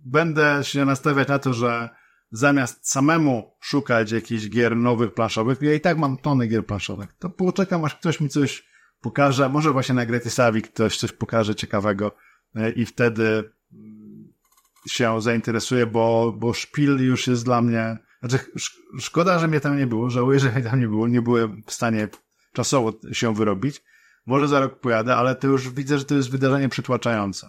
[0.05, 1.91] Będę się nastawiać na to, że
[2.31, 7.31] zamiast samemu szukać jakichś gier nowych planszowych, ja i tak mam tony gier planszowych, to
[7.31, 8.67] poczekam aż ktoś mi coś
[9.01, 12.17] pokaże, może właśnie na Grety Savik ktoś coś pokaże ciekawego
[12.55, 14.33] e, i wtedy mm,
[14.89, 18.39] się zainteresuje, bo, bo szpil już jest dla mnie, znaczy
[18.99, 21.73] szkoda, że mnie tam nie było, żałuję, że mnie tam nie było, nie byłem w
[21.73, 22.09] stanie
[22.53, 23.83] czasowo się wyrobić.
[24.27, 27.49] Może za rok pojadę, ale to już widzę, że to jest wydarzenie przytłaczające.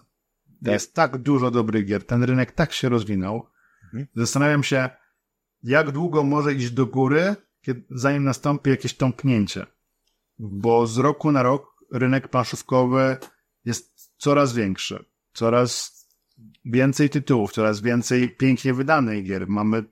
[0.64, 0.74] Tak.
[0.74, 3.50] Jest tak dużo dobrych gier, ten rynek tak się rozwinął.
[3.88, 4.08] Mhm.
[4.16, 4.90] Zastanawiam się,
[5.64, 9.66] jak długo może iść do góry, kiedy, zanim nastąpi jakieś tąpnięcie.
[10.40, 13.18] Bo z roku na rok rynek planszówkowy
[13.66, 15.06] jest coraz większy.
[15.34, 15.98] Coraz
[16.66, 19.48] więcej tytułów, coraz więcej pięknie wydanych gier.
[19.48, 19.84] Mamy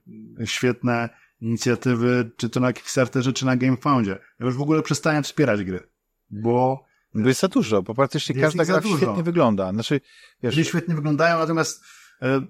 [0.44, 1.08] świetne
[1.40, 4.18] inicjatywy, czy to na Kickstarterze, czy na GameFoundzie.
[4.40, 5.88] Ja już w ogóle przestałem wspierać gry,
[6.30, 6.86] bo...
[7.14, 9.72] Bo jest za dużo, bo praktycznie każda gra świetnie wygląda.
[9.72, 10.00] Znaczy,
[10.42, 10.54] wiesz...
[10.54, 11.84] Gry świetnie wyglądają, natomiast
[12.22, 12.46] e,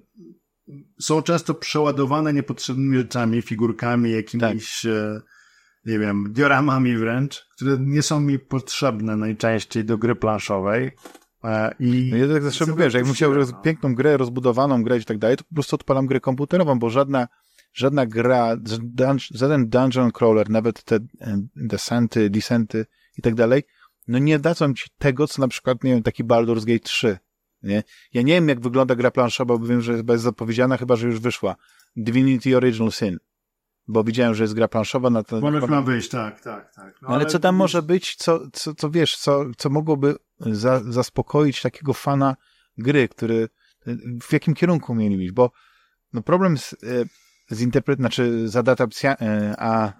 [1.01, 4.93] są często przeładowane niepotrzebnymi rzeczami, figurkami, jakimiś, tak.
[4.93, 5.21] e,
[5.87, 10.91] nie wiem, dioramami wręcz, które nie są mi potrzebne najczęściej do gry planszowej.
[11.45, 13.33] E, I no ja tak zawsze mówię, że jakbym chciał
[13.63, 17.29] piękną grę, rozbudowaną grę i tak dalej, to po prostu odpalam grę komputerową, bo żadna
[17.73, 18.57] żadna gra,
[19.31, 20.99] żaden dungeon crawler, nawet te
[21.57, 22.87] descenty, descenty
[23.19, 23.63] i tak dalej,
[24.09, 27.19] no nie dadzą ci tego, co na przykład, nie wiem, taki Baldur's Gate 3,
[27.67, 27.83] nie?
[28.13, 31.07] Ja nie wiem, jak wygląda gra planszowa, bo wiem, że chyba jest zapowiedziana, chyba, że
[31.07, 31.57] już wyszła.
[31.97, 33.19] Divinity Original Sin.
[33.89, 35.41] Bo widziałem, że jest gra planszowa na to.
[35.41, 36.95] Może ma wyjść, tak, tak, tak.
[37.03, 37.59] No, ale, ale, co tam wiesz...
[37.59, 42.37] może być, co, co, co wiesz, co, co mogłoby za, zaspokoić takiego fana
[42.79, 43.49] gry, który
[44.23, 45.51] w jakim kierunku mieli iść, bo
[46.13, 46.77] no problem z, e,
[47.51, 49.93] z interpret, znaczy z adaptacją, e, a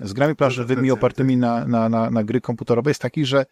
[0.00, 3.46] z grami planszowymi opartymi na, na, na, na gry komputerowe jest taki, że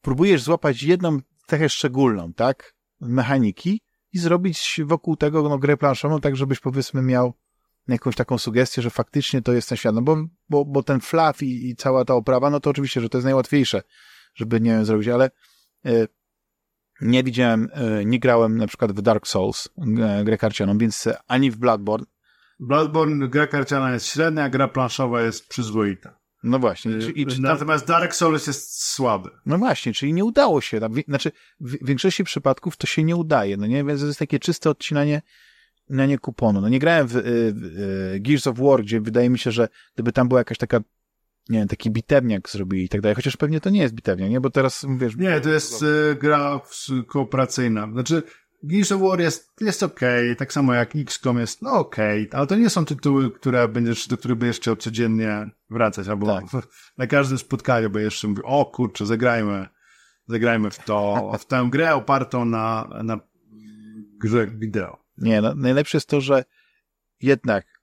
[0.00, 1.18] próbujesz złapać jedną
[1.50, 2.74] cechę szczególną, tak?
[3.00, 3.82] Mechaniki
[4.12, 7.34] i zrobić wokół tego no, grę planszową, tak żebyś powiedzmy miał
[7.88, 9.94] jakąś taką sugestię, że faktycznie to jest ten świat.
[9.94, 10.16] No bo,
[10.48, 13.24] bo, bo ten flaw i, i cała ta oprawa, no to oczywiście, że to jest
[13.24, 13.82] najłatwiejsze,
[14.34, 15.30] żeby nie wiem zrobić, ale
[15.86, 16.08] y,
[17.00, 17.68] nie widziałem,
[18.00, 22.06] y, nie grałem na przykład w Dark Souls, y, grę karcianą, więc ani w Bloodborne.
[22.60, 26.19] Bloodborne, gra karciana jest średnia, gra planszowa jest przyzwoita.
[26.42, 26.98] No właśnie.
[26.98, 27.42] Czy, i, czy tam...
[27.42, 29.30] Natomiast Dark Souls jest słaby.
[29.46, 30.80] No właśnie, czyli nie udało się.
[31.08, 33.56] Znaczy, w większości przypadków to się nie udaje.
[33.56, 35.22] No nie, więc to jest takie czyste odcinanie
[35.88, 36.60] na nie kuponu.
[36.60, 37.22] No nie grałem w, w,
[37.54, 40.80] w Gears of War, gdzie wydaje mi się, że gdyby tam była jakaś taka
[41.48, 44.40] nie wiem, taki bitewniak zrobili i tak dalej, chociaż pewnie to nie jest bitewniak, nie?
[44.40, 45.16] Bo teraz, wiesz...
[45.16, 46.60] Nie, to jest y, gra
[47.06, 47.88] kooperacyjna.
[47.92, 48.22] Znaczy,
[48.62, 52.38] Gears of War jest, jest okej, okay, tak samo jak XCOM jest no okej, okay,
[52.38, 56.44] ale to nie są tytuły, które będziesz, do których będziesz chciał codziennie wracać, albo tak.
[56.98, 59.68] na każdym spotkaniu będziesz jeszcze mówił, o kurczę, zagrajmy,
[60.26, 63.20] zagrajmy w to, w tę grę opartą na, na
[64.20, 65.04] grze wideo.
[65.18, 66.44] Nie, no, najlepsze jest to, że
[67.20, 67.80] jednak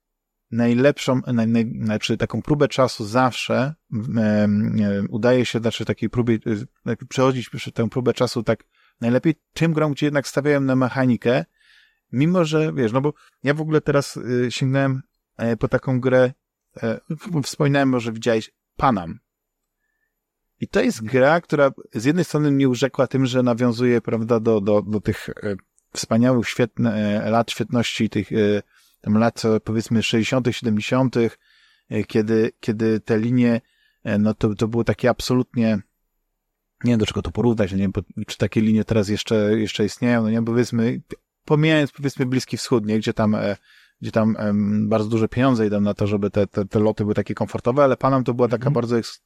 [0.51, 3.75] najlepszą, naj, naj, znaczy taką próbę czasu zawsze
[4.17, 4.47] e, e,
[5.09, 6.39] udaje się, znaczy takiej próbie,
[6.85, 8.63] e, przechodzić przez tę próbę czasu tak
[9.01, 11.45] najlepiej tym grom, gdzie jednak stawiałem na mechanikę,
[12.11, 13.13] mimo że, wiesz, no bo
[13.43, 15.01] ja w ogóle teraz y, sięgnąłem
[15.53, 16.33] y, po taką grę,
[16.83, 19.19] y, wspominałem, może widziałeś, Panam.
[20.59, 24.61] I to jest gra, która z jednej strony mnie urzekła tym, że nawiązuje, prawda, do,
[24.61, 25.29] do, do tych
[25.93, 28.29] wspaniałych świetne, lat świetności tych
[29.01, 31.15] tam lat, powiedzmy, 60., 70.,
[32.07, 33.61] kiedy, kiedy te linie,
[34.19, 35.79] no to, to było takie absolutnie
[36.83, 37.93] nie wiem do czego to porównać, no nie wiem,
[38.27, 41.01] czy takie linie teraz jeszcze, jeszcze istnieją, no nie, powiedzmy,
[41.45, 43.57] pomijając powiedzmy Bliski Wschód, nie, gdzie tam, e,
[44.01, 44.37] gdzie tam
[44.89, 47.97] bardzo duże pieniądze idą na to, żeby te, te, te loty były takie komfortowe, ale
[47.97, 48.73] Panam to była taka mm.
[48.73, 49.23] bardzo, eks...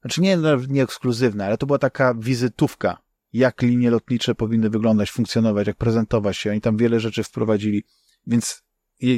[0.00, 2.98] znaczy nie, no, nie ekskluzywna, ale to była taka wizytówka,
[3.32, 6.50] jak linie lotnicze powinny wyglądać, funkcjonować, jak prezentować się.
[6.50, 7.84] Oni tam wiele rzeczy wprowadzili,
[8.26, 8.62] więc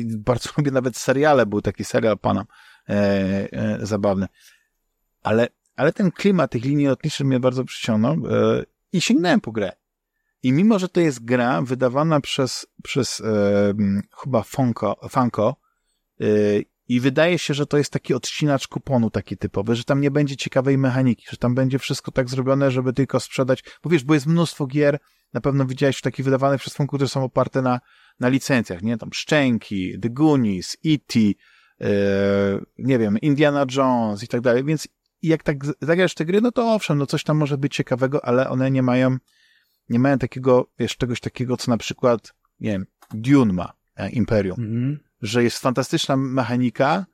[0.05, 2.45] bardzo lubię nawet seriale, był taki serial Panam
[2.89, 2.93] e,
[3.53, 4.27] e, zabawny.
[5.23, 9.73] Ale ale ten klimat tych linii lotniczych mnie bardzo przyciągnął e, i sięgnąłem po grę.
[10.43, 13.75] I mimo, że to jest gra wydawana przez, przez e,
[14.23, 15.57] chyba Funko, Funko
[16.21, 16.27] e,
[16.89, 20.37] i wydaje się, że to jest taki odcinacz kuponu taki typowy, że tam nie będzie
[20.37, 24.27] ciekawej mechaniki, że tam będzie wszystko tak zrobione, żeby tylko sprzedać, bo wiesz, bo jest
[24.27, 24.99] mnóstwo gier,
[25.33, 27.81] na pewno widziałeś takich wydawanych przez Funko, które są oparte na,
[28.21, 28.99] na licencjach, nie?
[28.99, 31.37] Tam Szczęki, The Goonies, E.T., yy,
[32.79, 34.89] nie wiem, Indiana Jones i tak dalej, więc
[35.23, 38.25] i jak tak zagrasz te gry, no to owszem, no coś tam może być ciekawego,
[38.25, 39.17] ale one nie mają,
[39.89, 44.61] nie mają takiego, wiesz, czegoś takiego, co na przykład nie wiem, Dune ma, e, Imperium,
[44.61, 44.99] Mhm.
[45.23, 47.07] że jest fantastyczna mechanika,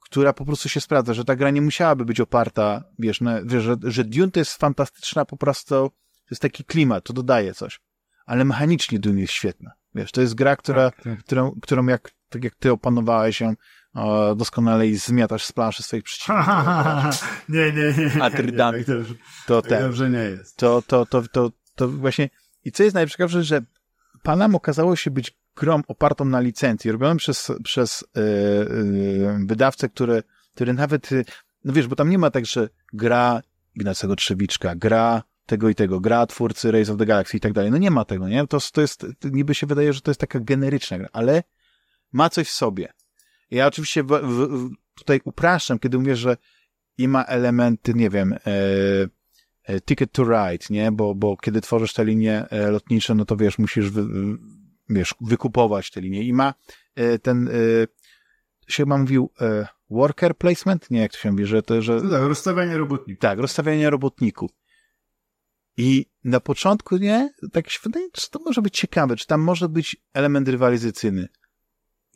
[0.00, 3.62] która po prostu się sprawdza, że ta gra nie musiałaby być oparta, wiesz, na, wiesz
[3.64, 7.80] że, że Dune to jest fantastyczna po prostu, to jest taki klimat, to dodaje coś.
[8.26, 9.72] Ale mechanicznie Dune jest świetna.
[9.94, 11.18] Wiesz, to jest gra, która, Tak, tak.
[11.18, 13.54] którą, którą jak, tak jak ty opanowałeś ją
[13.94, 16.46] o, doskonale i zmiatasz z planszy swoich przeciwników,
[17.48, 18.22] nie, nie, nie.
[18.22, 18.78] A Tridami.
[18.78, 19.14] Nie, tak dobrze-
[19.46, 20.56] to tak ten, dobrze nie jest.
[20.56, 22.30] to, to, to, to, to właśnie,
[22.64, 23.60] i co jest najciekawsze, że
[24.22, 28.22] Panam okazało się być grą opartą na licencji, robioną przez, przez yy,
[29.18, 30.22] yy, wydawcę, który,
[30.54, 31.24] który nawet, yy,
[31.64, 33.42] no wiesz, bo tam nie ma tak, że gra
[33.74, 37.70] Ignacego Trzewiczka, gra tego i tego, gra twórcy Race of the Galaxy i tak dalej.
[37.70, 38.46] No nie ma tego, nie?
[38.46, 41.42] To, to jest, to niby się wydaje, że to jest taka generyczna gra, ale
[42.12, 42.92] ma coś w sobie.
[43.50, 46.36] Ja oczywiście w, w, tutaj upraszczam, kiedy mówię, że
[46.98, 48.38] i ma elementy, nie wiem, e,
[49.64, 50.92] e, ticket to ride, nie?
[50.92, 54.04] Bo, bo kiedy tworzysz te linie e, lotnicze, no to wiesz, musisz wy,
[54.88, 56.54] wiesz, wykupować te linie i ma
[56.94, 57.52] e, ten, e,
[58.68, 60.90] się chyba mówił e, worker placement?
[60.90, 63.20] Nie, jak to się mówi, że to, że No tak, rozstawianie robotników.
[63.20, 64.50] tak, rozstawianie robotników.
[65.76, 69.68] I na początku, nie, tak się wydaje, czy to może być ciekawe, czy tam może
[69.68, 71.28] być element rywalizacyjny.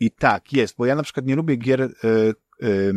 [0.01, 2.93] I tak, jest, bo ja na przykład nie lubię gier, y, y,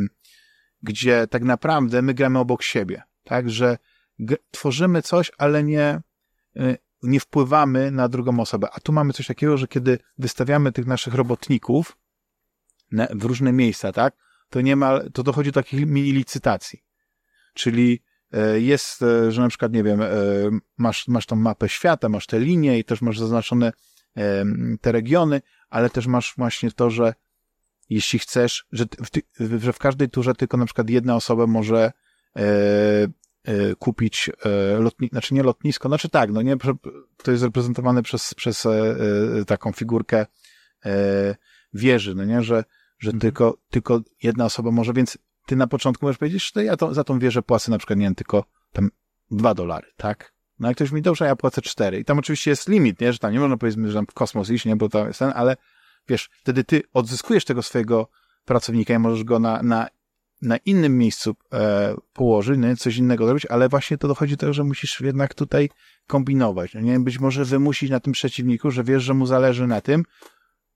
[0.81, 3.77] gdzie tak naprawdę my gramy obok siebie, tak, że
[4.51, 6.01] tworzymy coś, ale nie,
[6.57, 8.67] y, nie wpływamy na drugą osobę.
[8.73, 11.97] A tu mamy coś takiego, że kiedy wystawiamy tych naszych robotników
[12.91, 14.15] na, w różne miejsca, tak,
[14.49, 16.83] to nie ma, to dochodzi do takich mini licytacji.
[17.53, 20.07] Czyli e, jest, e, że na przykład, nie wiem, e,
[20.77, 23.71] masz, masz tą mapę świata, masz te linie i też masz zaznaczone
[24.81, 27.13] te regiony, ale też masz właśnie to, że
[27.89, 31.91] jeśli chcesz, że, w, ty, że w każdej turze tylko na przykład jedna osoba może
[32.35, 32.41] e,
[33.43, 36.55] e, kupić e, lotni, znaczy nie lotnisko, znaczy tak, no nie,
[37.23, 40.25] to jest reprezentowane przez, przez e, e, taką figurkę
[40.85, 41.35] e,
[41.73, 42.63] wieży, no nie, że,
[42.99, 43.19] że Mhm.
[43.19, 47.03] tylko, tylko jedna osoba może, więc ty na początku możesz powiedzieć, że ja to, za
[47.03, 48.89] tą wieżę płacę na przykład, nie wiem, tylko tam
[49.31, 50.32] dwa dolary, tak?
[50.63, 51.99] No jak ktoś mi dobrze, ja płacę cztery.
[51.99, 53.13] I tam oczywiście jest limit, nie?
[53.13, 54.75] Że tam nie można powiedzmy, że tam w kosmos iść, nie?
[54.75, 55.57] Bo to jest ten, ale
[56.09, 58.07] wiesz, wtedy ty odzyskujesz tego swojego
[58.45, 59.87] pracownika i możesz go na, na,
[60.41, 62.75] na innym miejscu e, położyć, nie?
[62.75, 65.69] coś innego zrobić, ale właśnie to dochodzi do tego, że musisz jednak tutaj
[66.07, 66.99] kombinować, no nie?
[66.99, 70.03] Być może wymusić na tym przeciwniku, że wiesz, że mu zależy na tym,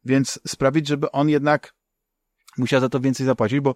[0.05, 1.73] więc sprawić, żeby on jednak
[2.57, 3.75] musiał za to więcej zapłacić, bo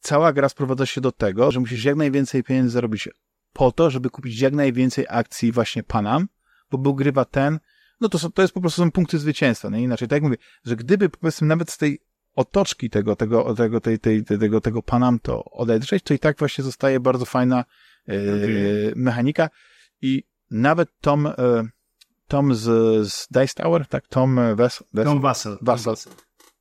[0.00, 3.08] cała gra sprowadza się do tego, że musisz jak najwięcej pieniędzy zarobić
[3.52, 6.28] po to, żeby kupić jak najwięcej akcji właśnie Panam,
[6.70, 7.58] bo wygrywa ten,
[8.00, 10.36] no to, są, to jest po prostu są punkty zwycięstwa, no inaczej, tak jak mówię,
[10.64, 11.98] że gdyby powiedzmy nawet z tej
[12.34, 16.64] otoczki tego, tego, tego, tej, tej, tego, tego Panam to odedrzeć, to i tak właśnie
[16.64, 17.64] zostaje bardzo fajna
[18.08, 18.92] e, Okej.
[18.96, 19.50] mechanika
[20.02, 21.32] i nawet Tom, e,
[22.28, 22.62] Tom z,
[23.12, 25.58] z Dice Tower, tak, Tom Wes, Wes, Tom Wassel.
[25.62, 25.94] Wassel.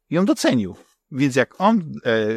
[0.09, 0.75] ją docenił.
[1.11, 2.27] Więc jak on e,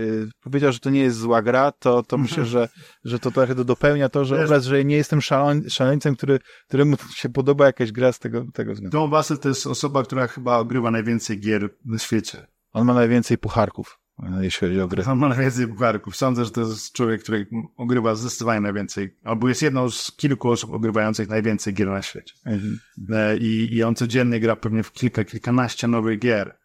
[0.40, 2.68] powiedział, że to nie jest zła gra, to, to myślę, że,
[3.04, 6.38] że to trochę to dopełnia to, że obraz, że nie jestem szaloń, szaleńcem, który,
[6.68, 8.98] któremu się podoba jakaś gra z tego, tego względu.
[8.98, 12.46] Tom Wassel to jest osoba, która chyba ogrywa najwięcej gier na świecie.
[12.72, 13.98] On ma najwięcej pucharków,
[14.40, 15.04] jeśli chodzi o gry.
[15.04, 16.16] On ma najwięcej bucharków.
[16.16, 17.46] Sądzę, że to jest człowiek, który
[17.76, 22.34] ogrywa zdecydowanie najwięcej, albo jest jedną z kilku osób ogrywających najwięcej gier na świecie.
[22.46, 22.78] Mhm.
[23.12, 26.61] E, I, I on codziennie gra pewnie w kilka, kilkanaście nowych gier.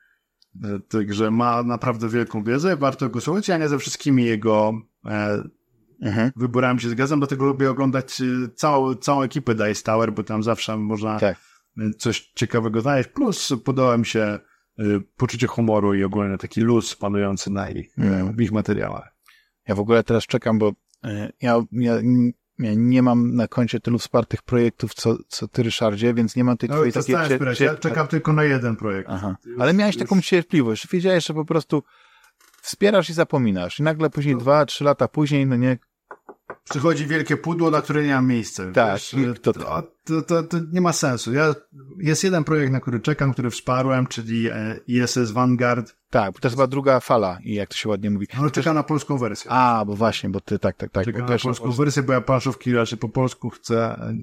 [0.64, 3.48] E, Także ma naprawdę wielką wiedzę, warto go słuchać.
[3.48, 4.74] Ja nie ze wszystkimi jego
[5.06, 5.44] e,
[6.02, 6.32] Mhm.
[6.36, 8.26] wyborami się zgadzam, dlatego lubię oglądać e,
[8.56, 11.38] całą, całą ekipę Dice Tower, bo tam zawsze można Tak.
[11.98, 13.10] coś ciekawego znaleźć.
[13.10, 14.40] Plus podoba mi się
[15.18, 18.36] poczucie humoru i ogólnie taki luz panujący na ich, Mhm.
[18.36, 19.16] w ich materiałach.
[19.68, 20.72] Ja w ogóle teraz czekam, bo
[21.42, 22.00] ja, ja,
[22.60, 26.58] ja nie mam na koncie tylu wspartych projektów, co, co ty, Ryszardzie, więc nie mam
[26.58, 27.14] tej No twojej takiej...
[27.16, 27.58] stałem cie- spierać.
[27.58, 29.10] cie- Ja czekam tylko na jeden projekt.
[29.12, 29.36] Aha.
[29.46, 31.84] Już- Ale miałeś już- taką cierpliwość, wiedziałeś, że po prostu
[32.62, 33.80] wspierasz i zapominasz.
[33.80, 34.42] I nagle później No.
[34.42, 35.78] dwa, trzy lata później, no nie,
[36.70, 38.64] Przychodzi wielkie pudło, na które nie mam miejsca.
[38.74, 41.34] Tak, Wiesz, to- to, to, to, nie ma sensu.
[41.34, 41.56] Ja,
[41.98, 45.96] jest jeden projekt, na który czekam, który wsparłem, czyli e, ISS Vanguard.
[46.10, 48.28] tak, bo to jest chyba druga fala i jak to się ładnie mówi.
[48.42, 49.52] No, czekam na polską wersję.
[49.52, 51.06] A, bo właśnie, bo ty tak, tak, tak.
[51.06, 53.78] czekam na polską wersję, bo ja planszówki raczej po polsku chcę.
[54.02, 54.14] e,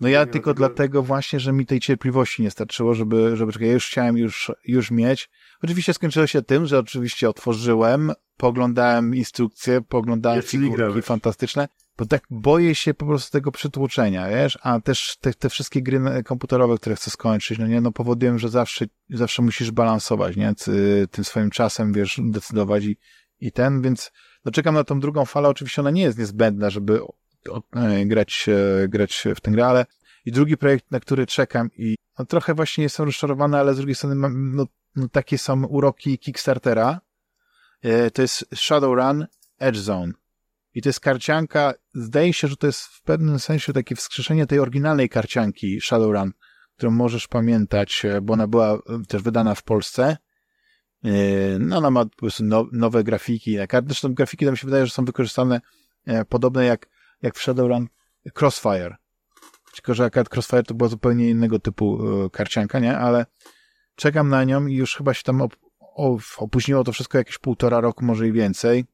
[0.00, 3.52] no ja tylko tego- dlatego właśnie, że mi tej cierpliwości nie starczyło, żeby, żeby.
[3.66, 5.30] Ja już chciałem już, już mieć.
[5.62, 11.04] Oczywiście skończyło się tym, że oczywiście otworzyłem, poglądałem instrukcje, poglądałem czyli figurki grałeś.
[11.04, 11.68] fantastyczne,
[11.98, 16.00] bo tak boję się po prostu tego przytłoczenia, wiesz, a też te, te wszystkie gry
[16.00, 20.54] na- komputerowe, które chcę skończyć, no nie, no powodują, że zawsze, zawsze musisz balansować, nie,
[21.10, 22.96] tym swoim czasem, wiesz, decydować i,
[23.40, 24.12] i ten, więc
[24.44, 27.00] no czekam na tą drugą falę, oczywiście ona nie jest niezbędna, żeby
[27.76, 29.86] e, grać, e, grać w tę grę, ale
[30.24, 33.94] i drugi projekt, na który czekam i no, trochę właśnie jestem rozczarowany, ale z drugiej
[33.94, 34.66] strony mam, no,
[34.96, 37.00] no, takie są uroki Kickstartera.
[37.82, 39.26] E, to jest Shadowrun
[39.58, 40.12] Edge Zone.
[40.74, 44.58] I to jest karcianka, zdaje się, że to jest w pewnym sensie takie wskrzeszenie tej
[44.58, 46.32] oryginalnej karcianki Shadowrun,
[46.76, 48.78] którą możesz pamiętać, e, bo ona była e,
[49.08, 50.16] też wydana w Polsce.
[51.04, 51.10] E,
[51.58, 53.56] no ona ma po prostu no, nowe grafiki.
[53.86, 55.60] Zresztą grafiki tam się wydaje, że są wykorzystane
[56.28, 56.88] podobne jak,
[57.22, 57.88] jak w Shadowrun
[58.40, 58.96] Crossfire.
[59.78, 61.98] Tylko, że akurat Crossfire to była zupełnie innego typu
[62.32, 62.98] karcianka, nie?
[62.98, 63.26] Ale
[63.94, 65.56] czekam na nią i już chyba się tam op
[66.38, 68.84] opóźniło to wszystko jakieś półtora roku, może i więcej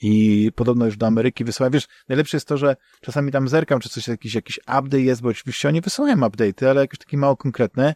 [0.00, 1.70] i podobno już do Ameryki wysyłają.
[1.70, 5.28] Wiesz, najlepsze jest to, że czasami tam zerkam, czy coś, jakiś, jakiś update jest, bo
[5.28, 7.94] oczywiście oni wysyłają update'y, ale jakieś takie mało konkretne,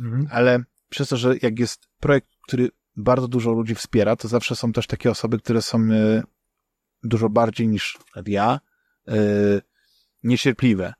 [0.00, 0.28] mhm.
[0.30, 4.72] ale przez to, że jak jest projekt, który bardzo dużo ludzi wspiera, to zawsze są
[4.72, 6.22] też takie osoby, które są y,
[7.02, 8.60] dużo bardziej niż ja
[9.08, 9.12] y,
[10.22, 10.94] niecierpliwe.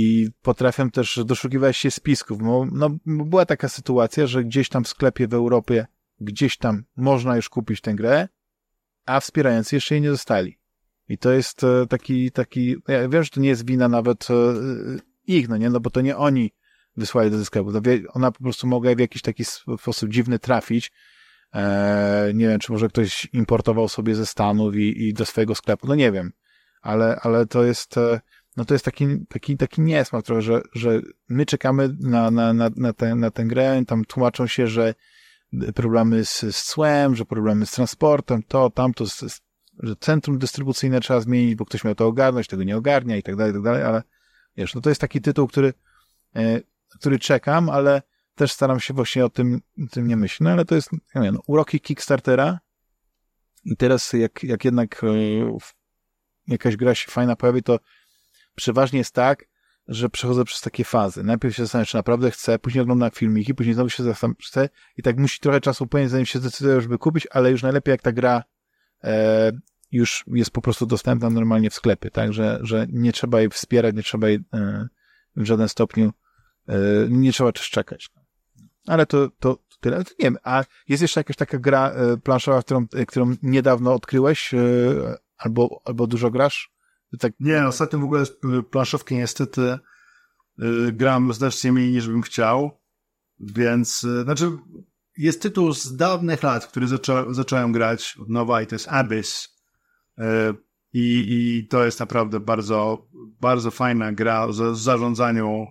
[0.00, 2.38] I potrafią też doszukiwać się spisków.
[2.38, 5.86] Bo, no, była taka sytuacja, że gdzieś tam w sklepie w Europie,
[6.20, 8.28] gdzieś tam można już kupić tę grę,
[9.06, 10.58] a wspierający jeszcze jej nie dostali.
[11.08, 14.34] I to jest e, taki, taki, ja wiem, że to nie jest wina nawet e,
[15.26, 16.52] ich, no nie, no bo to nie oni
[16.96, 17.72] wysłali do sklepu.
[18.12, 19.44] Ona po prostu mogła w jakiś taki
[19.78, 20.92] sposób dziwny trafić.
[21.52, 25.86] Eee, nie wiem, czy może ktoś importował sobie ze Stanów i, i do swojego sklepu,
[25.86, 26.32] no nie wiem.
[26.82, 28.20] Ale, ale to jest, e,
[28.58, 32.70] no to jest taki, taki, taki niesmak trochę, że, że my czekamy na, na, na,
[32.76, 34.94] na, tę, na tę grę, tam tłumaczą się, że
[35.74, 39.40] problemy z, z cłem, że problemy z transportem, to, tamto, z,
[39.82, 43.36] że centrum dystrybucyjne trzeba zmienić, bo ktoś miał to ogarnąć, tego nie ogarnia i tak
[43.36, 44.02] dalej, i tak dalej, ale
[44.56, 45.74] wiesz, no to jest taki tytuł, który,
[46.36, 48.02] e, który czekam, ale
[48.34, 49.60] też staram się właśnie o tym,
[49.90, 50.40] tym nie myśleć.
[50.40, 52.58] No ale to jest, ja wiem, no, uroki Kickstartera
[53.64, 55.08] i teraz jak, jak jednak e,
[56.48, 57.78] jakaś gra się fajna pojawi, to
[58.58, 59.44] przeważnie jest tak,
[59.88, 61.24] że przechodzę przez takie fazy.
[61.24, 64.68] Najpierw się zastanawiam, czy naprawdę chcę, później oglądam filmiki, później znowu się zastanawiam, czy chcę
[64.96, 68.02] i tak musi trochę czasu upłynąć, zanim się zdecyduję, żeby kupić, ale już najlepiej jak
[68.02, 68.42] ta gra
[69.04, 69.52] e,
[69.92, 73.94] już jest po prostu dostępna normalnie w sklepie, tak, że, że nie trzeba jej wspierać,
[73.94, 74.88] nie trzeba jej e,
[75.36, 76.12] w żaden stopniu,
[76.68, 76.76] e,
[77.08, 78.10] nie trzeba też czekać.
[78.86, 79.98] Ale to, to, to tyle.
[79.98, 84.58] Nie wiem, a jest jeszcze jakaś taka gra e, planszowa, którą, którą niedawno odkryłeś, e,
[85.38, 86.77] albo, albo dużo grasz?
[87.18, 87.32] Tak...
[87.40, 88.24] Nie, ostatnio w ogóle
[88.70, 89.78] planszówki niestety
[90.58, 92.80] yy, gram znacznie mniej niż bym chciał,
[93.40, 94.50] więc, yy, znaczy
[95.16, 99.58] jest tytuł z dawnych lat, który zaczą, zacząłem grać od nowa i to jest Abyss.
[100.18, 100.24] Yy,
[100.92, 103.08] i, I to jest naprawdę bardzo,
[103.40, 105.66] bardzo fajna gra o zarządzaniu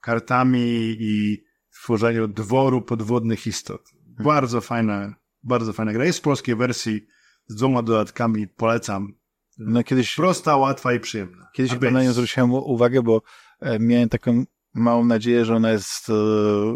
[0.00, 1.44] kartami i
[1.74, 3.90] tworzeniu dworu podwodnych istot.
[4.24, 6.04] Bardzo fajna, bardzo fajna gra.
[6.04, 7.06] Jest w polskiej wersji
[7.46, 9.19] z dwoma dodatkami, polecam.
[9.60, 10.14] No kiedyś...
[10.14, 11.48] Prosta, łatwa i przyjemna.
[11.52, 13.22] Kiedyś chyba na nią zwróciłem uwagę, bo
[13.60, 16.12] e, miałem taką małą nadzieję, że ona jest e,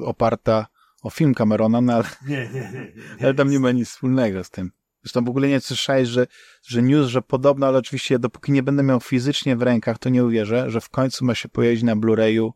[0.05, 0.67] oparta
[1.03, 4.45] o film Camerona, no ale, nie, nie, nie, nie, ale tam nie ma nic wspólnego
[4.45, 4.71] z tym.
[5.03, 6.27] Zresztą w ogóle nie słyszałeś, że,
[6.63, 10.25] że news, że podobno, ale oczywiście dopóki nie będę miał fizycznie w rękach, to nie
[10.25, 12.51] uwierzę, że w końcu ma się pojawić na Blu-rayu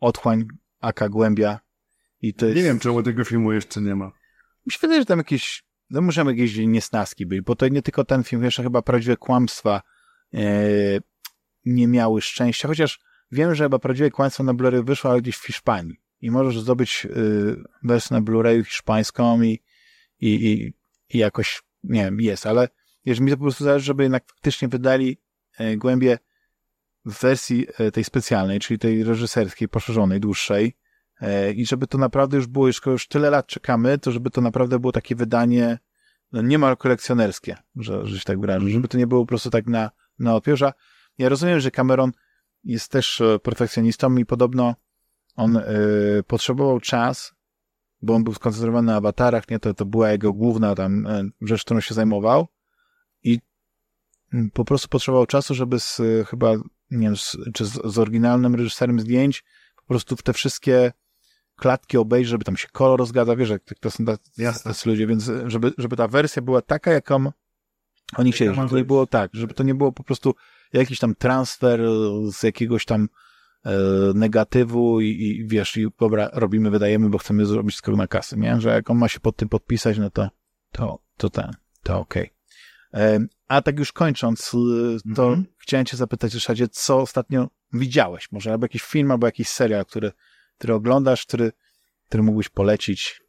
[0.00, 0.44] Otchłań
[0.80, 1.60] Aka Głębia.
[2.22, 2.56] I to jest...
[2.56, 4.12] Nie wiem, czemu tego filmu jeszcze nie ma.
[4.66, 8.04] Mi się wydaje, że tam jakieś no możemy jakieś niesnaski być, bo to nie tylko
[8.04, 9.82] ten film, jeszcze chyba prawdziwe kłamstwa
[10.34, 10.40] e,
[11.64, 13.00] nie miały szczęścia, chociaż
[13.32, 16.00] wiem, że chyba prawdziwe kłamstwo na Blu-ray wyszło, ale gdzieś w Hiszpanii.
[16.20, 19.62] I możesz zdobyć y, wersję na Blu-rayu hiszpańską i,
[20.20, 20.72] i, i,
[21.10, 22.68] i jakoś, nie wiem, jest, ale
[23.04, 25.18] jeżeli mi to po prostu zależy, żeby jednak faktycznie wydali
[25.58, 26.18] e, głębie
[27.04, 30.76] w wersji e, tej specjalnej, czyli tej reżyserskiej, poszerzonej, dłuższej,
[31.54, 34.78] i żeby to naprawdę już było, skoro już tyle lat czekamy, to żeby to naprawdę
[34.78, 35.78] było takie wydanie
[36.32, 39.66] no, niemal kolekcjonerskie, że, że się tak wyrażę, żeby to nie było po prostu tak
[39.66, 40.72] na, na odpiorza.
[41.18, 42.12] Ja rozumiem, że Cameron
[42.64, 44.74] jest też e, perfekcjonistą i podobno
[45.36, 45.62] on y,
[46.26, 47.34] potrzebował czas,
[48.02, 51.08] bo on był skoncentrowany na awatarach, nie, to, to była jego główna tam
[51.40, 52.46] rzecz, którą się zajmował
[53.22, 53.40] i
[54.32, 56.52] mm, po prostu potrzebował czasu, żeby z, chyba,
[56.90, 59.44] nie wiem, z, czy z, z oryginalnym reżyserem zdjęć
[59.76, 60.92] po prostu w te wszystkie
[61.56, 64.04] klatki obejrzeć, żeby tam się kolor zgadza, wiesz, jak to są
[64.64, 67.32] tacy ludzie, więc żeby, żeby ta wersja była taka, jaką
[68.16, 70.34] oni chcieli, żeby to nie było tak, żeby to nie było po prostu
[70.72, 71.80] jakiś tam transfer
[72.32, 73.08] z jakiegoś tam
[73.64, 73.72] e,
[74.14, 78.60] negatywu i, i wiesz, i dobra, robimy, wydajemy, bo chcemy zrobić skoro na kasy, nie?
[78.60, 80.28] Że jak on ma się pod tym podpisać, no to,
[80.72, 81.50] to, to ten,
[81.82, 82.30] to okej.
[82.92, 83.28] Okay.
[83.48, 84.50] A tak już kończąc,
[85.16, 85.44] to mm -hmm.
[85.58, 88.32] chciałem cię zapytać, Ryszardzie, co ostatnio widziałeś?
[88.32, 90.12] Może albo jakiś film, albo jakiś serial, który
[90.58, 91.52] który oglądasz, który,
[92.08, 93.22] który mógłbyś polecić?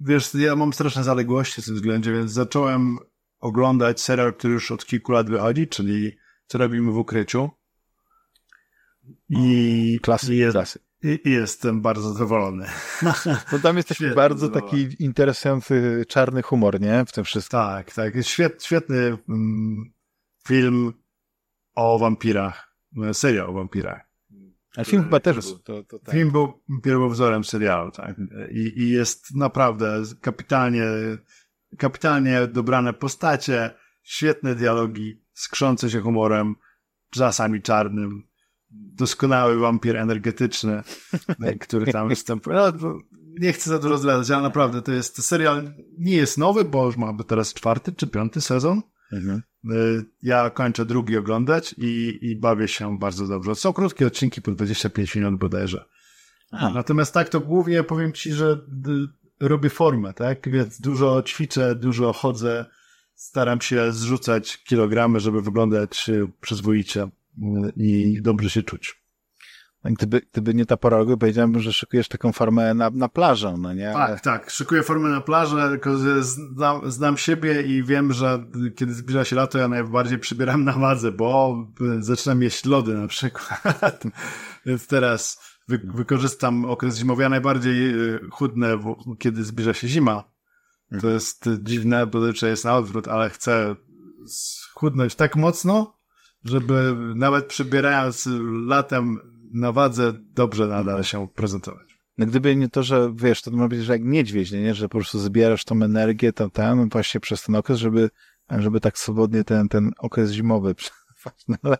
[0.00, 2.98] Wiesz, ja mam straszne zaległości w tym względzie, więc zacząłem
[3.40, 6.16] oglądać serial, który już od kilku lat wychodzi, czyli
[6.46, 7.50] Co robimy w ukryciu.
[9.28, 10.78] I klasyk, jest, klasy.
[11.02, 12.66] I, jestem bardzo zadowolony.
[13.52, 17.04] Bo tam jest też bardzo taki interesujący czarny humor, nie?
[17.06, 17.58] W tym wszystkim.
[17.58, 18.14] Tak, tak.
[18.22, 19.92] Świet, świetny mm,
[20.46, 20.92] film
[21.74, 22.74] o wampirach.
[23.12, 24.09] Serial o wampirach.
[24.76, 25.58] Ale film chyba też był.
[25.58, 26.14] To, to tak.
[26.14, 26.52] Film był
[26.82, 28.16] pierwowzorem serialu, tak.
[28.50, 30.84] I, I jest naprawdę kapitalnie,
[31.78, 33.70] kapitalnie dobrane postacie,
[34.02, 36.54] świetne dialogi, skrzące się humorem,
[37.10, 38.22] czasami czarnym,
[38.70, 40.82] doskonały wampir energetyczny,
[41.60, 42.56] który tam występuje.
[42.56, 42.98] No,
[43.40, 46.96] nie chcę za dużo zdradzać, ale naprawdę to jest, serial nie jest nowy, bo już
[46.96, 48.82] mamy teraz czwarty czy piąty sezon.
[49.12, 49.42] Mhm.
[49.64, 53.54] Y, ja kończę drugi oglądać i, i bawię się bardzo dobrze.
[53.54, 55.84] Są krótkie odcinki po 25 minut bodajże.
[56.50, 56.70] A.
[56.70, 58.60] Natomiast tak, to głównie powiem ci, że
[59.40, 60.50] robię formę, tak?
[60.50, 62.66] Więc dużo ćwiczę, dużo chodzę,
[63.14, 66.10] staram się zrzucać kilogramy, żeby wyglądać
[66.40, 67.08] przyzwoicie
[67.76, 68.99] i dobrze się czuć.
[69.84, 73.72] Gdyby, gdyby nie ta pora roku, powiedziałbym, że szykujesz taką formę na, na plażę, no
[73.72, 73.92] nie?
[73.92, 74.50] Tak, tak.
[74.50, 75.90] Szykuję formę na plażę, tylko
[76.20, 78.44] znam, znam siebie i wiem, że
[78.76, 81.56] kiedy zbliża się lato, ja najbardziej przybieram na wadze, bo
[81.98, 84.02] zaczynam jeść lody na przykład.
[84.66, 87.22] Więc teraz wy, wykorzystam okres zimowy.
[87.22, 88.78] Ja najbardziej y, chudnę,
[89.18, 90.24] kiedy zbliża się zima.
[90.90, 91.14] To mhm.
[91.14, 93.76] jest dziwne, bo zazwyczaj jest na odwrót, ale chcę
[94.26, 95.98] schudnąć tak mocno,
[96.44, 98.28] żeby nawet przybierając
[98.66, 99.18] latem
[99.54, 102.00] na wadze dobrze nadal się prezentować.
[102.18, 104.74] No gdyby nie to, że wiesz, to ma być, że jak niedźwiedź, nie?
[104.74, 108.10] że po prostu zbierasz tą energię, to ten, właśnie przez ten okres, żeby,
[108.58, 110.74] żeby tak swobodnie ten, ten okres zimowy
[111.48, 111.78] no, ale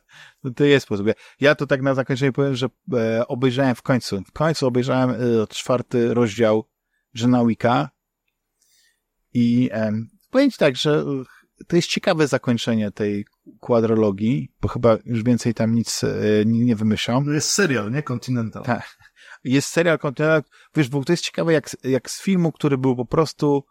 [0.54, 1.06] to jest sposób.
[1.40, 5.16] Ja to tak na zakończenie powiem, że e, obejrzałem w końcu, w końcu obejrzałem e,
[5.48, 6.68] czwarty rozdział
[7.46, 7.90] Wicka
[9.34, 9.92] i e,
[10.30, 11.04] powiem ci tak, że
[11.66, 13.26] to jest ciekawe zakończenie tej
[13.60, 16.10] kwadrologii, bo chyba już więcej tam nic e,
[16.46, 17.24] nie, wymyślą.
[17.24, 18.02] To jest serial, nie?
[18.02, 18.62] Continental.
[18.62, 18.96] Tak.
[19.44, 20.42] Jest serial Continental.
[20.76, 23.64] Wiesz, bo to jest ciekawe jak, jak z filmu, który był po prostu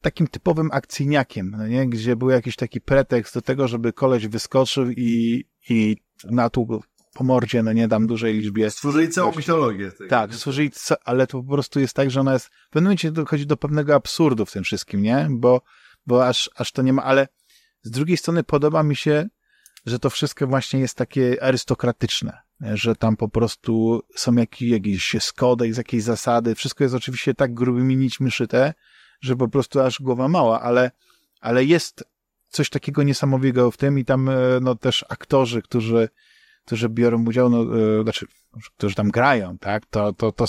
[0.00, 1.88] takim typowym akcyjniakiem, no nie?
[1.88, 6.82] Gdzie był jakiś taki pretekst do tego, żeby koleś wyskoczył i, i natłukł
[7.14, 8.70] po mordzie, no nie dam dużej liczbie.
[8.70, 9.40] Stworzyli całą właśnie.
[9.40, 9.92] mitologię.
[9.92, 10.08] Tej.
[10.08, 10.70] Tak, stworzyli,
[11.04, 13.94] ale to po prostu jest tak, że ona jest, w pewnym momencie dochodzi do pewnego
[13.94, 15.28] absurdu w tym wszystkim, nie?
[15.30, 15.62] Bo,
[16.06, 17.28] bo aż, aż to nie ma, ale
[17.82, 19.28] z drugiej strony podoba mi się,
[19.86, 25.76] że to wszystko właśnie jest takie arystokratyczne, że tam po prostu są jakieś, jakieś kodeks,
[25.76, 28.74] jakieś zasady, wszystko jest oczywiście tak grubymi nićmi szyte,
[29.20, 30.90] że po prostu aż głowa mała, ale,
[31.40, 32.04] ale jest
[32.48, 36.08] coś takiego niesamowitego w tym i tam e, no też aktorzy, którzy,
[36.64, 38.26] którzy biorą udział, no, e, znaczy,
[38.76, 40.44] którzy tam grają, tak, to, to, to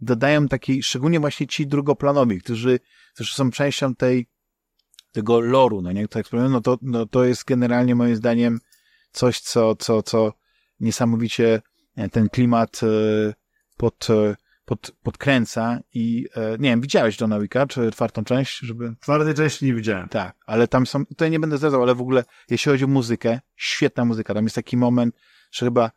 [0.00, 2.80] dodają takiej, szczególnie właśnie ci drugoplanowi, którzy,
[3.14, 4.26] którzy są częścią tej,
[5.12, 8.60] tego loru, no nie, tak no to, no to jest generalnie moim zdaniem
[9.12, 10.32] coś, co, co, co
[10.80, 11.62] niesamowicie
[11.96, 12.86] e, ten klimat e,
[13.76, 16.26] pod, e, pod, podkręca i
[16.58, 18.94] nie wiem, widziałeś Johna Wicka, czy czwartą część, żeby...
[19.00, 20.08] Czwartej części nie widziałem.
[20.08, 23.40] Tak, ale tam są, tutaj nie będę zdradzał, ale w ogóle, jeśli chodzi o muzykę,
[23.56, 25.16] świetna muzyka, tam jest taki moment,
[25.50, 25.90] że chyba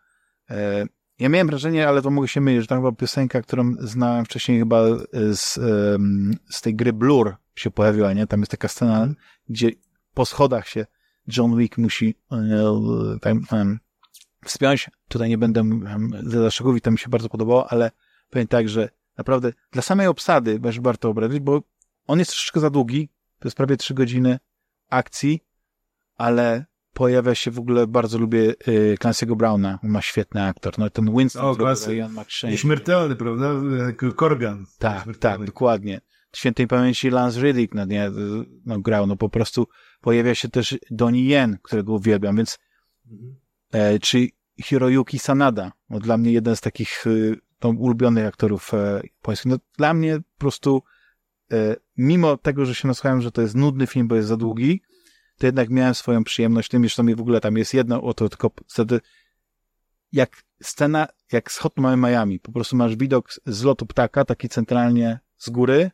[1.20, 4.60] ja miałem wrażenie, ale to mogę się mylić, że tam była piosenka, którą znałem wcześniej
[4.60, 4.84] chyba
[5.32, 5.54] z,
[6.50, 8.28] z tej gry Blur się pojawiła, nie?
[8.28, 9.16] Tam jest taka scena, mm.
[9.50, 9.70] gdzie
[10.14, 10.86] po schodach się
[11.38, 13.80] John Wick musi e, tam, um,
[14.46, 14.90] wspiąć.
[15.08, 15.64] Tutaj nie będę
[16.24, 17.92] za szczegółowi, to mi się bardzo podobało, ale
[18.30, 21.62] powiem tak, że naprawdę dla samej obsady też warto obrazić, bo
[22.08, 23.10] on jest troszeczkę za długi,
[23.40, 24.40] to jest prawie trzy godziny
[24.90, 25.44] akcji,
[26.18, 31.18] ale pojawia się w ogóle, bardzo lubię y, Clancy'ego Browna, ma świetny aktor, no ten
[31.18, 32.58] Winston o, zrobił, Ian McShane.
[32.58, 33.50] Śmiertelny, prawda?
[34.16, 34.66] Korgan.
[34.80, 36.02] Tak, tak, dokładnie.
[36.36, 38.12] Świętej pamięci Lance Riddick no, nie,
[38.66, 39.68] no, grał, no po prostu
[40.02, 42.60] pojawia się też Donnie Yen, którego uwielbiam, więc
[43.12, 43.36] mhm.
[43.72, 44.28] e, czy
[44.64, 49.02] Hiroyuki Sanada, no, dla mnie jeden z takich y, no, ulubionych aktorów e.
[49.46, 50.84] No, dla mnie po prostu
[51.52, 54.82] e, mimo tego, że się nasłuchałem, że to jest nudny film, bo jest za długi,
[55.44, 58.52] to jednak miałem swoją przyjemność tym, że mi w ogóle tam jest jedno, oto tylko
[58.68, 59.02] wtedy
[60.12, 65.20] jak scena, jak z Hot Miami, po prostu masz widok z lotu ptaka, taki centralnie
[65.38, 65.92] z góry,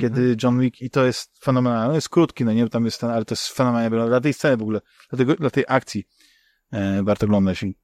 [0.00, 0.36] kiedy mhm.
[0.42, 3.24] John Wick, i to jest fenomenalne, no jest krótki, no nie, tam jest ten, ale
[3.24, 4.80] to jest fenomenalne, dla tej sceny w ogóle,
[5.10, 6.06] dla, tego, dla tej akcji
[6.72, 7.74] e, warto oglądać i,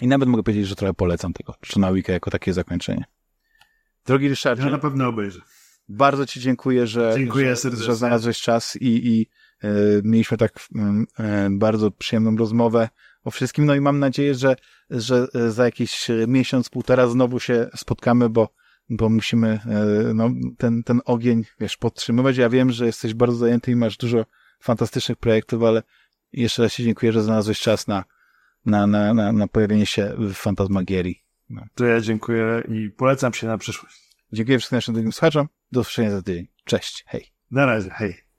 [0.00, 3.04] i nawet mogę powiedzieć, że trochę polecam tego Johna Wicka jako takie zakończenie.
[4.06, 4.62] Drogi Ryszardzie.
[4.62, 5.40] Ja na pewno obejrzę.
[5.88, 9.26] Bardzo Ci dziękuję, że, dziękuję że, że znalazłeś czas i, i
[10.04, 10.52] mieliśmy tak
[11.18, 12.88] e, bardzo przyjemną rozmowę
[13.24, 13.66] o wszystkim.
[13.66, 14.56] No i mam nadzieję, że,
[14.90, 18.48] że za jakiś miesiąc, półtora znowu się spotkamy, bo
[18.90, 22.36] bo musimy e, no, ten, ten ogień, wiesz, podtrzymywać.
[22.36, 24.26] Ja wiem, że jesteś bardzo zajęty i masz dużo
[24.60, 25.82] fantastycznych projektów, ale
[26.32, 28.04] jeszcze raz Ci dziękuję, że znalazłeś czas na,
[28.66, 31.22] na, na, na, na pojawienie się w Fantasmagierii.
[31.50, 31.62] No.
[31.74, 33.96] To ja dziękuję i polecam się na przyszłość.
[34.32, 35.48] Dziękuję wszystkim naszym drugim słuchaczom.
[35.72, 36.48] Do usłyszenia za tydzień.
[36.64, 37.04] Cześć.
[37.06, 37.26] Hej.
[37.50, 38.31] Na razie, hej.